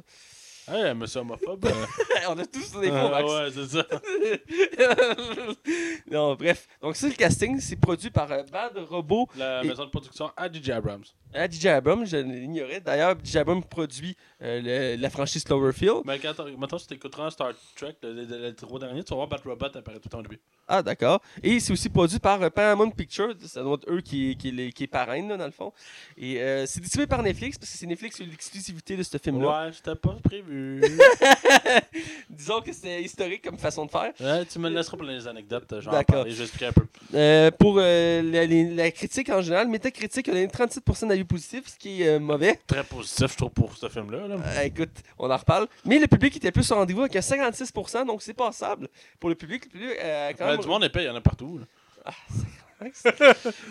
[0.69, 1.65] Hey, monsieur homophobe.
[1.67, 1.87] euh,
[2.29, 3.31] On a tous des faux, Max.
[3.31, 3.87] ouais, c'est ça.
[6.11, 6.67] non, bref.
[6.83, 10.31] Donc, ça, le casting, c'est produit par euh, Bad Robot La Et- maison de production
[10.37, 11.05] à DJ Abrams.
[11.35, 12.07] à DJ Abrams.
[12.07, 12.81] Je l'ignorais.
[12.81, 14.61] D'ailleurs, DJ Abrams produit euh,
[14.97, 16.03] le- la franchise Cloverfield.
[16.05, 19.17] Mais quand maintenant, si t'écouteras Star Trek, le, le, le, le trois dernier, tu vas
[19.17, 20.41] voir Bat Robot apparaître tout au début.
[20.69, 21.23] Ah, d'accord.
[21.45, 23.35] Et c'est aussi produit par euh, Paramount Pictures.
[23.45, 25.73] Ça doit être eux qui, qui, les- qui est parrain, là, dans le fond.
[26.19, 29.03] Et euh, c'est distribué par Netflix, parce que c'est Netflix qui a eu l'exclusivité de
[29.05, 29.67] ce film-là.
[29.67, 30.83] Ouais, c'était pas prévu.
[32.31, 34.13] Disons que c'est historique comme façon de faire.
[34.21, 36.17] ouais, tu me laisseras pour les anecdotes, je vais en D'accord.
[36.17, 36.87] parler, je vais expliquer un peu.
[37.15, 41.77] Euh, pour la, les- la critique en général, Metacritic a donné 37% d'avis positifs, ce
[41.79, 42.59] qui est mauvais.
[42.67, 44.26] Très positif, je trouve, pour ce film-là.
[44.29, 44.37] Là.
[44.45, 45.67] Euh, écoute, on en reparle.
[45.85, 48.89] Mais le public était plus au rendez-vous avec un 56%, donc c'est passable.
[49.21, 50.61] Pour le public, le public euh, quand même.
[50.61, 51.59] du monde épais, il y en a partout.
[51.59, 52.13] là.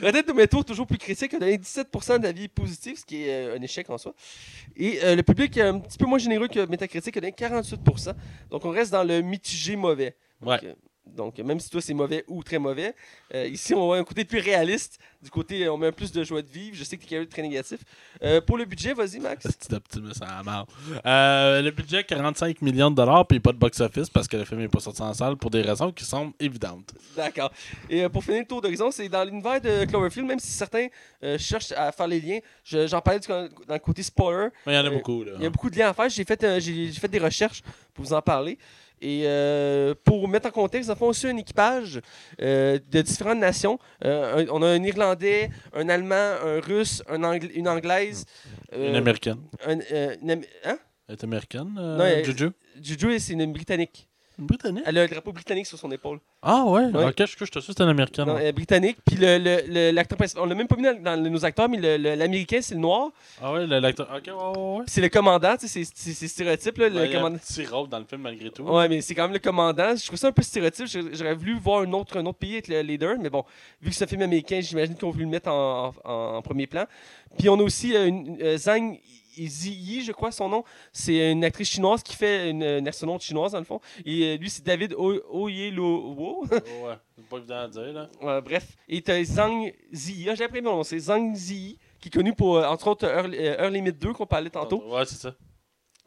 [0.01, 3.61] Reddit Tomato, toujours plus critique, a donné 17% d'avis positifs, ce qui est euh, un
[3.61, 4.13] échec en soi.
[4.75, 8.13] Et euh, le public est un petit peu moins généreux que Metacritic, a donné 48%.
[8.49, 10.15] Donc on reste dans le mitigé mauvais.
[10.41, 10.59] Donc, Ouais.
[10.63, 10.73] euh,
[11.07, 12.93] Donc, même si toi c'est mauvais ou très mauvais,
[13.33, 14.99] euh, ici on va un côté plus réaliste.
[15.21, 16.75] Du côté, on met un plus de joie de vivre.
[16.77, 17.79] Je sais que tu es très négatif.
[18.21, 19.47] Euh, pour le budget, vas-y, Max.
[19.59, 20.67] C'est optimiste à la marre.
[21.03, 24.61] Euh, le budget 45 millions de dollars, puis pas de box-office parce que le film
[24.61, 26.93] n'est pas sorti en salle pour des raisons qui semblent évidentes.
[27.15, 27.51] D'accord.
[27.89, 30.87] Et pour finir le tour d'horizon, c'est dans l'univers de Cloverfield, même si certains
[31.39, 32.39] cherchent à faire les liens.
[32.63, 34.49] je- J'en parlais du- dans le côté spoiler.
[34.67, 35.23] Il y en a beaucoup.
[35.23, 35.31] Là.
[35.37, 36.09] Il y a beaucoup de liens à faire.
[36.09, 37.63] J'ai fait, j'ai fait des recherches
[37.95, 38.59] pour vous en parler.
[39.01, 41.99] Et euh, pour mettre en contexte, nous avons aussi un équipage
[42.41, 43.77] euh, de différentes nations.
[44.03, 48.25] Euh, un- on a un Irlandais, un Allemand, un Russe, un une Anglaise.
[48.75, 49.39] Une américaine.
[49.65, 49.79] un-
[50.21, 50.77] une Am- hein?
[51.07, 52.49] Elle est américaine, Non, Juju?
[52.81, 54.07] Juju, c'est une Britannique.
[54.37, 54.83] Une britannique?
[54.85, 56.19] Elle a le drapeau britannique sur son épaule.
[56.41, 56.85] Ah ouais?
[56.85, 57.05] Ouais.
[57.05, 58.25] Ok, je, je te suis, c'est une américaine.
[58.25, 58.97] Non, est britannique.
[59.05, 61.69] Puis le- le- le- l'acteur principal, on l'a même pas mis dans, dans nos acteurs,
[61.69, 63.11] mais le- le- l'américain, c'est le noir.
[63.41, 64.09] Ah ouais, le- l'acteur.
[64.15, 64.83] Ok, ouais, ouais, ouais.
[64.87, 66.77] C'est le commandant, tu sais, c'est- c'est c'est stéréotype.
[66.77, 67.37] Là, Ouais, le il y a un commandant.
[67.39, 68.63] petit rôle dans le film malgré tout.
[68.63, 69.95] Ouais, mais c'est quand même le commandant.
[69.95, 70.87] Je trouve ça un peu stéréotype.
[71.13, 73.43] J'aurais voulu voir un autre, un autre pays être le leader, mais bon,
[73.81, 76.67] vu que c'est un film américain, j'imagine qu'on voulu le mettre en, en- en premier
[76.67, 76.85] plan.
[77.37, 78.97] Puis on a aussi euh, une, euh, Zhang
[79.37, 80.63] Ziyi, je crois son nom.
[80.91, 83.79] C'est une actrice chinoise qui fait une, une astronaute chinoise, dans le fond.
[84.05, 86.45] Et euh, lui, c'est David Oyelowo.
[86.51, 86.59] ouais,
[87.15, 88.09] c'est pas évident à dire, là.
[88.21, 88.75] Ouais, bref.
[88.87, 92.33] Et t'as Zhang Ziyi, ah, j'ai appris mon nom, c'est Zhang Ziyi, qui est connu
[92.33, 94.83] pour, euh, entre autres, Heure Limite 2 qu'on parlait tantôt.
[94.87, 95.35] Ouais, c'est ça.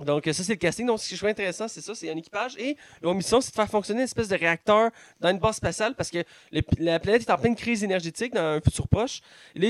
[0.05, 0.87] Donc, euh, ça, c'est le casting.
[0.87, 2.57] Donc, ce que je trouve intéressant, c'est ça c'est un équipage.
[2.57, 4.91] Et leur mission, c'est de faire fonctionner une espèce de réacteur
[5.21, 6.19] dans une base spatiale parce que
[6.53, 9.21] le- la planète est en pleine crise énergétique dans un futur proche.
[9.57, 9.69] Là,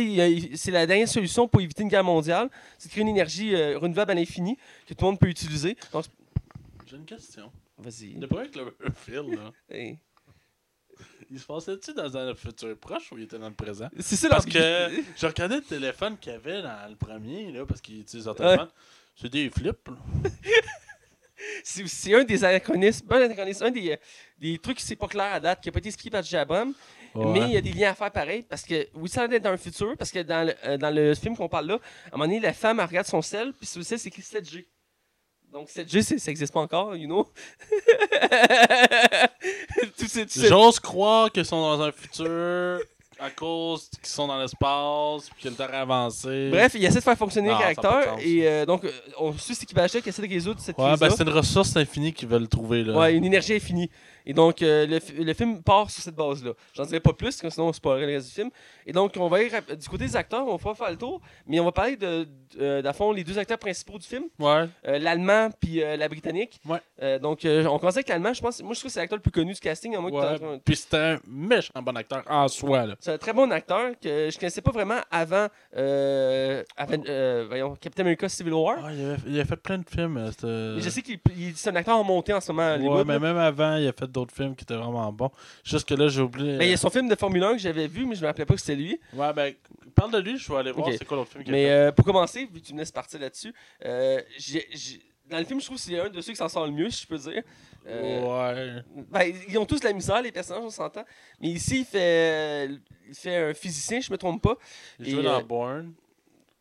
[0.54, 2.50] c'est la dernière solution pour éviter une guerre mondiale.
[2.76, 5.76] C'est de créer une énergie euh, renouvelable à l'infini que tout le monde peut utiliser.
[5.92, 6.04] Donc,
[6.86, 7.50] J'ai une question.
[7.78, 8.12] vas-y.
[8.20, 9.98] Le premier Cloverfield, là, Hey.
[11.30, 13.88] il se passait-tu dans un futur proche ou il était dans le présent?
[13.98, 14.50] C'est ça Parce que
[15.16, 18.34] je regardais le téléphone qu'il y avait dans le premier, là, parce qu'il utilise leur
[18.34, 18.68] téléphone.
[19.20, 19.96] C'est des flips, là.
[21.64, 23.96] C'est un des anachronismes, un anachronisme, un des, euh,
[24.38, 26.72] des trucs qui c'est pas clair à date, qui a pas été expliqué par Jabram.
[27.14, 29.30] Mais il y a des liens à faire pareil parce que oui, ça a l'air
[29.30, 31.74] d'être dans le futur parce que dans le, euh, dans le film qu'on parle là,
[31.74, 34.08] à un moment donné, la femme elle regarde son sel, puis sur le sel c'est
[34.08, 34.66] écrit 7G.
[35.52, 37.30] Donc 7G, c'est- ça n'existe pas encore, you know.
[40.48, 42.80] J'ose croire qu'ils sont dans un futur
[43.20, 46.48] à cause qu'ils sont dans l'espace, puis que le temps a avancé.
[46.50, 49.54] Bref, il essaie de faire fonctionner Non, le réacteur et euh, donc euh, on suit
[49.54, 52.28] cet équipage-là qui essaie de résoudre cette Ouais, crise ben c'est une ressource infinie qu'ils
[52.28, 52.96] veulent trouver, là.
[52.96, 53.90] Ouais, une énergie infinie.
[54.28, 56.52] Et donc, euh, le, le film part sur cette base-là.
[56.74, 58.50] J'en dirai pas plus, que sinon on spoilerait le reste du film.
[58.86, 61.20] Et donc, on va ir du côté des acteurs, on va pas faire le tour,
[61.46, 62.24] mais on va parler de,
[62.54, 64.66] de- euh, fond, les deux acteurs principaux du film, Ouais.
[64.86, 66.60] euh, l'allemand puis euh, la britannique.
[66.68, 67.18] Ouais.
[67.20, 68.62] Donc, on commence avec l'allemand, je pense.
[68.62, 70.38] Moi, je trouve que c'est l'acteur le plus connu du casting, à moins que Ouais.
[70.38, 72.96] t'en- Puis c'était un méchant bon acteur en soi, là.
[73.00, 75.46] C'est un très bon acteur que je connaissais pas vraiment avant,
[76.76, 78.78] avant voyons, Captain America Civil War.
[78.84, 78.90] Ah,
[79.26, 80.30] il, a fait plein de films.
[80.42, 83.06] je sais qu'il il- c'est un acteur en montée en ce moment Ouais, Hollywood.
[83.06, 83.18] mais là.
[83.20, 85.30] même avant, il a fait d'autres films qui étaient vraiment bons.
[85.64, 86.56] Juste que là, j'ai oublié.
[86.56, 88.26] Mais il y a son film de Formule 1 que j'avais vu, mais je me
[88.26, 89.00] rappelais pas que c'était lui.
[89.14, 89.54] Ouais, ben,
[89.94, 91.92] parle de lui, je vais aller voir c'est quoi l'autre film qu'il a Mais euh,
[91.92, 93.52] pour commencer, vu que tu me laisses partir là-dessus,
[93.84, 95.00] euh, j'ai- j'ai-
[95.30, 96.88] dans le film, je trouve que c'est un de ceux qui s'en sort le mieux,
[96.90, 97.42] si je peux dire.
[97.86, 98.82] Euh, Ouais.
[99.10, 101.04] ben, ils ont tous la misère, les personnages, on s'entend.
[101.40, 102.68] Mais ici, il fait,
[103.08, 104.54] il fait un physicien, je me trompe pas.
[104.98, 105.92] Il joue dans euh, Bourne.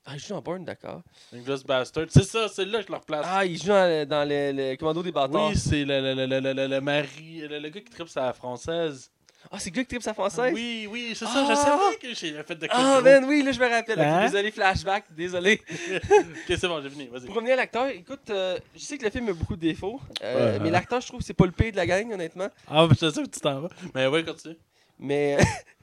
[0.09, 1.01] Ah, il joue dans Bourne, d'accord.
[1.33, 2.05] Inglourious Bastard.
[2.09, 3.25] C'est ça, c'est là que je le replace.
[3.27, 5.49] Ah, il joue dans, le- dans le, le commando des bâtards.
[5.49, 8.07] oui, c'est le, le, le, le, le, le- le mari, le, le gars qui tripe
[8.07, 9.11] sa française.
[9.51, 10.53] Ah, c'est le gars qui tripe sa française?
[10.53, 11.45] Oui, oui, c'est ça, Ah!
[11.49, 13.99] je savais que j'ai fait de quoi Ah, man, oui, là, je me rappelle.
[13.99, 14.21] Hein?
[14.25, 15.61] désolé, flashback, désolé.
[15.69, 17.25] Ok, c'est bon, j'ai fini, vas-y.
[17.25, 19.99] Pour revenir à l'acteur, écoute, euh, je sais que le film a beaucoup de défauts,
[20.23, 20.59] euh, Ouais.
[20.63, 22.47] mais l'acteur, je trouve que c'est pas le pire de la gang, honnêtement.
[22.67, 23.69] Ah, ben, je sais où tu t'en vas.
[23.93, 24.55] Mais ouais, continue.
[24.99, 25.37] Mais,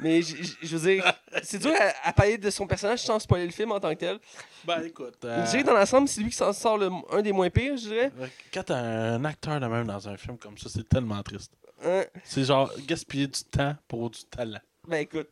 [0.00, 1.12] mais je veux dire,
[1.42, 3.98] c'est dur à, à parler de son personnage sans spoiler le film en tant que
[4.00, 4.18] tel.
[4.64, 5.16] Ben, écoute.
[5.24, 7.50] euh, Je dirais que dans l'ensemble, c'est lui qui s'en sort le, un des moins
[7.50, 8.12] pires, je dirais.
[8.52, 11.52] Quand t'as un acteur de même dans un film comme ça, c'est tellement triste.
[11.84, 12.04] Hein?
[12.24, 14.58] C'est genre gaspiller du temps pour du talent.
[14.86, 15.28] Ben écoute,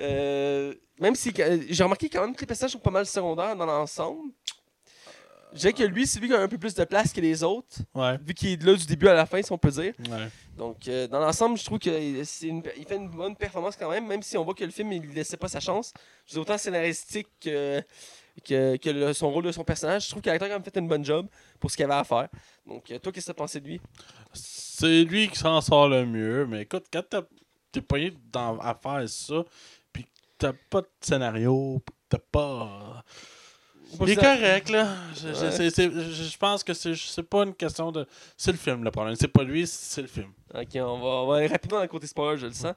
[0.00, 3.56] euh, même si euh, j'ai remarqué quand même que les personnages sont pas mal secondaires
[3.56, 4.30] dans l'ensemble.
[5.52, 7.42] Je dirais que lui, c'est lui qui a un peu plus de place que les
[7.42, 8.16] autres, Ouais.
[8.24, 9.94] vu qu'il est là du début à la fin, si on peut dire.
[10.08, 10.28] Ouais.
[10.56, 14.36] Donc, euh, dans l'ensemble, je trouve qu'il fait une bonne performance quand même, même si
[14.36, 15.92] on voit que le film, il ne laissait pas sa chance.
[16.26, 17.82] Je autant scénaristique que,
[18.44, 20.04] que, que le- son rôle de son personnage.
[20.04, 21.26] Je trouve que l'acteur a quand même fait une bonne job
[21.58, 22.28] pour ce qu'il avait à faire.
[22.66, 23.80] Donc, euh, toi, qu'est-ce que tu as pensé de lui?
[24.32, 26.46] C'est lui qui s'en sort le mieux.
[26.46, 27.02] Mais écoute, quand
[27.72, 29.42] t'es pogné dans, à faire ça,
[29.92, 30.08] puis que
[30.38, 33.02] t'as pas de scénario, t'as pas.
[33.02, 33.04] Pas
[34.00, 34.94] Il est correct, là.
[35.20, 35.50] Je, Ouais.
[35.50, 38.06] c'est- c'est- je- je pense que c'est c'est pas une question de.
[38.36, 39.14] C'est le film, le problème.
[39.18, 40.30] C'est pas lui, c'est le film.
[40.54, 42.74] Ok, on va, on va aller rapidement dans le côté spoiler, je le sens.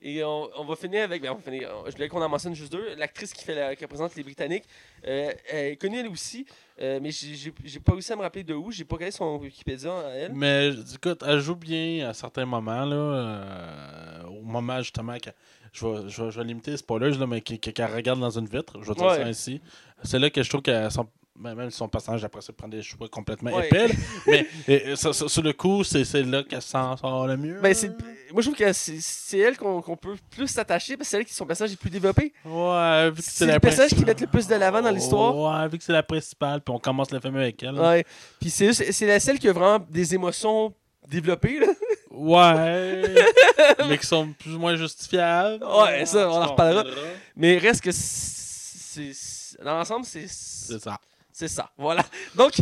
[0.00, 1.20] Et on, on va finir avec.
[1.22, 2.94] Ben, on va finir, je voulais qu'on en mentionne juste deux.
[2.96, 4.64] L'actrice qui, fait la- qui représente les Britanniques,
[5.06, 6.46] euh, elle est connue elle aussi,
[6.80, 8.70] euh, mais j'ai j'ai- j'ai pas réussi à me rappeler de où.
[8.70, 10.32] J'ai pas regardé son Wikipédia à elle.
[10.34, 12.94] Mais écoute, elle joue bien à certains moments, là.
[12.96, 15.30] euh, au moment justement que.
[15.78, 18.30] Je vais, je vais, je vais limiter les spoilers, là, mais qu'elle qu'elle regarde dans
[18.38, 18.78] une vitre.
[18.82, 19.16] Je vais dire Ouais.
[19.16, 19.60] ça ainsi.
[20.02, 21.06] C'est là que je trouve que son,
[21.38, 23.66] ben, même son personnage après ça prend des choix complètement Ouais.
[23.66, 23.88] épais.
[24.26, 27.60] mais et, ça- ça- sur le coup, c'est là qu'elle s'en sort le mieux.
[27.60, 27.88] Ben, c'est,
[28.32, 31.24] moi, je trouve que c'est, elle qu'on, qu'on peut plus s'attacher parce que c'est elle
[31.26, 32.32] qui son personnage est plus développé.
[32.46, 35.36] Ouais, vu que c'est le personnage qui met le plus de l'avant dans l'histoire.
[35.36, 37.78] Ouais, vu que c'est la principale, puis on commence le film avec elle.
[37.78, 38.02] Ouais.
[38.40, 40.72] Puis c'est, la seule qui a vraiment des émotions
[41.08, 41.60] développées.
[41.60, 41.66] Là.
[42.16, 43.02] Ouais.
[43.88, 45.62] mais qui sont plus ou moins justifiables.
[45.64, 46.84] Ouais, ça, on en reparlera.
[47.36, 49.12] Mais reste que c'est,
[49.62, 50.98] dans l'ensemble, c'est, C'est ça.
[51.32, 51.70] c'est ça.
[51.76, 52.04] Voilà.
[52.34, 52.52] Donc,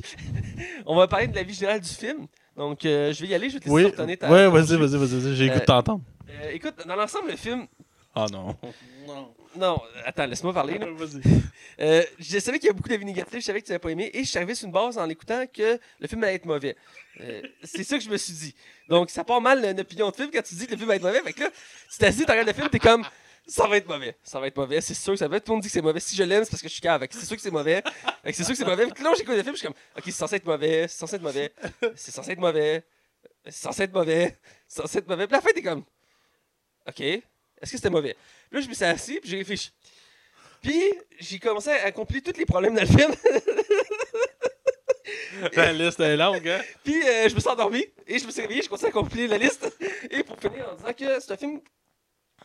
[0.86, 2.26] on va parler de la vie générale du film.
[2.56, 3.48] Donc, euh, je vais y aller.
[3.48, 4.30] Je vais te laisser Oui, retourner ta.
[4.30, 6.02] ouais, vas-y, vas-y, vas-y, vas-y, j'ai le goût de Euh, t'entendre.
[6.30, 7.66] Euh, écoute, dans l'ensemble, le film.
[8.14, 8.56] Ah non.
[9.06, 9.34] Non.
[9.56, 10.78] Non, attends, laisse-moi parler.
[10.78, 10.86] là.
[11.80, 13.90] Euh, je savais qu'il y a beaucoup d'avis négatifs, je savais que tu n'avais pas
[13.90, 16.44] aimé, et je suis arrivé sur une base en l'écoutant que le film allait être
[16.44, 16.76] mauvais.
[17.20, 18.54] Euh, c'est ça que je me suis dit.
[18.88, 20.94] Donc, ça part mal une opinion de film quand tu dis que le film va
[20.94, 21.20] être mauvais.
[21.22, 21.50] Fait que là,
[21.90, 23.04] tu t'assis, tu regardes le film, t'es comme.
[23.44, 24.16] Ça va être mauvais.
[24.22, 24.80] Ça va être mauvais.
[24.80, 25.44] C'est sûr que ça va être.
[25.44, 25.98] Tout le monde dit que c'est mauvais.
[25.98, 27.04] Si je l'aime, c'est parce que je suis cave.
[27.10, 27.82] C'est sûr que c'est mauvais.
[28.22, 28.86] Fait que C'est sûr que c'est mauvais.
[28.86, 29.76] Puis là, j'écoute le film, je suis comme.
[29.96, 30.86] Ok, c'est censé être mauvais.
[30.86, 31.52] C'est censé être mauvais.
[31.96, 32.84] C'est censé être mauvais.
[33.46, 34.38] C'est censé être mauvais.
[34.68, 35.26] C'est censé être mauvais.
[35.26, 35.82] Puis la fin, t'es comme.
[36.88, 37.00] Ok.
[37.00, 38.16] Est-ce que c'était mauvais?
[38.54, 39.70] Là, je me suis assis, puis j'ai réfléchi.
[40.62, 40.80] Puis,
[41.18, 43.12] j'ai commencé à accomplir tous les problèmes dans le film.
[45.56, 46.60] La liste est longue, hein?
[46.84, 47.84] Puis, euh, je me suis endormi.
[48.06, 49.68] Et je me suis réveillé, je continue à accomplir la liste.
[50.10, 51.60] Et pour finir, en disant que c'est un film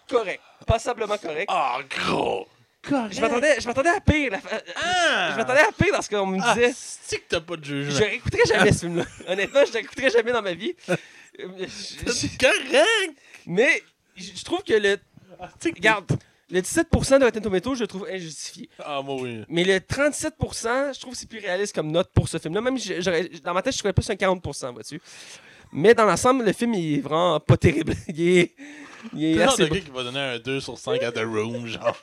[0.09, 0.41] correct.
[0.65, 1.45] Passablement correct.
[1.47, 2.47] Ah, gros!
[2.81, 3.13] Correct.
[3.13, 4.31] Je m'attendais, je m'attendais à pire.
[4.31, 5.29] la fa- Ah!
[5.33, 6.73] Je m'attendais à pire dans ce qu'on me Ah, disait.
[6.75, 7.99] c'est que t'as pas de Je jugement.
[8.07, 9.05] réécouterais jamais ce film-là.
[9.27, 10.73] Honnêtement, je réécouterais jamais dans ma vie.
[10.87, 10.95] Je-
[11.67, 13.19] C'est je- correct!
[13.45, 13.83] Mais,
[14.15, 14.97] je je trouve que le.
[15.63, 16.05] Regarde,
[16.51, 18.69] le 17% de Rotten Tomatoes, je le trouve injustifié.
[18.79, 19.43] Ah, moi, oui.
[19.49, 22.61] Mais le 37%, je trouve que c'est plus réaliste comme note pour ce film-là.
[22.61, 22.77] Même
[23.43, 24.99] dans ma tête, je trouvais plus un 40%, vois-tu.
[25.71, 27.93] Mais dans l'ensemble, le film, il est vraiment pas terrible.
[28.07, 28.55] Il est,
[29.13, 31.67] il est assez de gars qui va donner un 2 sur 5 à The Room,
[31.67, 31.95] genre.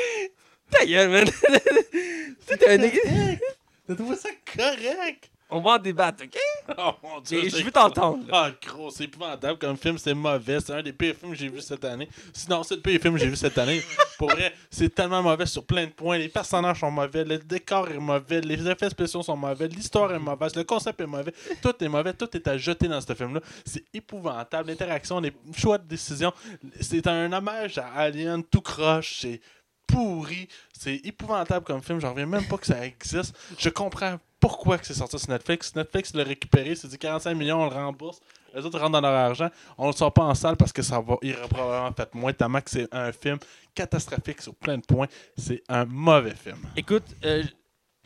[0.70, 1.24] Ta gueule, man!
[2.46, 5.30] T'as trouvé ça correct?
[5.50, 6.38] On va en débattre, OK?
[6.78, 7.44] Oh mon dieu.
[7.44, 8.24] Et je veux t'entendre.
[8.30, 10.60] Ah, gros, c'est épouvantable comme film, c'est mauvais.
[10.60, 12.08] C'est un des pires films que j'ai vu cette année.
[12.32, 13.82] Sinon, c'est le pire film que j'ai vu cette année.
[14.18, 16.18] Pour vrai, c'est tellement mauvais sur plein de points.
[16.18, 20.18] Les personnages sont mauvais, le décor est mauvais, les effets spéciaux sont mauvais, l'histoire est
[20.20, 21.32] mauvaise, le concept est mauvais.
[21.60, 23.40] Tout est mauvais, tout est à jeter dans ce film-là.
[23.64, 24.68] C'est épouvantable.
[24.68, 26.32] L'interaction, les choix de décision.
[26.80, 29.18] C'est un hommage à Alien tout croche.
[29.22, 29.40] C'est
[29.88, 30.48] pourri.
[30.72, 32.00] C'est épouvantable comme film.
[32.00, 33.34] J'en reviens même pas que ça existe.
[33.58, 35.74] Je comprends pourquoi que c'est sorti sur Netflix?
[35.76, 36.74] Netflix l'a récupéré.
[36.74, 38.20] C'est dit 45 millions, on le rembourse.
[38.54, 39.48] Les autres rentrent dans leur argent.
[39.78, 41.16] On le sort pas en salle parce que ça va.
[41.48, 42.32] Probablement fait moins.
[42.32, 43.38] Tellement que c'est un film
[43.74, 45.06] catastrophique sur plein de points.
[45.36, 46.56] C'est un mauvais film.
[46.76, 47.44] Écoute, euh,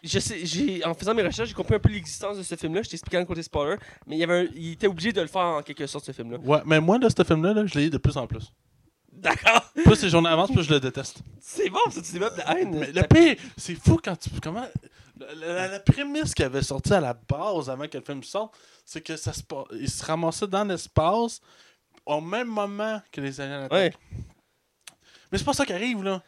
[0.02, 2.82] je sais, j'ai, en faisant mes recherches, j'ai compris un peu l'existence de ce film-là.
[2.82, 3.77] Je t'ai expliqué dans le côté spoiler.
[4.06, 6.12] Mais il, y avait un- il était obligé de le faire en quelque sorte, ce
[6.12, 6.39] film-là.
[6.39, 8.52] Ouais, mais moi, là, ce film-là, là, je l'ai de plus en plus.
[9.11, 9.62] D'accord.
[9.85, 11.20] Plus les journées avancent, plus je le déteste.
[11.40, 12.77] C'est bon, ça, tu développes de la haine.
[12.78, 14.28] Mais le pire, c'est fou quand tu.
[14.43, 14.66] Comment.
[15.18, 18.56] La, la- la prémisse qui avait sorti à la base avant que le film sorte,
[18.84, 19.42] c'est que ça se
[19.78, 21.40] il se ramassait dans l'espace
[22.04, 23.94] au même moment que les aliens Ouais.
[25.30, 26.22] Mais c'est pas ça qui arrive, là.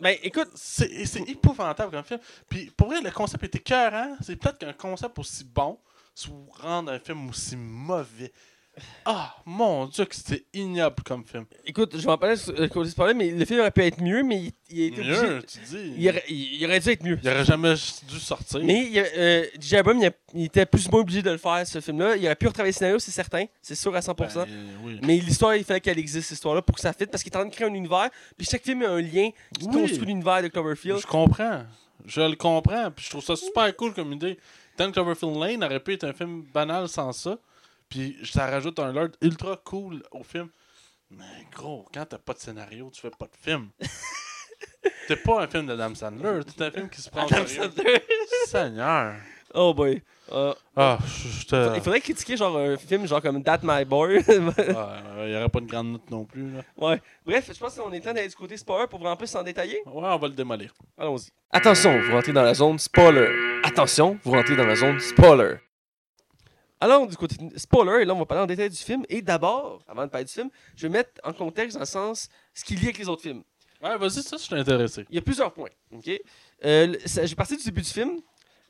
[0.00, 2.20] Ben, écoute, C'est c'est épouvantable comme film.
[2.48, 4.16] Puis pour vrai, le concept était écœurant.
[4.20, 5.78] C'est peut-être qu'un concept aussi bon
[6.14, 8.32] soit rendre un film aussi mauvais.
[9.04, 11.44] Ah, mon dieu, que c'était ignoble comme film.
[11.66, 14.00] écoute, je vais en parler sur le côté spoiler, mais le film aurait pu être
[14.02, 15.22] mieux, mais il, il a été obligé.
[15.26, 15.92] Mieux, tu dis.
[15.98, 17.18] Il aurait, il- il aurait dû être mieux.
[17.22, 17.74] Il aurait jamais
[18.08, 18.60] dû sortir.
[18.64, 19.78] Mais il, euh.
[19.78, 22.16] Abrams, il, a- il était plus ou moins obligé de le faire, ce film-là.
[22.16, 23.44] Il aurait pu retravailler le scénario, c'est certain.
[23.62, 24.34] C'est sûr à 100%.
[24.44, 24.48] Ben,
[24.84, 24.98] oui.
[25.02, 27.36] Mais l'histoire, il fallait qu'elle existe, cette histoire-là, pour que ça fitte, parce qu'il est
[27.36, 28.10] en train de créer un univers.
[28.36, 29.72] Puis chaque film a un lien qui Oui.
[29.82, 30.98] construit l'univers de Cloverfield.
[31.00, 31.62] Je comprends.
[32.06, 32.90] Je le comprends.
[32.90, 34.38] Puis je trouve ça super cool comme idée.
[34.76, 37.38] Tant que Cloverfield Lane aurait pu être un film banal sans ça.
[37.94, 40.48] Puis ça rajoute un lord ultra cool au film.
[41.10, 43.68] Mais gros, quand t'as pas de scénario, tu fais pas de film.
[45.06, 46.40] T'es pas un film de Adam Sandler.
[46.56, 47.70] T'es un film qui se prend au Adam sérieux.
[47.76, 48.02] Sandler.
[48.48, 49.14] Seigneur.
[49.54, 50.02] oh boy.
[50.32, 51.76] Euh, Ah, je je te.
[51.76, 54.24] Il faudrait critiquer genre un film genre comme That My Boy.
[54.76, 56.50] Ah, Il y aurait pas de grande note non plus.
[56.50, 56.62] Là.
[56.78, 57.00] ouais.
[57.24, 59.82] Bref, je pense qu'on est temps d'aller du côté spoiler pour vraiment plus s'en détailler.
[59.86, 60.74] Ouais, on va le démolir.
[60.98, 61.28] Allons-y.
[61.52, 63.28] Attention, vous rentrez dans la zone spoiler.
[63.62, 65.58] Attention, vous rentrez dans la zone spoiler.
[66.84, 69.04] Alors, du côté spoiler, et là, on va parler en détail du film.
[69.08, 72.28] Et d'abord, avant de parler du film, je vais mettre en contexte dans le sens
[72.52, 73.42] ce qui lie avec les autres films.
[73.82, 75.06] Ouais, vas-y, ça, je suis intéressé.
[75.08, 75.70] Il y a plusieurs points.
[75.92, 76.10] ok?
[76.64, 76.94] Euh,
[77.24, 78.20] J'ai parti du début du film.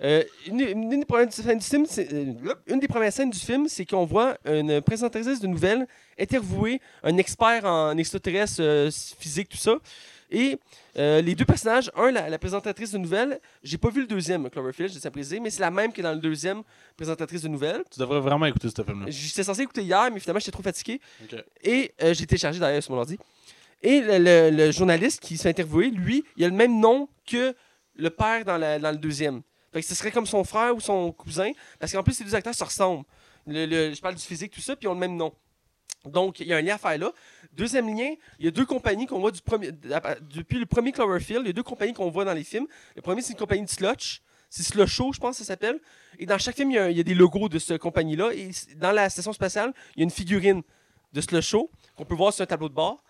[0.01, 3.39] Euh, une, une des premières scènes du film, c'est- euh, une des premières scènes du
[3.39, 5.87] film, c'est qu'on voit une présentatrice de nouvelles
[6.19, 9.77] interviewer un expert en extraterrestre euh, physique, tout ça.
[10.31, 10.59] Et
[10.97, 14.49] euh, les deux personnages, un, la, la présentatrice de nouvelles, j'ai pas vu le deuxième,
[14.49, 16.63] Cloverfield, à préciser, mais c'est la même que dans le deuxième
[16.97, 17.83] présentatrice de nouvelles.
[17.91, 19.07] Tu devrais vraiment écouter ce film-là.
[19.11, 21.01] J'étais censé écouter hier, mais finalement, j'étais trop fatigué.
[21.63, 23.19] Et euh, j'ai téléchargé d'ailleurs sur mon ordi.
[23.83, 27.55] Et le, le- le journaliste qui s'est interviewé, lui, il a le même nom que
[27.97, 29.43] le père dans, la- dans le deuxième.
[29.73, 31.51] Fait que ce serait comme son frère ou son cousin,
[31.81, 33.05] parce qu'en plus, ces deux acteurs se ressemblent.
[33.47, 35.33] Le- le- je parle du physique, tout ça, puis ils ont le même nom.
[36.07, 37.13] Donc, il y a un lien à faire là.
[37.57, 41.43] Deuxième lien, il y a deux compagnies qu'on voit du premier, depuis le premier Cloverfield.
[41.45, 42.67] Il y a deux compagnies qu'on voit dans les films.
[42.97, 44.23] Le premier, c'est une compagnie de Slutch.
[44.51, 45.81] C'est Slusho, je pense que ça s'appelle.
[46.19, 48.33] Et dans chaque film, il y a, il y a des logos de cette compagnie-là.
[48.35, 50.63] Et dans la station spatiale, il y a une figurine
[51.13, 53.03] de Slusho qu'on peut voir sur un tableau de bord.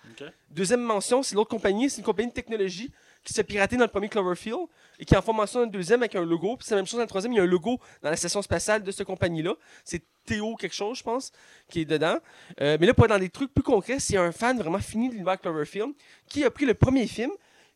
[0.51, 2.93] Deuxième mention, c'est l'autre compagnie, c'est une compagnie de technologie
[3.25, 4.67] qui s'est piratée dans le premier Cloverfield
[4.99, 6.57] et qui en forme mention dans le deuxième avec un logo.
[6.57, 8.17] Puis c'est la même chose dans le troisième, il y a un logo dans la
[8.17, 9.55] station spatiale de cette compagnie-là.
[9.83, 11.33] C'est Théo quelque chose, je pense,
[11.69, 12.19] qui est dedans.
[12.61, 15.09] Euh, mais là, pour être dans des trucs plus concrets, c'est un fan vraiment fini
[15.09, 15.93] de l'univers Cloverfield
[16.29, 17.31] qui a pris le premier film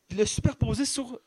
[0.08, 1.18] puis l'a superposé sur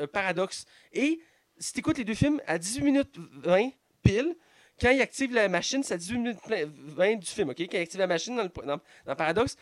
[0.00, 0.64] euh, Paradox.
[0.92, 1.20] Et
[1.58, 3.70] si tu écoutes les deux films à 18 minutes 20
[4.02, 4.36] pile,
[4.80, 7.56] quand il active la machine, c'est à 18 minutes plein- 20 du film, OK?
[7.58, 8.50] Quand il active la machine dans, le,
[9.06, 9.56] dans Paradox,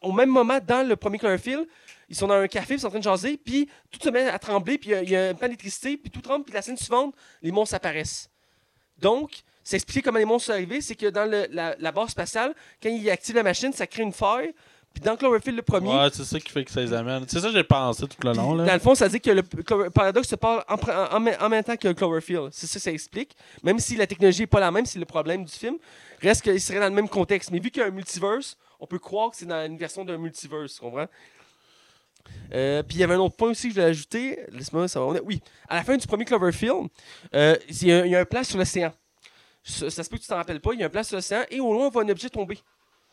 [0.00, 1.66] au même moment, dans le premier Cloverfield,
[2.10, 4.28] ils sont dans un café, ils sont en train de jaser, puis tout se met
[4.28, 6.44] à trembler, puis il y a- il y, a un pan d'électricité, puis tout tremble,
[6.44, 8.28] puis la scène suivante, les monstres apparaissent.
[8.98, 9.30] Donc,
[9.62, 12.54] c'est expliqué comment les monstres sont arrivés, c'est que dans le- la, la base spatiale,
[12.82, 14.52] quand il active la machine, ça crée une faille,
[14.92, 17.24] puis dans Cloverfield, le premier, Ouais, c'est ça qui fait que ça les amène.
[17.28, 18.54] C'est ça que j'ai pensé tout le long.
[18.56, 18.64] Là.
[18.66, 21.20] Dans le fond, ça dit que le Clover- Paradox se parle en, pre- en- en
[21.20, 22.48] même- en même temps que Cloverfield.
[22.50, 23.36] C'est ça que ça explique.
[23.62, 25.76] Même si la technologie n'est pas la même, c'est le problème du film.
[26.20, 27.52] Reste qu'il serait dans le même contexte.
[27.52, 30.04] Mais vu qu'il y a un multiverse, on peut croire que c'est dans une version
[30.04, 30.74] d'un multiverse.
[30.74, 31.06] Tu comprends?
[32.52, 34.38] Euh, puis il y avait un autre point aussi que je voulais ajouter.
[34.52, 35.16] Laisse-moi savoir.
[35.24, 36.88] Oui, à la fin du premier Cloverfield,
[37.34, 38.92] euh, il y, a- il y a un plan sur l'océan.
[39.62, 40.72] Ça, ça se peut que tu t'en rappelles pas.
[40.72, 42.58] Il y a un plan sur l'océan et au loin, on voit un objet tomber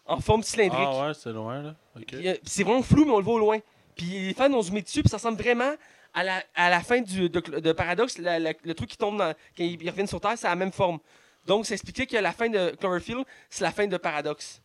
[0.06, 0.80] en forme cylindrique.
[0.82, 1.76] Ah ouais, c'est loin là.
[1.96, 2.06] Ok.
[2.08, 3.60] Puis, puis c'est vraiment flou, mais on le voit au loin.
[3.96, 5.74] Puis les fans ont zoomé dessus, puis ça ressemble vraiment
[6.14, 8.18] à la, à la fin du, de, de Paradox.
[8.18, 10.72] la- la- le truc qui tombe dans, quand ils reviennent sur Terre, c'est la même
[10.72, 11.00] forme.
[11.46, 14.62] Donc, ça expliquait que la fin de Cloverfield, c'est la fin de Paradox.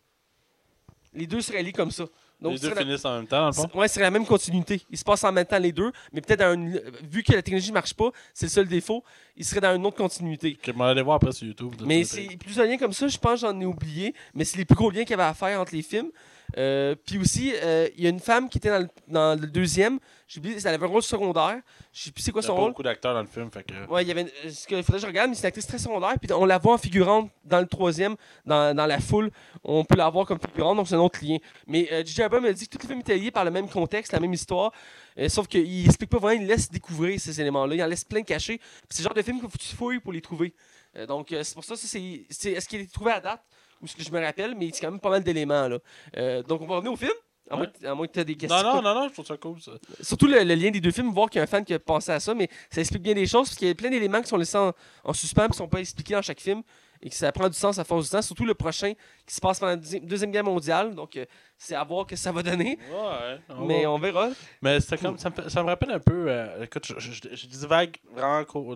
[1.13, 2.05] Les deux seraient liés comme ça.
[2.43, 3.69] Donc, les deux serait la- finissent en même temps, dans le fond?
[3.73, 4.81] Ouais, c'est la même continuité.
[4.91, 6.79] Ils se passent en même temps les deux, mais peut-être dans une-
[7.09, 9.03] vu que la technologie ne marche pas, c'est le seul défaut,
[9.35, 10.57] ils seraient dans une autre continuité.
[10.65, 11.73] Je vais aller voir après sur YouTube.
[11.85, 14.75] Mais c'est plusieurs liens comme ça, je pense j'en ai oublié, mais c'est les plus
[14.75, 16.11] gros liens qu'il y avait à faire entre les films.
[16.57, 19.47] Euh, puis aussi, euh, il y a une femme qui était dans le, dans le
[19.47, 21.57] deuxième, j'ai oublié, elle avait un rôle secondaire,
[21.91, 22.69] je sais plus c'est quoi Il y a son pas rôle.
[22.71, 23.73] beaucoup d'acteurs dans le film, fait que.
[23.91, 25.65] Ouais, il y avait une- ce qu'il faudrait que je regarde, mais c'est une actrice
[25.67, 28.15] très secondaire, puis on la voit en figurante dans le troisième,
[28.45, 29.31] dans, dans la foule,
[29.63, 31.37] on peut la voir comme figurante, donc c'est un autre lien.
[31.67, 32.21] Mais euh, J.J.
[32.23, 34.33] Abrams me dit que tout le film est lié par le même contexte, la même
[34.33, 34.71] histoire,
[35.17, 38.21] euh, sauf qu'il explique pas vraiment, il laisse découvrir ces éléments-là, il en laisse plein
[38.23, 38.59] cachés.
[38.89, 40.53] C'est le genre de film qu'il faut que tu fouilles pour les trouver.
[40.95, 43.41] Euh, donc c'est pour ça, ça c'est, c'est est-ce qu'il est trouvé à date,
[43.83, 45.67] ou ce que je me rappelle, mais c'est quand même pas mal d'éléments.
[45.67, 45.77] Là.
[46.17, 47.11] Euh, donc on va revenir au film.
[47.49, 47.87] À moins, Ouais.
[47.87, 48.63] à moins que tu aies des questions.
[48.63, 49.73] Non, non, non, non, je trouve ça cool, ça.
[50.01, 51.79] Surtout le, le lien des deux films, voir qu'il y a un fan qui a
[51.79, 54.21] pensé à ça, mais ça explique bien des choses, parce qu'il y a plein d'éléments
[54.21, 54.71] qui sont laissés en,
[55.03, 56.63] en suspens, qui sont pas expliqués dans chaque film,
[57.05, 58.93] et que ça prend du sens à force du temps, surtout le prochain
[59.25, 61.25] qui se passe pendant la deuxi- Deuxième Guerre mondiale, donc euh,
[61.57, 64.29] c'est à voir que ça va donner, Ouais, on mais va- on verra.
[64.61, 65.17] Mais comme.
[65.17, 66.25] Ça me, fait- ça me rappelle un peu.
[66.29, 67.97] euh, écoute, je, je, je, je dis vague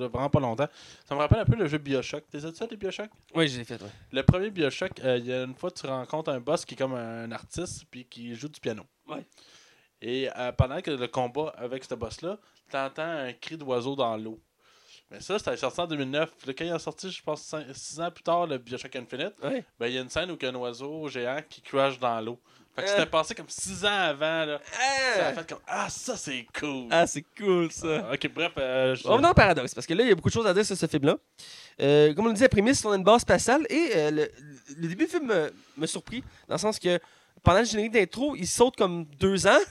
[0.09, 0.67] vraiment, pas longtemps.
[1.05, 2.23] Ça me rappelle un peu le jeu Bioshock.
[2.29, 3.09] T'es ça, les Bioshock?
[3.33, 3.89] Oui, j'ai fait, ouais.
[4.11, 6.77] Le premier Bioshock, euh, il y a une fois, tu rencontres un boss qui est
[6.77, 8.83] comme un artiste puis qui joue du piano.
[9.07, 9.25] Ouais.
[10.01, 12.37] Et euh, pendant que le combat avec ce boss-là,
[12.69, 14.39] t'entends un cri d'oiseau dans l'eau.
[15.09, 16.31] Mais ça, c'était sorti en 2009.
[16.37, 19.33] Puis là, quand il est sorti, je pense 6 ans plus tard, le Bioshock Infinite,
[19.41, 21.97] ben, il y a une scène où il y a un oiseau géant qui crash
[21.97, 22.37] dans l'eau.
[22.75, 22.91] Fait que Euh.
[22.91, 24.45] c'était passé comme 6 ans avant.
[24.45, 24.59] Là.
[25.15, 26.87] Ça a Ah, fait comme Ah, ça c'est cool.
[26.91, 28.11] Ah, c'est cool ça.
[28.13, 28.51] Ok, bref.
[28.57, 30.53] euh, je- Revenons au paradoxe, parce que là, il y a beaucoup de choses à
[30.53, 31.17] dire sur ce film-là.
[31.81, 34.31] Euh, comme on le dit, la prémisse, on a une base spatiale, et euh, le,
[34.77, 36.99] le début du film me, me surprit, dans le sens que
[37.43, 39.57] pendant le générique d'intro, il saute comme deux ans.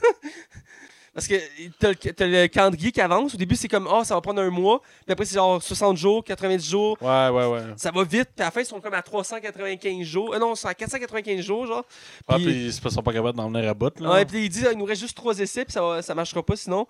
[1.17, 1.35] Parce que
[1.81, 3.33] t'as le, le calendrier qui avance.
[3.33, 4.83] Au début, c'est comme, ah, ça va prendre un mois.
[5.07, 6.99] Puis après, c'est genre 60 jours, 90 jours.
[7.01, 7.61] Ouais, ouais, ouais.
[7.79, 8.29] Ça va vite.
[8.37, 10.35] Puis à la fin, ils sont comme à 395 jours.
[10.35, 11.85] Euh, non, ils sont à 495 jours, genre.
[12.29, 13.99] Ah, Puis- puis ils sont pas capables d'en venir à bout.
[13.99, 14.13] Là.
[14.13, 16.43] Ouais, puis il dit il nous reste juste trois essais, puis ça, va- ça marchera
[16.43, 16.87] pas sinon.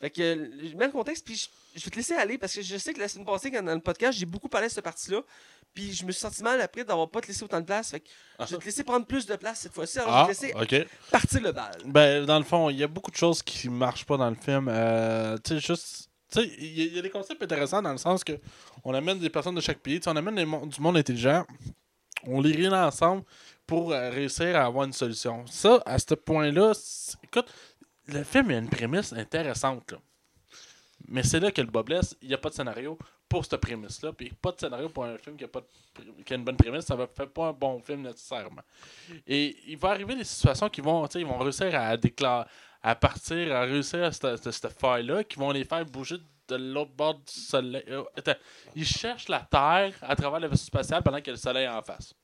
[0.00, 1.46] Fait que je mets le contexte, puis je,
[1.78, 3.74] je vais te laisser aller parce que je sais que la semaine passée, quand dans
[3.74, 5.20] le podcast, j'ai beaucoup parlé de cette partie-là.
[5.74, 7.90] Puis je me suis senti mal après d'avoir pas te laissé autant de place.
[7.90, 8.08] Fait que
[8.40, 9.98] je vais te laisser prendre plus de place cette fois-ci.
[10.00, 11.78] Alors ah, je vais te laisser partir le bal.
[11.84, 14.36] Ben, dans le fond, il y a beaucoup de choses qui marchent pas dans le
[14.36, 14.68] film.
[14.68, 16.08] Euh, tu sais, juste.
[16.32, 18.32] Tu sais, il y, a- il y a des concepts intéressants dans le sens que
[18.84, 21.44] on amène des personnes de chaque pays, on amène des mon- du monde intelligent,
[22.24, 23.22] on les réunit ensemble
[23.66, 25.44] pour euh, réussir à avoir une solution.
[25.46, 26.72] Ça, à ce point-là,
[27.22, 27.46] écoute,
[28.06, 29.92] le film a une prémisse intéressante.
[29.92, 29.98] Là.
[31.08, 31.82] Mais c'est là que le bas.
[32.22, 32.98] Il n'y a pas de scénario
[33.28, 34.12] pour cette prémisse-là.
[34.12, 36.56] Puis pas de scénario pour un film qui a, pas de qui a une bonne
[36.56, 36.84] prémisse.
[36.84, 38.62] Ça ne fait pas un bon film nécessairement.
[39.26, 42.48] Et il va arriver des situations qui vont, ils vont réussir à déclarer,
[42.82, 46.16] à partir, à réussir à cette, faille-là, qui vont les faire bouger
[46.48, 47.84] de l'autre bord du soleil.
[47.88, 48.04] Euh,
[48.74, 51.82] ils cherchent la Terre à travers le vaisseau spatial pendant que le soleil est en
[51.82, 52.14] face.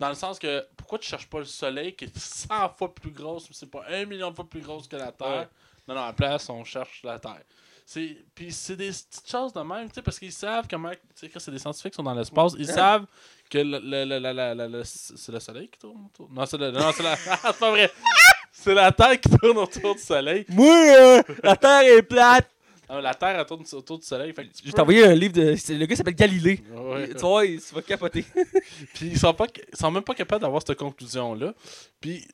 [0.00, 3.10] Dans le sens que, pourquoi tu cherches pas le soleil qui est 100 fois plus
[3.12, 5.28] grosse, mais c'est pas un million de fois plus grosse que la Terre?
[5.40, 5.48] Ouais.
[5.86, 7.42] Non, non, à la place, on cherche la Terre.
[7.84, 10.90] C'est, puis c'est des petites choses de même, tu sais, parce qu'ils savent comment.
[10.90, 13.04] Tu sais, que c'est des scientifiques qui sont dans l'espace, ils savent
[13.50, 16.30] que le, le, le, le- c'est le soleil qui tourne autour.
[16.30, 17.16] Non, c'est non, c'est la.
[17.28, 17.90] Ah, c'est pas vrai!
[18.52, 20.44] C'est la Terre qui tourne autour du soleil.
[20.48, 22.48] Moi, euh, la Terre est plate.
[22.92, 24.32] Ah, la Terre tourne autour du soleil.
[24.32, 25.54] Fait que tu Je peux- t'ai envoyé un livre de.
[25.78, 26.60] Le gars s'appelle Galilée.
[26.72, 27.08] Ouais.
[27.10, 28.24] Tu vois, tu vas capoter.
[28.94, 31.54] Puis ils sont, pas, ils sont même pas capables d'avoir cette conclusion-là.
[32.00, 32.26] Puis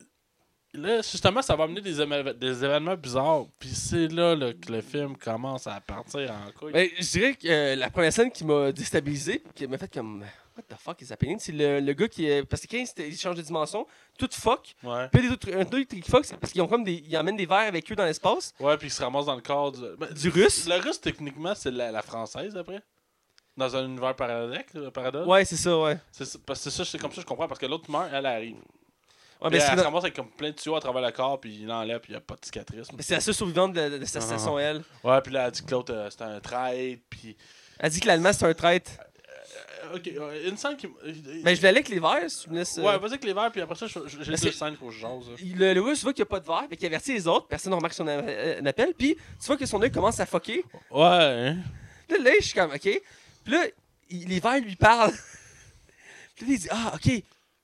[0.73, 3.45] là, justement, ça va amener des, événements bizarres.
[3.59, 6.73] Puis c'est là, là, que le film commence à partir en couille.
[6.73, 10.25] Ben, je dirais que euh, la première scène qui m'a déstabilisé, qui m'a fait comme.
[10.57, 11.39] What the fuck is happening?
[11.39, 12.27] C'est le, le gars qui.
[12.27, 13.87] est- Parce que quand il, s'était- il change de dimension,
[14.19, 14.75] tout fuck.
[14.83, 15.09] Ouais.
[15.13, 17.03] Puis un truc qui fuck, c'est parce qu'ils ont comme des.
[17.07, 18.55] Ils emmènent des verres avec eux dans l'espace.
[18.59, 19.81] Ouais, puis ils se ramassent dans le corps du.
[19.99, 20.67] ben, Du russe?
[20.67, 22.81] Le russe, techniquement, c'est la, la française après.
[23.57, 24.73] Dans un univers paradoxe.
[24.93, 25.27] paradoxe.
[25.27, 25.99] Ouais, c'est ça, ouais.
[26.13, 27.49] C'est parce que c'est ça, c'est comme ça que je comprends.
[27.49, 28.57] Parce que l'autre meurt, elle arrive.
[29.41, 31.39] Ouais, mais elle c'est se ramasse avec comme plein de tuyaux à travers le corps,
[31.39, 32.91] puis il l'enlève, puis il n'y a pas de cicatrice.
[32.93, 34.27] mais c'est la seule survivante de, de, de cette Ah.
[34.27, 34.83] station, elle.
[35.05, 37.37] Ouais, puis là, elle dit que l'autre, euh, c'était un traître, puis.
[37.79, 38.91] Elle dit que l'allemand, c'est un traître.
[39.95, 40.11] Ok,
[40.47, 40.87] une scène qui.
[40.87, 42.79] Ben, je vais aller avec les verres, si tu me laisses.
[42.79, 44.53] euh, Ouais, vas-y avec les verres, puis après ça, je- je- j'ai Mais deux c'est-
[44.53, 45.31] scènes qu'il faut que je jase.
[45.31, 45.37] là.
[45.41, 47.47] Le, le russe voit qu'il n'y a pas de verre, fait qu'il avertit les autres,
[47.47, 50.27] personne ne remarque son a- euh, appel, puis tu vois que son œil commence à
[50.27, 50.65] fucker.
[50.91, 51.57] Ouais, hein.
[52.09, 52.81] Puis là, là, je suis comme, OK.
[52.81, 53.65] Puis là,
[54.11, 55.13] il- les verres lui parlent.
[56.37, 57.23] Puis là, il dit, ah, OK,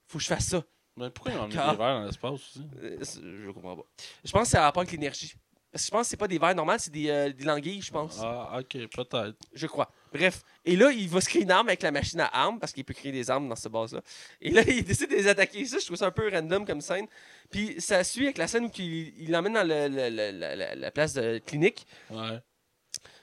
[0.08, 0.62] faut que je fasse ça.
[0.96, 2.62] Mais pourquoi ils ont mis Car- des verres dans l'espace aussi?
[2.82, 3.82] Euh, c'est- je comprends pas.
[4.24, 5.34] Je pense que ça a rapport avec l'énergie.
[5.70, 7.80] Parce que je pense que c'est pas des verres normaux, c'est des, euh, des languilles,
[7.80, 8.18] je pense.
[8.22, 9.34] Ah, ok, peut-être.
[9.54, 9.90] Je crois.
[10.12, 10.42] Bref.
[10.64, 12.84] Et là, il va se créer une arme avec la machine à armes, parce qu'il
[12.84, 14.00] peut créer des armes dans cette base-là.
[14.40, 15.64] Et là, il décide de les attaquer.
[15.64, 17.06] Ça, je trouve ça un peu random comme scène.
[17.50, 20.74] Puis ça suit avec la scène où il l'emmène dans le- le- le- la, la-
[20.74, 22.38] la place de clinique, Ouais,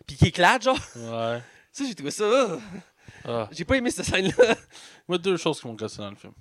[0.08, 0.80] puis qu'il éclate, genre.
[0.96, 1.42] ouais.
[1.72, 2.24] Ça, j'ai trouvé ça.
[2.24, 2.58] euh,
[3.26, 3.48] Ah.
[3.52, 4.56] J'ai pas aimé cette scène-là.
[5.08, 6.34] Moi, deux choses qui m'ont cassé dans le film.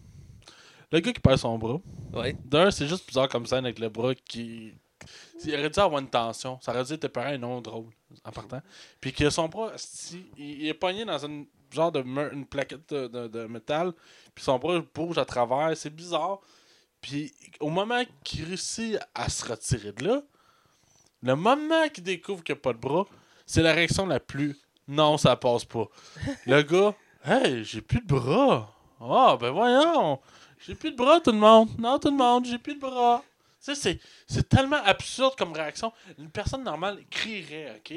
[0.91, 1.79] Le gars qui perd son bras.
[2.15, 2.35] Ouais.
[2.47, 4.73] D'un, c'est juste bizarre comme scène avec le bras qui.
[5.45, 6.59] Il aurait dû avoir une tension.
[6.61, 7.87] Ça aurait dû être pareil, non drôle,
[8.25, 8.61] en partant.
[9.01, 9.73] Puis que son bras,
[10.37, 13.93] il, il est pogné dans une genre de une plaquette de, de- de métal.
[14.35, 15.77] Puis son bras bouge à travers.
[15.77, 16.39] C'est bizarre.
[17.01, 20.23] Puis au moment qu'il réussit à se retirer de là,
[21.23, 23.07] le moment qu'il découvre qu'il n'y a pas de bras,
[23.47, 24.57] c'est la réaction la plus.
[24.89, 25.87] Non, ça passe pas.
[26.47, 26.95] Le gars,
[27.25, 28.75] hey, j'ai plus de bras.
[29.01, 30.19] Ah, ben voyons.
[30.67, 31.69] J'ai plus de bras, tout le monde.
[31.79, 33.23] Non, tout le monde, j'ai plus de bras.
[33.65, 35.93] Tu sais, c'est- c'est tellement absurde comme réaction.
[36.19, 37.95] Une personne normale crierait, OK?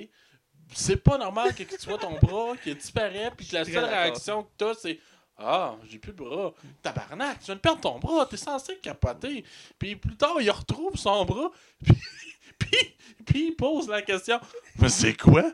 [0.74, 3.84] C'est pas normal que, que tu vois ton bras qui disparaît, puis que la seule
[3.90, 5.00] réaction que t'as, c'est
[5.44, 6.54] Ah, j'ai plus de bras.
[6.84, 9.44] Tabarnak, tu viens de perdre ton bras, t'es censé capoter.
[9.80, 11.50] Puis plus tard, il retrouve son bras,
[11.84, 11.96] puis,
[12.60, 14.40] puis, puis il pose la question
[14.78, 15.52] Mais c'est quoi?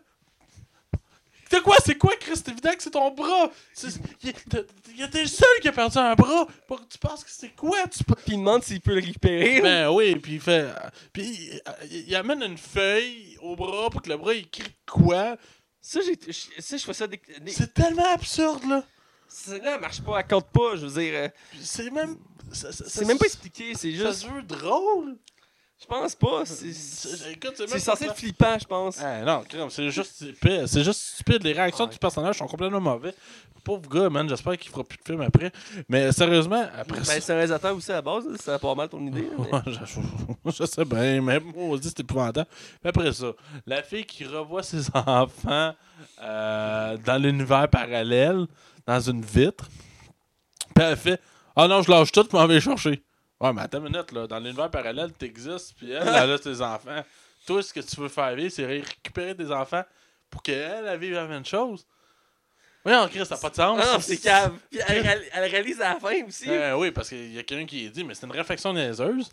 [1.49, 2.33] C'est quoi, c'est quoi, Chris?
[2.35, 3.49] C'est évident que c'est ton bras.
[4.23, 6.47] Il était le seul qui a perdu un bras.
[6.67, 7.77] Pour- Tu penses que c'est quoi?
[7.87, 9.61] Tu Puis il demande s'il peut le récupérer.
[9.61, 10.67] Ben oui, puis il fait.
[11.13, 11.49] Puis
[11.91, 15.37] il, amène une feuille au bras pour que le bras il crie quoi?
[15.81, 16.17] Ça, j'ai,
[16.59, 17.07] ça, je fais ça.
[17.07, 18.83] Des, C'est tellement absurde, là.
[19.27, 20.75] ça, là, elle marche pas, elle compte pas.
[20.75, 21.29] Je veux dire, euh,
[21.61, 22.17] C'est même.
[22.51, 23.73] ça- ça- c'est ça- même pas expliqué.
[23.73, 24.21] C'est Ça juste.
[24.23, 25.17] se veut drôle.
[25.79, 26.43] Je pense pas.
[26.45, 28.97] C'est, C'est- censé être flippant, je pense.
[28.99, 30.65] Ah, non, c'est juste stupide.
[30.65, 31.43] C'est juste stupide.
[31.43, 31.91] Les réactions Ouais.
[31.91, 33.13] du personnage sont complètement mauvais.
[33.63, 35.51] Pauvre gars, man, j'espère qu'il fera plus de films après.
[35.89, 37.13] Mais sérieusement, après ça.
[37.13, 38.23] Ben, c'est un réalisateur aussi à la base.
[38.37, 39.27] Ça va pas mal ton idée.
[39.37, 39.61] mais-
[40.45, 42.49] je, je sais bien, mais moi, c'est épouvantable.
[42.81, 43.27] Puis après ça,
[43.65, 45.73] la fille qui revoit ses enfants
[46.21, 48.47] euh, dans l'univers parallèle,
[48.85, 49.67] dans une vitre,
[50.73, 51.19] puis elle fait
[51.55, 53.03] Ah non, je lâche tout, je m'en vais chercher.
[53.39, 56.61] Ouais, mais attends une minute, là, dans l'univers parallèle, t'existes, puis elle, elle a ses
[56.61, 57.03] enfants.
[57.45, 59.83] Toi, ce que tu veux faire vivre, c'est récupérer des enfants
[60.29, 61.85] pour qu'elle, elle vive la même chose.
[62.85, 63.79] Oui, en Christ, ça n'a pas de sens.
[63.83, 64.57] Ah non, c'est cave.
[64.71, 66.49] Puis elle réalise à la fin aussi.
[66.49, 69.29] Euh, oui, parce qu'il y a quelqu'un qui dit, mais c'est une réflexion niaiseuse.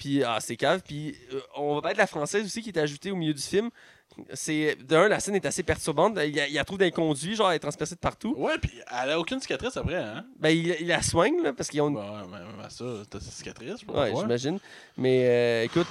[0.00, 0.80] Puis, ah, c'est cave.
[0.82, 3.42] Puis, euh, on va parler de la française aussi qui est ajoutée au milieu du
[3.42, 3.68] film.
[4.32, 6.18] C'est, d'un, la scène est assez perturbante.
[6.24, 8.34] Il y a, il y a trop d'inconduits, genre, elle est transpercée de partout.
[8.38, 10.24] Ouais, puis elle a aucune cicatrice après, hein?
[10.38, 12.84] Ben, il, il la soigne, là, parce qu'ils ont une Ouais, mais même à ça,
[13.10, 14.58] t'as des cicatrices, je peux Ouais, j'imagine.
[14.96, 15.86] Mais euh, écoute.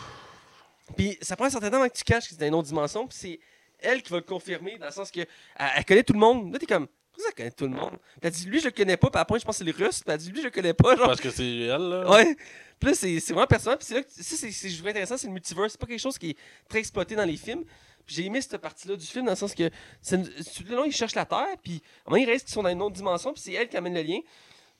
[0.97, 2.67] Puis ça prend un certain temps avant que tu caches que c'est dans une autre
[2.67, 3.07] dimension.
[3.07, 3.39] Puis c'est
[3.77, 6.51] elle qui va le confirmer, dans le sens que elle, elle connaît tout le monde.
[6.51, 6.87] Là, t'es comme.
[7.19, 7.91] Pourquoi ça connaît tout le monde?
[7.91, 9.09] Puis elle dit, lui, je le connais pas.
[9.09, 10.01] Puis après, je pense que c'est les Russes.
[10.01, 10.95] Puis elle dit, lui, je le connais pas.
[10.95, 11.07] Genre.
[11.07, 12.09] Parce que c'est elle, là.
[12.09, 12.35] Ouais.
[12.79, 13.77] Puis là, c'est c'est vraiment personnel.
[13.77, 15.73] Puis c'est là que ça, c'est je trouve intéressant, c'est le multiverse.
[15.73, 16.37] C'est pas quelque chose qui est
[16.69, 17.63] très exploité dans les films.
[18.05, 19.69] Puis j'ai aimé cette partie-là du film dans le sens que
[20.11, 22.53] une- tout le long, ils cherchent la Terre, puis à un moment, il reste qu'ils
[22.53, 24.19] sont dans une autre dimension, puis c'est elle qui amène le lien.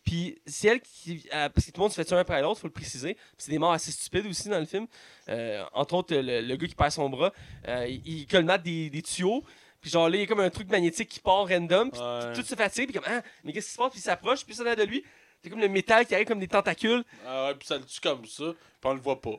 [0.04, 1.28] Puis c'est elle qui.
[1.34, 3.14] euh, parce que tout le monde se fait tuer un après l'autre, faut le préciser.
[3.16, 4.88] Puis c'est des morts assez stupides aussi dans le film.
[5.28, 7.34] Euh, entre autres, le, le gars qui perd son bras,
[7.68, 9.44] euh, il, il colmate des, des tuyaux.
[9.82, 11.92] Puis genre là, il y a comme un truc magnétique qui part random.
[11.92, 12.34] Puis Ouais.
[12.34, 12.92] tout se fatigue.
[12.92, 13.92] Puis comme, ah, mais qu'est-ce qui se passe?
[13.92, 15.04] Puis il s'approche, puis ça l'air de lui.
[15.42, 17.04] C'est comme le métal qui arrive comme des tentacules.
[17.26, 19.36] Ah ouais, puis ça le tue comme ça, puis on le voit pas.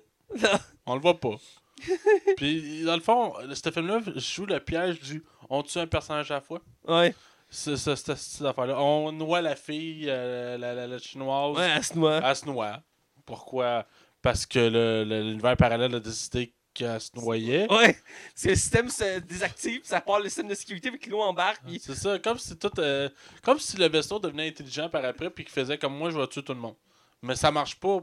[0.87, 1.35] On le voit pas.
[2.37, 6.35] puis dans le fond, ce film-là joue le piège du on tue un personnage à
[6.35, 6.61] la fois.
[6.89, 7.15] ouais.
[7.53, 8.09] C'est cette,
[8.47, 8.81] affaire-là.
[8.81, 11.57] On noie la fille, euh, la, la, la chinoise.
[11.57, 12.21] Ouais, elle se noie.
[12.25, 12.81] Elle se noie.
[13.27, 13.87] Pourquoi?
[14.23, 17.70] Parce que le- le- l'univers parallèle a décidé qu'elle se noyait.
[17.72, 17.94] Ouais.
[17.94, 21.62] Parce que le système se désactive, ça part le système de sécurité, avec l'eau embarque.
[21.66, 21.80] Puis...
[21.84, 23.09] C'est ça, comme si tout, euh,
[23.42, 26.26] comme si le vaisseau devenait intelligent par après puis qu'il faisait comme moi je vais
[26.26, 26.76] tuer tout le monde.
[27.22, 28.01] Mais ça marche pas.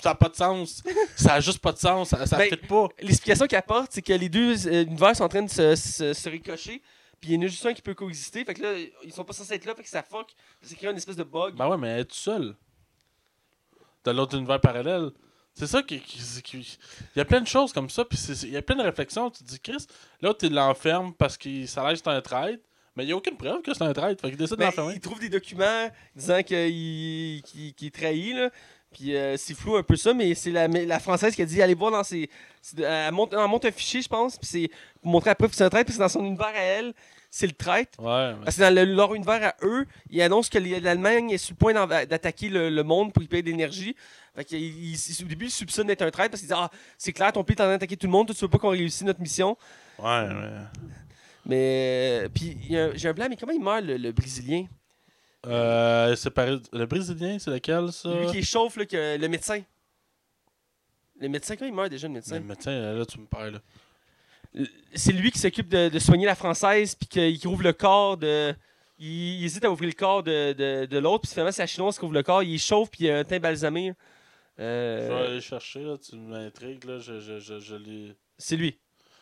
[0.00, 0.82] Ça a pas de sens.
[1.16, 2.10] ça a juste pas de sens.
[2.10, 2.88] Ça, ça Ben, fit pas.
[3.00, 6.12] L'explication qu'il apporte, c'est que les deux euh, univers sont en train de se, se,
[6.12, 6.82] se ricocher.
[7.20, 8.44] Puis il y en a juste un qui peut coexister.
[8.44, 10.32] Fait que là, ils sont pas censés être là, fait que ça fuck.
[10.62, 11.54] Ça crée une espèce de bug.
[11.56, 12.54] Ben ouais, mais elle est toute seule.
[14.04, 15.10] Dans l'autre univers parallèle.
[15.58, 16.78] C'est ça qui, qui- qui-
[17.16, 18.82] Il y a plein de choses comme ça, puis c'est- il y a plein de
[18.82, 19.30] réflexions.
[19.30, 19.86] Tu te dis, Chris,
[20.22, 22.62] l'autre, il l'enferme parce qu'il que c'est un traître,
[22.94, 24.20] mais il n'y a aucune preuve que c'est un traître.
[24.22, 24.94] Fait qu'il décide Ben, d'enfermer.
[24.94, 28.50] il trouve des documents disant qu'il qu'il- qu'il est trahi, là.
[28.92, 31.60] Puis euh, c'est flou un peu ça, mais c'est la, la française qui a dit
[31.60, 32.30] allez voir dans ses.
[32.62, 34.70] c'est Elle monte, elle monte un fichier, je pense, puis c'est
[35.02, 36.58] pour montrer à la preuve que c'est un traître, puis c'est dans son univers à
[36.58, 36.94] elle,
[37.30, 38.00] c'est le traître.
[38.00, 41.36] Ouais, mais Parce que dans le- leur univers à eux, ils annoncent que l'Allemagne est
[41.38, 41.74] sur le point
[42.06, 43.94] d'attaquer le, le monde pour y payer de l'énergie.
[44.38, 46.70] Fait qu'il- il- il- au début, ils soupçonnent d'être un traître parce qu'ils disent Ah,
[46.96, 48.58] c'est clair, ton pays est en train d'attaquer tout le monde, toi, tu veux pas
[48.58, 49.56] qu'on réussisse notre mission.
[49.98, 50.50] Ouais, mais.
[51.44, 52.20] Mais.
[52.24, 54.66] euh, Puis il j'ai un blanc, mais comment il meurt, le, le Brésilien?
[55.46, 56.14] Euh,
[56.72, 58.08] Le Brésilien, c'est lequel, ça?
[58.14, 59.60] Lui qui échauffe, là, que, le médecin.
[61.20, 62.40] Le médecin, quand il meurt déjà, le médecin?
[62.40, 63.54] Mais tiens, là, tu me parles.
[64.54, 64.64] là.
[64.94, 68.54] C'est lui qui s'occupe de, de soigner la française, puis qu'il ouvre le corps de.
[69.00, 71.66] Il, il hésite à ouvrir le corps de, de, de l'autre, puis finalement, c'est la
[71.66, 73.92] chinoise qui ouvre le corps, il échauffe, puis il a un teint balsamé.
[74.58, 78.16] Je vais Euh, aller chercher, là, tu m'intrigues, là, je, je, je, je l'ai...
[78.36, 78.78] c'est lui.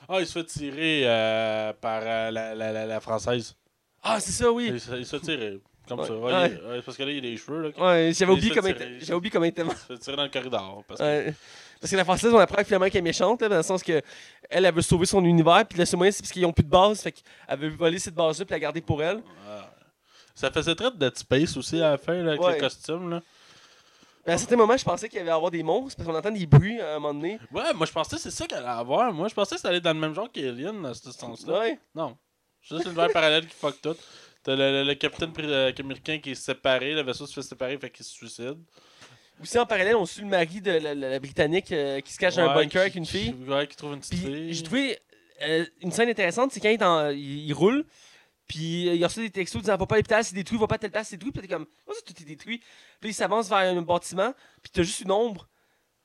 [0.08, 3.54] Ah, il se fait tirer euh, par euh, la, la, la, la française.
[4.02, 4.70] Ah, c'est ça, oui.
[4.72, 6.06] Il, se- il se fait tirer, comme Ouais.
[6.06, 6.14] ça.
[6.16, 6.58] Ouais, Ouais.
[6.62, 7.68] il- ouais, parce que là, il a les cheveux, là.
[7.86, 9.74] Ouais, j'avais oublié comment il oublié comment il était mort.
[9.74, 10.84] Il se fait tirer dans le corridor.
[10.88, 11.32] Parce que...
[11.78, 14.00] Parce que la française, on apprend finalement qu'elle est méchante, là, dans le sens que
[14.48, 16.64] elle, elle veut sauver son univers, puis le seul moyen, c'est parce qu'ils ont plus
[16.64, 19.20] de base, fait qu'elle veut voler cette base-là, puis la garder pour elle.
[20.34, 23.22] Ça faisait très de Dead Space aussi à la fin, là, avec les costumes, là.
[24.26, 26.30] Mais à certains moments, je pensais qu'il y allait avoir des monstres, parce qu'on entend
[26.30, 27.38] des bruits à un moment donné.
[27.52, 29.12] Ouais, moi, je pensais que c'est ça qu'elle allait avoir.
[29.12, 31.60] Moi, je pensais que ça allait être dans le même genre qu'Alien, à ce sens-là.
[31.60, 31.78] Ouais.
[31.94, 32.16] Non.
[32.62, 33.94] C'est juste l'univers parallèle qui fuck tout.
[34.42, 37.78] T'as le, le- le capitaine euh, américain qui est séparé, le vaisseau se fait séparer,
[37.78, 38.56] fait qu'il se suicide.
[39.42, 42.18] Aussi, en parallèle, on suit le mari de la, la- la Britannique euh, qui se
[42.18, 43.32] cache dans un bunker qui- avec une fille.
[43.34, 44.52] qui- Ouais, qui trouve une petite fille.
[44.52, 44.98] j'ai trouvé
[45.42, 47.84] euh, une scène intéressante, c'est quand il, est en- il, il roule,
[48.48, 50.78] puis il reçoit des textos disant va pas à l'hôpital, c'est détruit, va pas à
[50.78, 52.62] telle place, c'est détruit, puis t'es comme oh, ça, tout est détruit.
[53.00, 54.32] Puis il s'avance vers un bâtiment,
[54.62, 55.48] puis t'as juste une ombre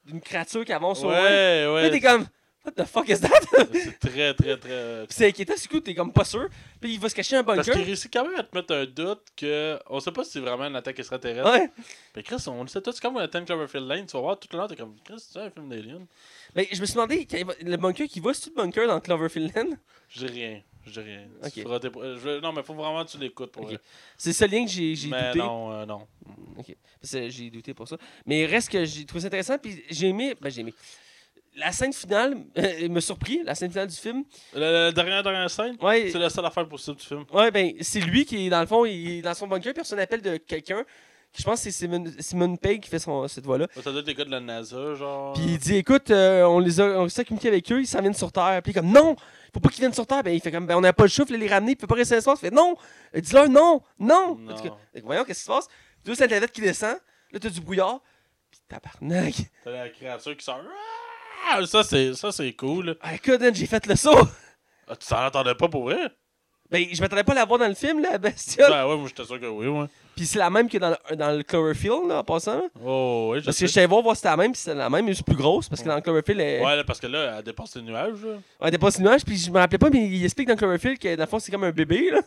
[0.03, 1.21] d'une créature qui avance au loin.
[1.21, 1.89] Ouais, Puis ouais.
[1.91, 2.25] t'es comme
[2.65, 3.29] what the fuck is that?
[3.73, 5.05] C'est très, très, très.
[5.07, 6.47] Puis c'est inquiétant, du coup, t'es comme pas sûr.
[6.79, 7.73] Puis il va se cacher un Parce bunker.
[7.75, 9.79] qu'il réussit quand même à te mettre un doute que.
[9.89, 11.49] On sait pas si c'est vraiment une attaque extraterrestre.
[11.51, 11.69] Ouais.
[12.15, 14.47] Mais Chris, on le sait tout, c'est comme 10 Cloverfield Lane, tu vas voir tout
[14.51, 16.05] le long, t'es comme Chris, c'est un film d'Alien.
[16.55, 17.27] Mais je me suis demandé,
[17.61, 19.77] le bunker qui va, c'est-tu le bunker dans Cloverfield Land?
[20.09, 20.61] Je dis rien.
[20.85, 21.27] Je dis rien.
[21.53, 23.69] Tes- je Non, mais faut vraiment que tu l'écoutes pour Ok.
[23.69, 23.79] vrai.
[24.17, 25.39] C'est ce lien que j'ai j'ai Mais douté.
[25.39, 26.07] non, euh, non.
[26.57, 26.75] Ok.
[26.99, 27.97] Parce que j'ai douté pour ça.
[28.25, 30.35] Mais reste que j'ai trouvé ça intéressant, puis j'ai aimé.
[30.41, 30.73] Ben, j'ai aimé.
[31.55, 34.23] La scène finale euh, me surpris, la scène finale du film.
[34.53, 37.25] La, la dernière, dernière scène, Ouais, c'est la seule affaire possible du film.
[37.33, 39.83] ouais ben, c'est lui qui est, dans le fond, il est dans son bunker, puis
[39.91, 40.83] on appelle de quelqu'un.
[41.37, 43.67] Je pense que c'est Simon, Simon Pegg qui fait son, cette voix-là.
[43.81, 45.31] Ça doit être des gars de la NASA, genre.
[45.33, 48.01] Puis il dit écoute, euh, on les a, on s'est communiqué avec eux, ils s'en
[48.01, 48.59] viennent sur Terre.
[48.61, 49.15] Puis il est comme non,
[49.53, 50.23] faut pas qu'ils viennent sur Terre.
[50.23, 51.95] Ben il fait comme ben on n'a pas le chouf, les ramener, il peut pas
[51.95, 52.39] rester dans l'espace.
[52.41, 52.75] Il fait non,
[53.15, 54.35] Euh, dis-leur non, non.
[54.37, 54.51] Non.
[54.51, 54.75] En tout cas,
[55.05, 55.67] voyons qu'est-ce qui se passe.
[56.03, 56.97] Deux satellites qui descend,
[57.31, 58.01] là t'as du brouillard,
[58.49, 59.33] puis tabarnak.
[59.63, 60.59] T'as la créature qui sort.
[61.47, 62.97] Ah, Ça, c'est, ça, c'est cool.
[63.01, 64.27] Ah, écoute, j'ai fait le saut.
[64.87, 66.11] Ah, tu t'en attendais pas pour vrai?
[66.71, 68.69] Ben je m'attendais pas à la voir dans le film, la bestiole.
[68.71, 69.85] Ben ouais, moi j'étais sûr que oui, ouais.
[70.15, 72.61] Puis c'est la même que dans le, dans le Cloverfield, là, en passant.
[72.83, 73.63] Oh, oui, je Parce sais.
[73.65, 75.25] que je savais voir voir si c'était la même, puis c'est la même, mais c'est
[75.25, 77.75] plus grosse, parce que dans le Cloverfield, elle, Ouais, là, parce que là, elle dépasse
[77.75, 78.31] les nuages, là.
[78.33, 80.59] ouais, elle dépasse le nuage, puis je me rappelais pas, mais il explique dans le
[80.59, 82.19] Cloverfield que dans le fond, c'est comme un bébé, là.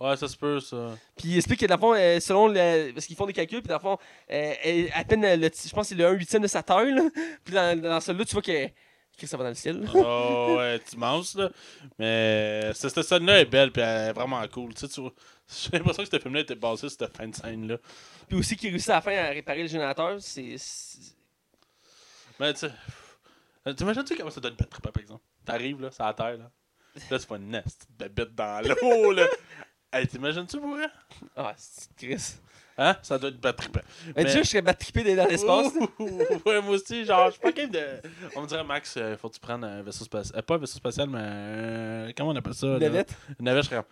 [0.00, 0.76] Ouais, ça se peut, ça.
[1.16, 2.92] Puis il explique que dans le fond, euh, selon le.
[2.92, 3.98] Parce qu'ils font des calculs, puis dans le fond,
[4.30, 6.62] euh, elle- à peine, euh, le, je pense que c'est le 1 huitième de sa
[6.62, 7.02] taille, là.
[7.44, 8.68] Puis dans, dans celui-là, tu vois que.
[9.16, 9.88] Que ça va dans le ciel.
[9.94, 11.50] Oh, ouais, c'est immense, là.
[11.98, 14.74] Mais cette scène-là est belle, puis elle est vraiment cool.
[14.74, 15.12] Tu sais, tu vois,
[15.48, 17.78] j'ai l'impression que ce film-là était basé sur cette fin de scène-là.
[18.28, 20.56] Puis aussi qu'il réussit à la fin à réparer le générateur, c'est.
[22.40, 25.24] Mais tu sais, t'imagines-tu comment ça être bête, par exemple?
[25.44, 26.50] T'arrives, là, c'est à terre, là.
[27.10, 29.26] Là, c'est pas une nest bête dans l'eau, là.
[29.92, 30.88] Hey, t'imagines-tu pour vrai?
[31.36, 32.36] Ah, c'est Chris.
[32.76, 32.96] Hein?
[33.02, 33.80] Ça doit être pas trippant.
[34.16, 35.72] Mais déjà, je serais battrippé dans l'espace.
[36.46, 37.80] ouais, moi aussi, genre, je suis pas capable de.
[38.34, 40.36] On me dirait, Max, il faut que tu prennes un vaisseau spatial.
[40.38, 41.18] Euh, pas un vaisseau spatial, mais.
[41.22, 42.66] euh, comment on appelle ça?
[42.66, 42.78] là?
[42.80, 43.14] Navette.
[43.38, 43.82] Une navette, je serais.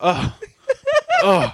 [0.00, 0.22] Ah!
[1.22, 1.52] Ah!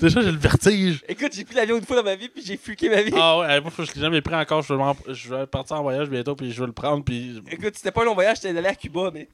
[0.00, 1.04] Déjà, j'ai le vertige.
[1.08, 3.12] Écoute, j'ai pris l'avion une fois dans ma vie, puis j'ai fucké ma vie.
[3.16, 4.62] Ah ouais, hey, moi, je l'ai jamais pris encore.
[4.62, 7.40] Je vais, je vais partir en voyage bientôt, puis je vais le prendre, puis.
[7.50, 9.28] Écoute, c'était pas un long voyage, j'étais allé à Cuba, mais.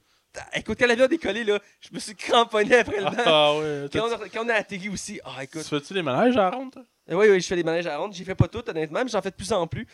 [0.55, 3.11] Écoute, quand l'avion a décollé, là, je me suis cramponné après le vent.
[3.25, 3.89] Ah ouais.
[3.91, 5.63] Quand Tu on, a, quand on a atterri aussi, ah tu écoute.
[5.63, 6.83] fais-tu les manèges à la ronde, toi?
[7.09, 8.13] Euh, Oui, oui, je fais des manèges à ronde.
[8.13, 9.85] J'ai fait pas tout, honnêtement, mais j'en fais de plus en plus.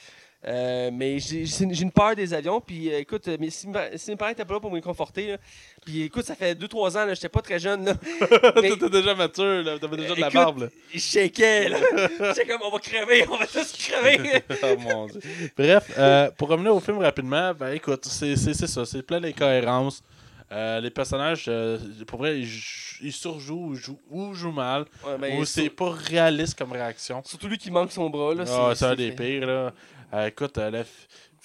[0.45, 2.61] Euh, mais j'ai une peur des avions.
[2.61, 5.31] Puis euh, écoute, mais si, mes- si mes parents étaient pas là pour me conforter,
[5.31, 5.37] là,
[5.83, 7.85] puis écoute, ça fait 2-3 ans, j'étais pas très jeune.
[7.85, 7.93] Là,
[8.61, 9.79] Mais- T'étais déjà mature, là.
[9.79, 10.67] T'avais déjà de la Écoute, barbe, là.
[10.93, 11.77] je shakeais, là.
[12.35, 14.43] J'étais comme, on va crever, on va tous crever.
[14.63, 15.19] oh mon dieu.
[15.57, 20.03] Bref, euh, pour revenir au film rapidement, ben écoute, c'est ça, c'est plein d'incohérences.
[20.51, 24.85] Euh, les personnages, euh, pour vrai, ils, jou- ils surjouent ou jouent, ou jouent mal,
[25.05, 27.21] Ouais, mais ou c'est sur- pas réaliste comme réaction.
[27.25, 28.33] Surtout lui qui manque son bras.
[28.33, 29.73] Là, Ah, c'est un des pires, là.
[30.13, 30.87] Euh, écoute, la f-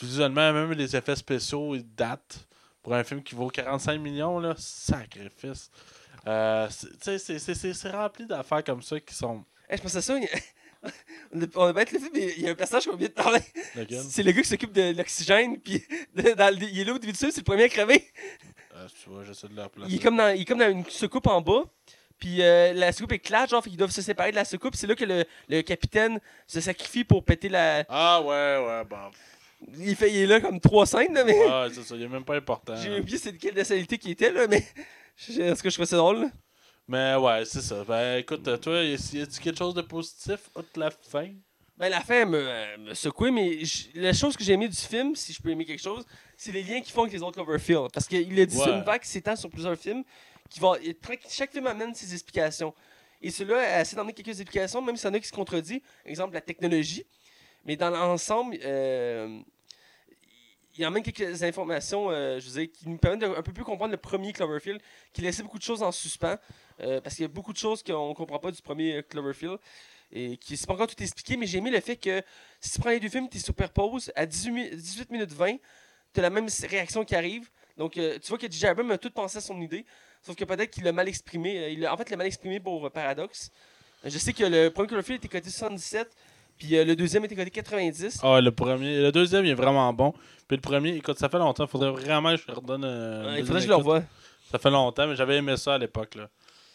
[0.01, 2.47] visuellement, même les effets spéciaux, ils datent.
[2.81, 5.71] Pour un film qui vaut 45 millions, là, sacrifice.
[6.25, 9.45] C'est- rempli d'affaires comme ça qui sont.
[9.69, 10.15] Hey, je pense à ça.
[10.85, 10.89] a-
[11.57, 13.41] On a- bête le film, mais il y a un personnage qu'on vient de parler.
[14.09, 15.83] C'est le gars qui s'occupe de l'oxygène, puis
[16.15, 18.05] de- dans le- il est là au début du film, c'est le premier à crever.
[18.89, 19.91] Tu vois, j'essaie de le replacer.
[19.93, 21.63] Il est comme dans, il est comme dans une soucoupe en bas.
[22.19, 24.77] Puis euh, la soucoupe éclate, genre, fait qu'ils doivent se séparer de la soucoupe.
[24.77, 27.85] C'est là que le, le capitaine se sacrifie pour péter la.
[27.89, 28.27] Ah ouais,
[28.67, 29.11] ouais, bon.
[29.79, 31.39] Il, fait, il est là comme trois scènes, là, mais.
[31.39, 32.75] Ouais, c'est ça, il est même pas important.
[32.77, 34.65] J'ai oublié c'est de quelle nationalité qui était, là, mais.
[35.29, 36.31] Est-ce que je trouvais ça drôle, là?
[36.89, 37.85] Mais ouais, c'est ça.
[37.85, 41.29] Ben écoute, toi, y a- y a-tu quelque chose de positif outre la fin?
[41.83, 43.59] Ben, la fin me, me secouait, mais
[43.97, 46.05] la chose que j'ai aimé du film, si je peux aimer quelque chose,
[46.37, 47.91] c'est les liens qu'ils font avec les autres Cloverfield.
[47.93, 48.65] Parce qu'il a dit Ouais.
[48.65, 50.05] ça une vague qui s'étend sur plusieurs films.
[50.49, 50.61] Qui
[51.29, 52.73] chaque film amène ses explications.
[53.21, 55.83] Et celui-là essaie d'emmener quelques explications, même s'il y en a qui se contredit.
[56.07, 57.05] Exemple, la technologie.
[57.65, 59.41] Mais dans l'ensemble, euh,
[60.79, 63.65] il emmène quelques informations, euh, je veux dire, qui nous permettent de un peu plus
[63.65, 64.81] comprendre le premier Cloverfield,
[65.13, 66.37] qui laissait beaucoup de choses en suspens.
[66.81, 69.03] euh, parce qu'il y a beaucoup de choses qu'on ne comprend pas du premier euh,
[69.03, 69.59] Cloverfield.
[70.15, 72.23] Et qui c'est pas encore tout expliqué, mais j'ai aimé le fait que
[72.61, 75.57] si tu prends les deux films, tu les superposes à 18, mi- 18 minutes 20,
[76.13, 77.49] tu as la même réaction qui arrive.
[77.79, 78.67] Donc, euh, tu vois que J.J.
[78.67, 79.87] Abrams a tout pensé à son idée,
[80.21, 81.59] sauf que peut-être qu'il l'a mal exprimé.
[81.59, 83.51] euh, il a, en fait, il l'a mal exprimé pour euh, Paradox.
[84.05, 86.11] Euh, Je sais que le premier Cloverfield était coté 77,
[86.59, 88.21] puis euh, le deuxième était coté 90.
[88.23, 89.01] Ah, le premier.
[89.01, 90.13] Le deuxième, il est vraiment bon.
[90.47, 91.67] Puis le premier, écoute, ça fait longtemps.
[91.67, 92.83] Faudrait vraiment que je redonne.
[93.39, 94.03] il faudrait que je le revoie.
[94.51, 96.29] Ça fait longtemps, mais j'avais aimé ça à l'époque, là.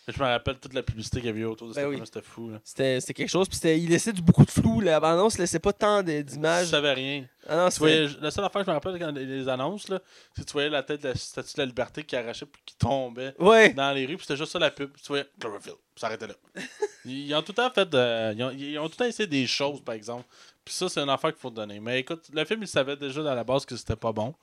[0.07, 1.99] Je me rappelle toute la publicité qu'il y avait eu autour de Ben oui.
[2.05, 2.51] c'était fou.
[2.63, 4.79] C'était quelque chose, puis il laissait du, beaucoup de flou.
[4.79, 6.67] La bande-annonce laissait pas tant de- Je d'images.
[6.67, 7.25] savais rien.
[7.45, 9.89] Ah non, Tu c'était- voyais, la seule affaire que je me rappelle quand les, annonces,
[9.89, 9.99] là,
[10.33, 12.61] c'est que tu voyais la tête de la statue de la liberté qui arrachait puis
[12.65, 13.73] qui tombait Ouais.
[13.73, 14.91] dans les rues, puis c'était juste ça la pub.
[14.95, 16.35] Tu voyais Cloverfield, puis ça arrêtait là.
[17.05, 19.05] ils, ils ont tout le temps fait de- ils, ont, ils ont tout le temps
[19.05, 20.25] essayé des choses, par exemple.
[20.63, 21.79] Puis ça, c'est une affaire qu'il faut donner.
[21.81, 24.33] Mais écoute, le film, il savait déjà dans la base que c'était pas bon.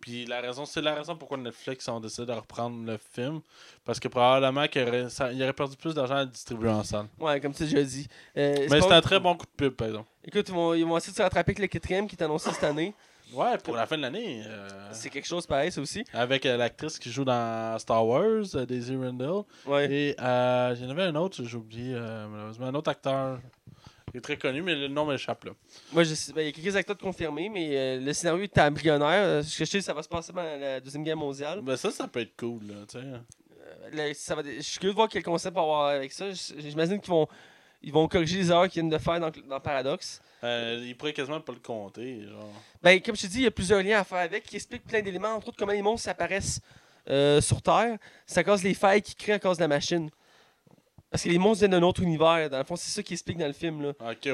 [0.00, 3.40] Puis la raison, c'est la raison pourquoi Netflix ont décidé de reprendre le film.
[3.84, 6.84] Parce que probablement qu'il aurait, ça- il aurait perdu plus d'argent à le distribuer en
[6.84, 7.06] salle.
[7.18, 8.06] Ouais, comme tu as déjà dit.
[8.36, 10.08] Euh, c'est Mais pas- c'était un très bon coup de pub, par exemple.
[10.24, 12.50] Écoute, ils vont, ils vont essayer de se rattraper avec le quatrième qui est annoncé
[12.52, 12.94] cette année.
[13.34, 14.42] Ouais, pour la fin de l'année.
[14.46, 16.02] euh, C'est quelque chose pareil, ça aussi.
[16.14, 19.42] avec euh, l'actrice qui joue dans Star Wars, euh, Daisy Randall.
[19.66, 19.92] Ouais.
[19.92, 23.38] Et euh, il y en avait un autre, j'ai oublié euh, malheureusement, un autre acteur.
[24.18, 25.52] Il est très connu, mais le nom m'échappe là.
[25.92, 28.58] Moi, je sais, ben, il y a quelques acteurs confirmés, mais euh, le scénario est
[28.58, 29.22] embryonnaire.
[29.22, 31.60] Euh, Ce que je sais, ça va se passer pendant la Deuxième Guerre mondiale.
[31.62, 33.04] Ben ça, ça peut être cool, là, tu sais.
[33.04, 36.26] Euh, le- ça va, je suis curieux de voir quel concept va avoir avec ça.
[36.32, 37.28] J'imagine qu'ils vont,
[37.80, 40.20] ils vont corriger les erreurs qu'ils viennent de faire dans, dans Paradox.
[40.42, 42.50] Euh, il pourrait quasiment pas le compter, genre.
[42.82, 44.84] Ben, comme je te dis, il y a plusieurs liens à faire avec qui expliquent
[44.84, 46.60] plein d'éléments, entre autres comment les monstres apparaissent
[47.40, 47.98] sur Terre.
[48.26, 50.10] Ça cause les failles qu'ils créent à cause de la machine.
[51.10, 52.50] Parce que les monstres viennent d'un autre univers.
[52.50, 53.82] Dans le fond, c'est ça qui explique dans le film.
[53.82, 53.88] Là.
[54.00, 54.32] Ok, ouais.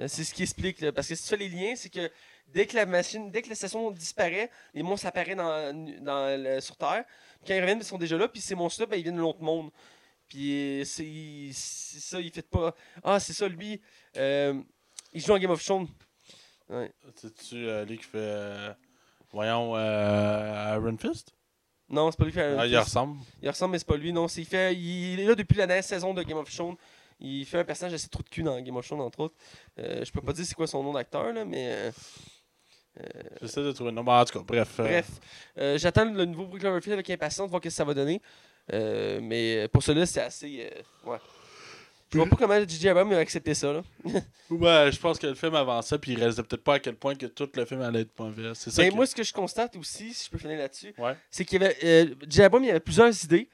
[0.00, 0.80] Euh, C'est ce qui explique.
[0.80, 0.92] là.
[0.92, 2.10] Parce que si tu fais les liens, c'est que
[2.48, 5.72] dès que la machine, dès que la station disparaît, les monstres apparaissent dans,
[6.02, 7.04] dans le- sur Terre.
[7.38, 8.26] Puis quand ils reviennent, ils sont déjà là.
[8.28, 9.70] Puis ces monstres-là, ben, ils viennent de l'autre monde.
[10.28, 12.74] Puis euh, c'est ça, ils fait pas.
[13.04, 13.80] Ah, c'est ça, lui.
[14.16, 14.60] euh,
[15.12, 15.88] il joue en Game of Thrones.
[16.68, 16.92] Ouais.
[17.16, 18.18] C'est-tu euh, lui qui fait.
[18.18, 18.72] euh,
[19.32, 21.34] voyons, Iron Fist?
[21.90, 22.56] Non, c'est pas lui qui fait.
[22.58, 23.18] Ah, Il ressemble.
[23.42, 24.12] Il ressemble, mais c'est pas lui.
[24.12, 26.76] Non, c'est- il, fait, il est là depuis la dernière saison de Game of Thrones.
[27.18, 29.34] Il fait un personnage assez trop de cul dans Game of Thrones, entre autres.
[29.78, 31.68] Euh, je peux pas dire c'est quoi son nom d'acteur, là, mais.
[31.68, 31.90] euh,
[33.42, 34.06] J'essaie de trouver le nom.
[34.06, 34.80] En tout cas, bref.
[34.80, 35.08] euh, Bref,
[35.58, 38.20] euh, j'attends le nouveau Cloverfield avec impatience de voir ce que ça va donner.
[38.72, 40.70] Euh, mais pour cela, c'est assez.
[41.06, 41.18] euh, ouais.
[42.12, 42.88] Je vois pas comment J.J.
[42.88, 43.72] Abrams a accepté ça.
[43.72, 43.82] Là.
[44.50, 47.14] Ouais, je pense que le film avançait, puis il réalisait peut-être pas à quel point
[47.14, 48.50] que tout le film allait être mauvais.
[48.54, 48.82] C'est ça.
[48.82, 51.14] Mais moi, ce que je constate aussi, si je peux finir là-dessus, Ouais.
[51.30, 51.76] c'est qu'il y avait.
[51.84, 52.44] Euh.
[52.44, 53.48] Abrams, il y avait plusieurs idées,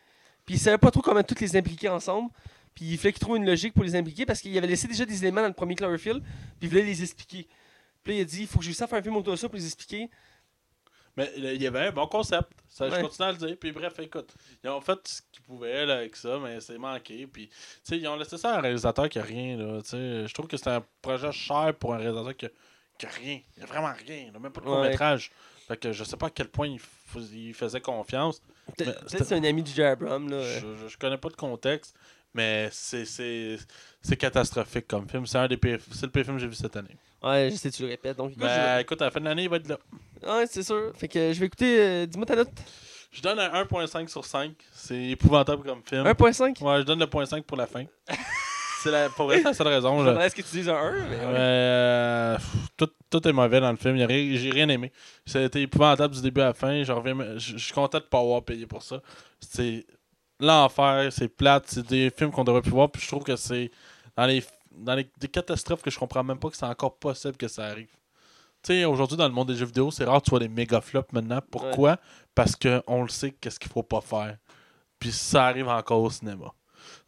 [0.47, 2.31] puis il savait pas trop comment toutes les impliquer ensemble.
[2.75, 5.05] Puis il fallait qu'il trouve une logique pour les impliquer parce qu'il avait laissé déjà
[5.05, 7.47] des éléments dans le premier Cloverfield, puis il voulait les expliquer.
[8.03, 9.39] Puis là, il a dit il faut que je à faire un film autour de
[9.39, 10.09] ça pour les expliquer.
[11.17, 12.51] Mais il y avait un bon concept.
[12.69, 13.57] Ça, Je continue à le dire.
[13.59, 17.27] Puis bref, écoute, ils ont fait ce qu'ils pouvaient là, avec ça, mais c'est manqué.
[17.27, 19.57] Puis, tu sais, ils ont laissé ça à un réalisateur qui a rien.
[19.57, 22.51] Là, je trouve que c'est un projet cher pour un réalisateur qui a,
[22.99, 23.41] qui a rien.
[23.57, 24.31] Il a vraiment rien.
[24.33, 24.73] là, même pas de Ouais.
[24.73, 25.31] court-métrage.
[25.69, 26.81] Fait que je sais pas à quel point il,
[27.33, 28.41] il faisait confiance.
[28.77, 29.83] Peut-être c'est un ami J.J.
[29.83, 30.29] Abrams.
[30.31, 30.41] Là.
[30.61, 31.97] Je, je, connais pas de contexte,
[32.35, 33.57] mais c'est- c'est
[34.03, 35.27] c'est catastrophique comme film.
[35.27, 36.97] C'est un des pires, c'est le pire film que j'ai vu cette année.
[37.29, 38.17] Ouais, je sais, tu le répètes.
[38.17, 39.79] Donc, écoute, Ben, écoute, à la fin de l'année, il va être là.
[40.27, 40.93] Ouais, c'est sûr.
[40.97, 41.77] Fait que je vais écouter.
[41.81, 42.51] euh, Dis-moi ta note.
[43.13, 44.53] Je donne un 1.5 sur 5.
[44.73, 46.05] C'est épouvantable comme film.
[46.05, 47.85] 1.5 Ouais, je donne le point 5 pour la fin.
[48.83, 49.99] c'est la, pour vrai, c'est la seule raison.
[50.01, 50.11] Je là.
[50.11, 51.23] m'attendais à ce que tu dises un 1, mais ouais.
[51.25, 52.47] Euh, pff,
[52.77, 53.97] tout, tout est mauvais dans le film.
[53.97, 54.93] J'ai rien aimé.
[55.35, 56.83] Été épouvantable du début à la fin.
[56.83, 59.01] Je, reviens, je, je suis content de pas avoir payé pour ça.
[59.41, 59.87] C'est
[60.41, 61.65] l'enfer, c'est plate.
[61.69, 62.91] C'est des films qu'on devrait plus voir.
[62.91, 63.71] Puis je trouve que c'est
[64.17, 64.43] dans les
[64.77, 67.65] dans les des catastrophes que je comprends même pas que c'est encore possible que ça
[67.67, 67.89] arrive.
[68.63, 70.49] Tu sais, aujourd'hui, dans le monde des jeux vidéo, c'est rare que tu vois des
[70.49, 71.41] méga flops maintenant.
[71.51, 71.99] Pourquoi?
[72.35, 74.37] Parce qu'on le sait qu'est-ce qu'il faut pas faire.
[74.99, 76.47] Puis ça arrive encore au cinéma.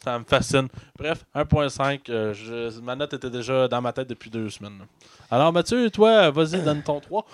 [0.02, 0.68] Ça me fascine.
[0.96, 4.78] Bref, 1.5, euh, je- ma note était déjà dans ma tête depuis deux semaines.
[4.78, 4.84] là.
[5.30, 7.24] Alors Mathieu, toi, vas-y, donne ton 3.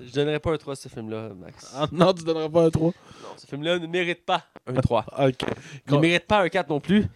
[0.00, 1.72] Je donnerais pas un 3 à ce film-là, Max.
[1.76, 2.88] Ah, non, tu donneras pas un 3.
[3.22, 5.04] Non, ce film-là ne mérite pas un 3.
[5.18, 5.44] Ok.
[5.86, 7.06] Il ne mérite pas un 4 non plus.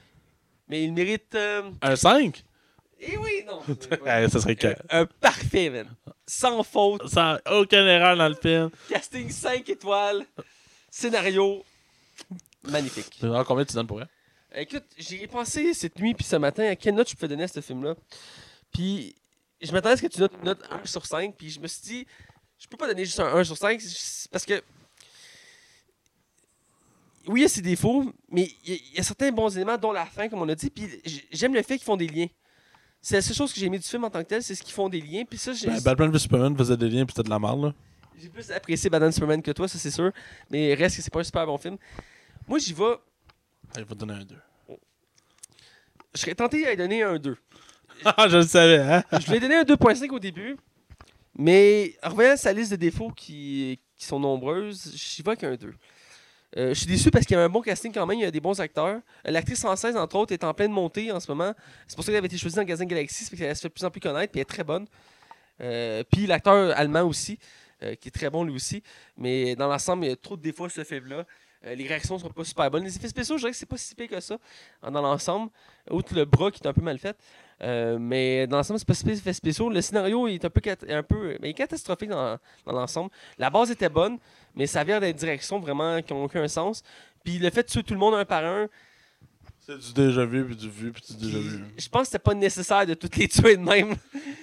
[0.68, 1.34] Mais il mérite.
[1.34, 2.42] euh, Un 5
[3.00, 3.60] Eh oui, non.
[4.28, 4.68] Ça serait que.
[4.90, 5.94] un, un parfait, man.
[6.26, 7.08] Sans faute.
[7.08, 8.70] Sans aucune erreur dans le film.
[8.88, 10.24] Casting 5 étoiles.
[10.90, 11.64] Scénario
[12.64, 13.18] magnifique.
[13.22, 14.08] Alors, combien tu donnes pour elle?
[14.54, 17.48] Écoute, j'ai pensé cette nuit puis ce matin à quelle note je peux donner à
[17.48, 17.94] ce film-là.
[18.72, 19.14] Puis
[19.60, 21.34] je m'attendais à ce que tu notes une note 1 sur 5.
[21.36, 22.06] Puis je me suis dit,
[22.58, 24.62] je peux pas donner juste un 1 sur 5 c'est- parce que.
[27.28, 30.06] Oui, il y a ses défauts, mais il y, a- certains bons éléments, dont la
[30.06, 30.70] fin, comme on a dit.
[30.70, 30.86] Puis
[31.30, 32.26] j'aime le fait qu'ils font des liens.
[33.00, 34.62] C'est la seule chose que j'ai aimé du film en tant que tel, c'est ce
[34.62, 35.24] qu'ils font des liens.
[35.24, 37.64] Puis ça, j'ai ben, Batman vs Superman faisait des liens, puis c'était de la merde,
[37.64, 37.74] là.
[38.20, 40.12] j'ai plus apprécié Batman Superman que toi, ça c'est sûr.
[40.50, 41.76] Mais reste que c'est pas un super bon film.
[42.46, 42.94] Moi, j'y vais.
[43.76, 44.36] Il va te donner un 2.
[46.14, 47.36] Je serais tenté à lui donner un 2.
[48.04, 49.02] Ah, je le savais, hein?
[49.20, 50.56] Je lui ai donné un 2.5 au début,
[51.36, 55.54] mais en revoyant sa liste de défauts qui, qui sont nombreuses, j'y vais avec un
[55.56, 55.74] 2.
[56.58, 58.26] Euh, je suis déçu parce qu'il y a un bon casting quand même, il y
[58.26, 59.00] a des bons acteurs.
[59.26, 61.54] Euh, L'actrice française, entre autres, est en pleine montée en ce moment.
[61.86, 63.72] C'est pour ça qu'elle avait été choisie dans Gazin Galaxy, c'est qu'elle se fait de
[63.72, 64.86] plus en plus connaître, puis elle est très bonne.
[65.60, 67.38] Euh, puis l'acteur allemand aussi,
[68.00, 68.80] qui est très bon lui aussi.
[69.16, 71.24] Mais dans l'ensemble, il y a trop de défauts ce film-là.
[71.64, 72.84] Les réactions sont pas super bonnes.
[72.84, 74.38] Les effets spéciaux, je dirais que c'est pas si pire que ça
[74.82, 75.50] dans l'ensemble.
[75.90, 77.16] Outre le bras qui est un peu mal fait.
[77.60, 79.68] Mais dans l'ensemble, c'est pas si pire effets spéciaux.
[79.68, 80.50] Le scénario est un
[81.02, 83.10] peu, il est catastrophique dans l'ensemble.
[83.36, 84.18] La base était bonne,
[84.54, 86.82] mais ça vient des directions vraiment qui n'ont aucun sens.
[87.24, 88.68] Puis le fait de tuer tout le monde un par un,
[89.60, 91.64] C'est du déjà vu, puis du vu, puis du déjà vu.
[91.78, 93.94] je pense que c'était pas nécessaire de toutes les tuer de même.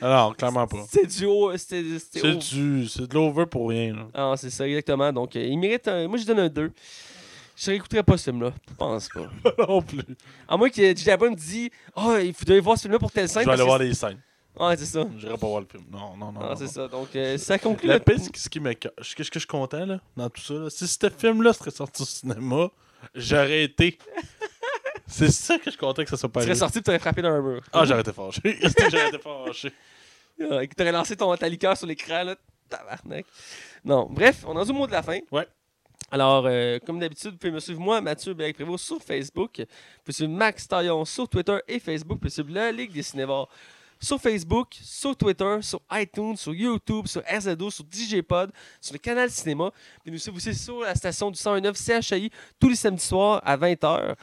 [0.01, 0.85] Alors, clairement pas.
[0.89, 1.51] C'est du haut.
[1.57, 2.87] C'est du.
[2.87, 4.07] C'est de l'over pour rien, là.
[4.13, 5.11] Ah, c'est ça, exactement.
[5.11, 6.07] Donc, euh, il mérite un.
[6.07, 6.71] Moi, je donne un 2.
[7.57, 8.53] Je réécouterai pas ce film-là.
[8.69, 9.29] Je pense pas.
[9.67, 9.99] non plus.
[10.47, 11.09] À moins que J.J.
[11.09, 13.43] Me dise Oh, il faudrait voir ce film-là pour telle scène.
[13.43, 14.19] Je vais aller voir les scènes.
[14.59, 15.05] Ouais, c'est ça.
[15.17, 15.85] J'irai pas voir le film.
[15.89, 16.41] Non, non, non.
[16.43, 16.87] Ah, non, c'est ça.
[16.87, 17.87] Donc, euh, ça conclut.
[17.87, 18.73] La notre- c'est ce qui me.
[18.73, 20.69] Qu'est-ce que je suis content, là, dans tout ça, là?
[20.69, 22.69] Si ce film-là serait sorti au cinéma,
[23.15, 23.97] j'aurais été.
[25.07, 26.89] c'est ça que je suis content que ça soit pas Tu serais sorti et tu
[26.89, 27.61] aurais frappé dans un mur.
[27.71, 28.41] Ah, j'aurais été fâché.
[28.91, 29.71] j'aurais été fâché.
[30.41, 32.33] Euh, Tu aurais lancé ton, ta liqueur sur l'écran, là.
[32.69, 33.25] Tabarnak.
[33.83, 35.19] Non, bref, on est rendu au mot de la fin.
[35.33, 35.45] Ouais.
[36.11, 39.51] Alors, euh, comme d'habitude, vous pouvez me suivre moi, Mathieu Bérec Prévost, sur Facebook.
[39.59, 39.65] Vous
[40.05, 42.13] pouvez suivre Max Taillon sur Twitter et Facebook.
[42.13, 43.49] Vous pouvez suivre la Ligue des Cinévores
[43.99, 49.29] sur Facebook, sur Twitter, sur iTunes, sur YouTube, sur RZO, sur DJPod, sur le canal
[49.29, 49.71] Cinéma.
[49.99, 53.57] Pouvez nous suivre aussi sur la station du 109 CHI tous les samedis soirs à
[53.57, 54.15] 20h.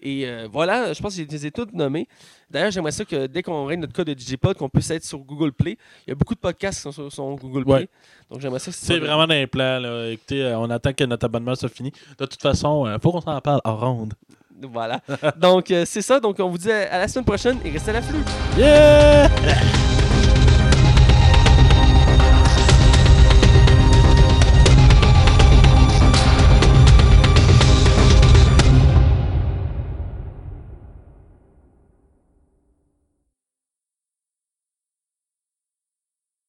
[0.00, 2.06] Et euh, voilà, je pense que je les ai toutes nommés.
[2.50, 5.18] D'ailleurs, j'aimerais ça que dès qu'on règle notre code de DJPod, qu'on puisse être sur
[5.18, 5.78] Google Play.
[6.06, 7.74] Il y a beaucoup de podcasts qui sont sur, sur Google Play.
[7.74, 7.88] Ouais.
[8.30, 10.10] Donc j'aimerais ça C'est vraiment dans les plans, là.
[10.10, 11.90] Écoutez, euh, on attend que notre abonnement soit fini.
[12.18, 14.14] De toute façon, euh, faut qu'on s'en parle en ronde.
[14.72, 15.00] Voilà.
[15.36, 16.20] Donc euh, c'est ça.
[16.20, 18.20] Donc on vous dit à la semaine prochaine et restez à l'afflux.
[18.56, 19.28] Yeah!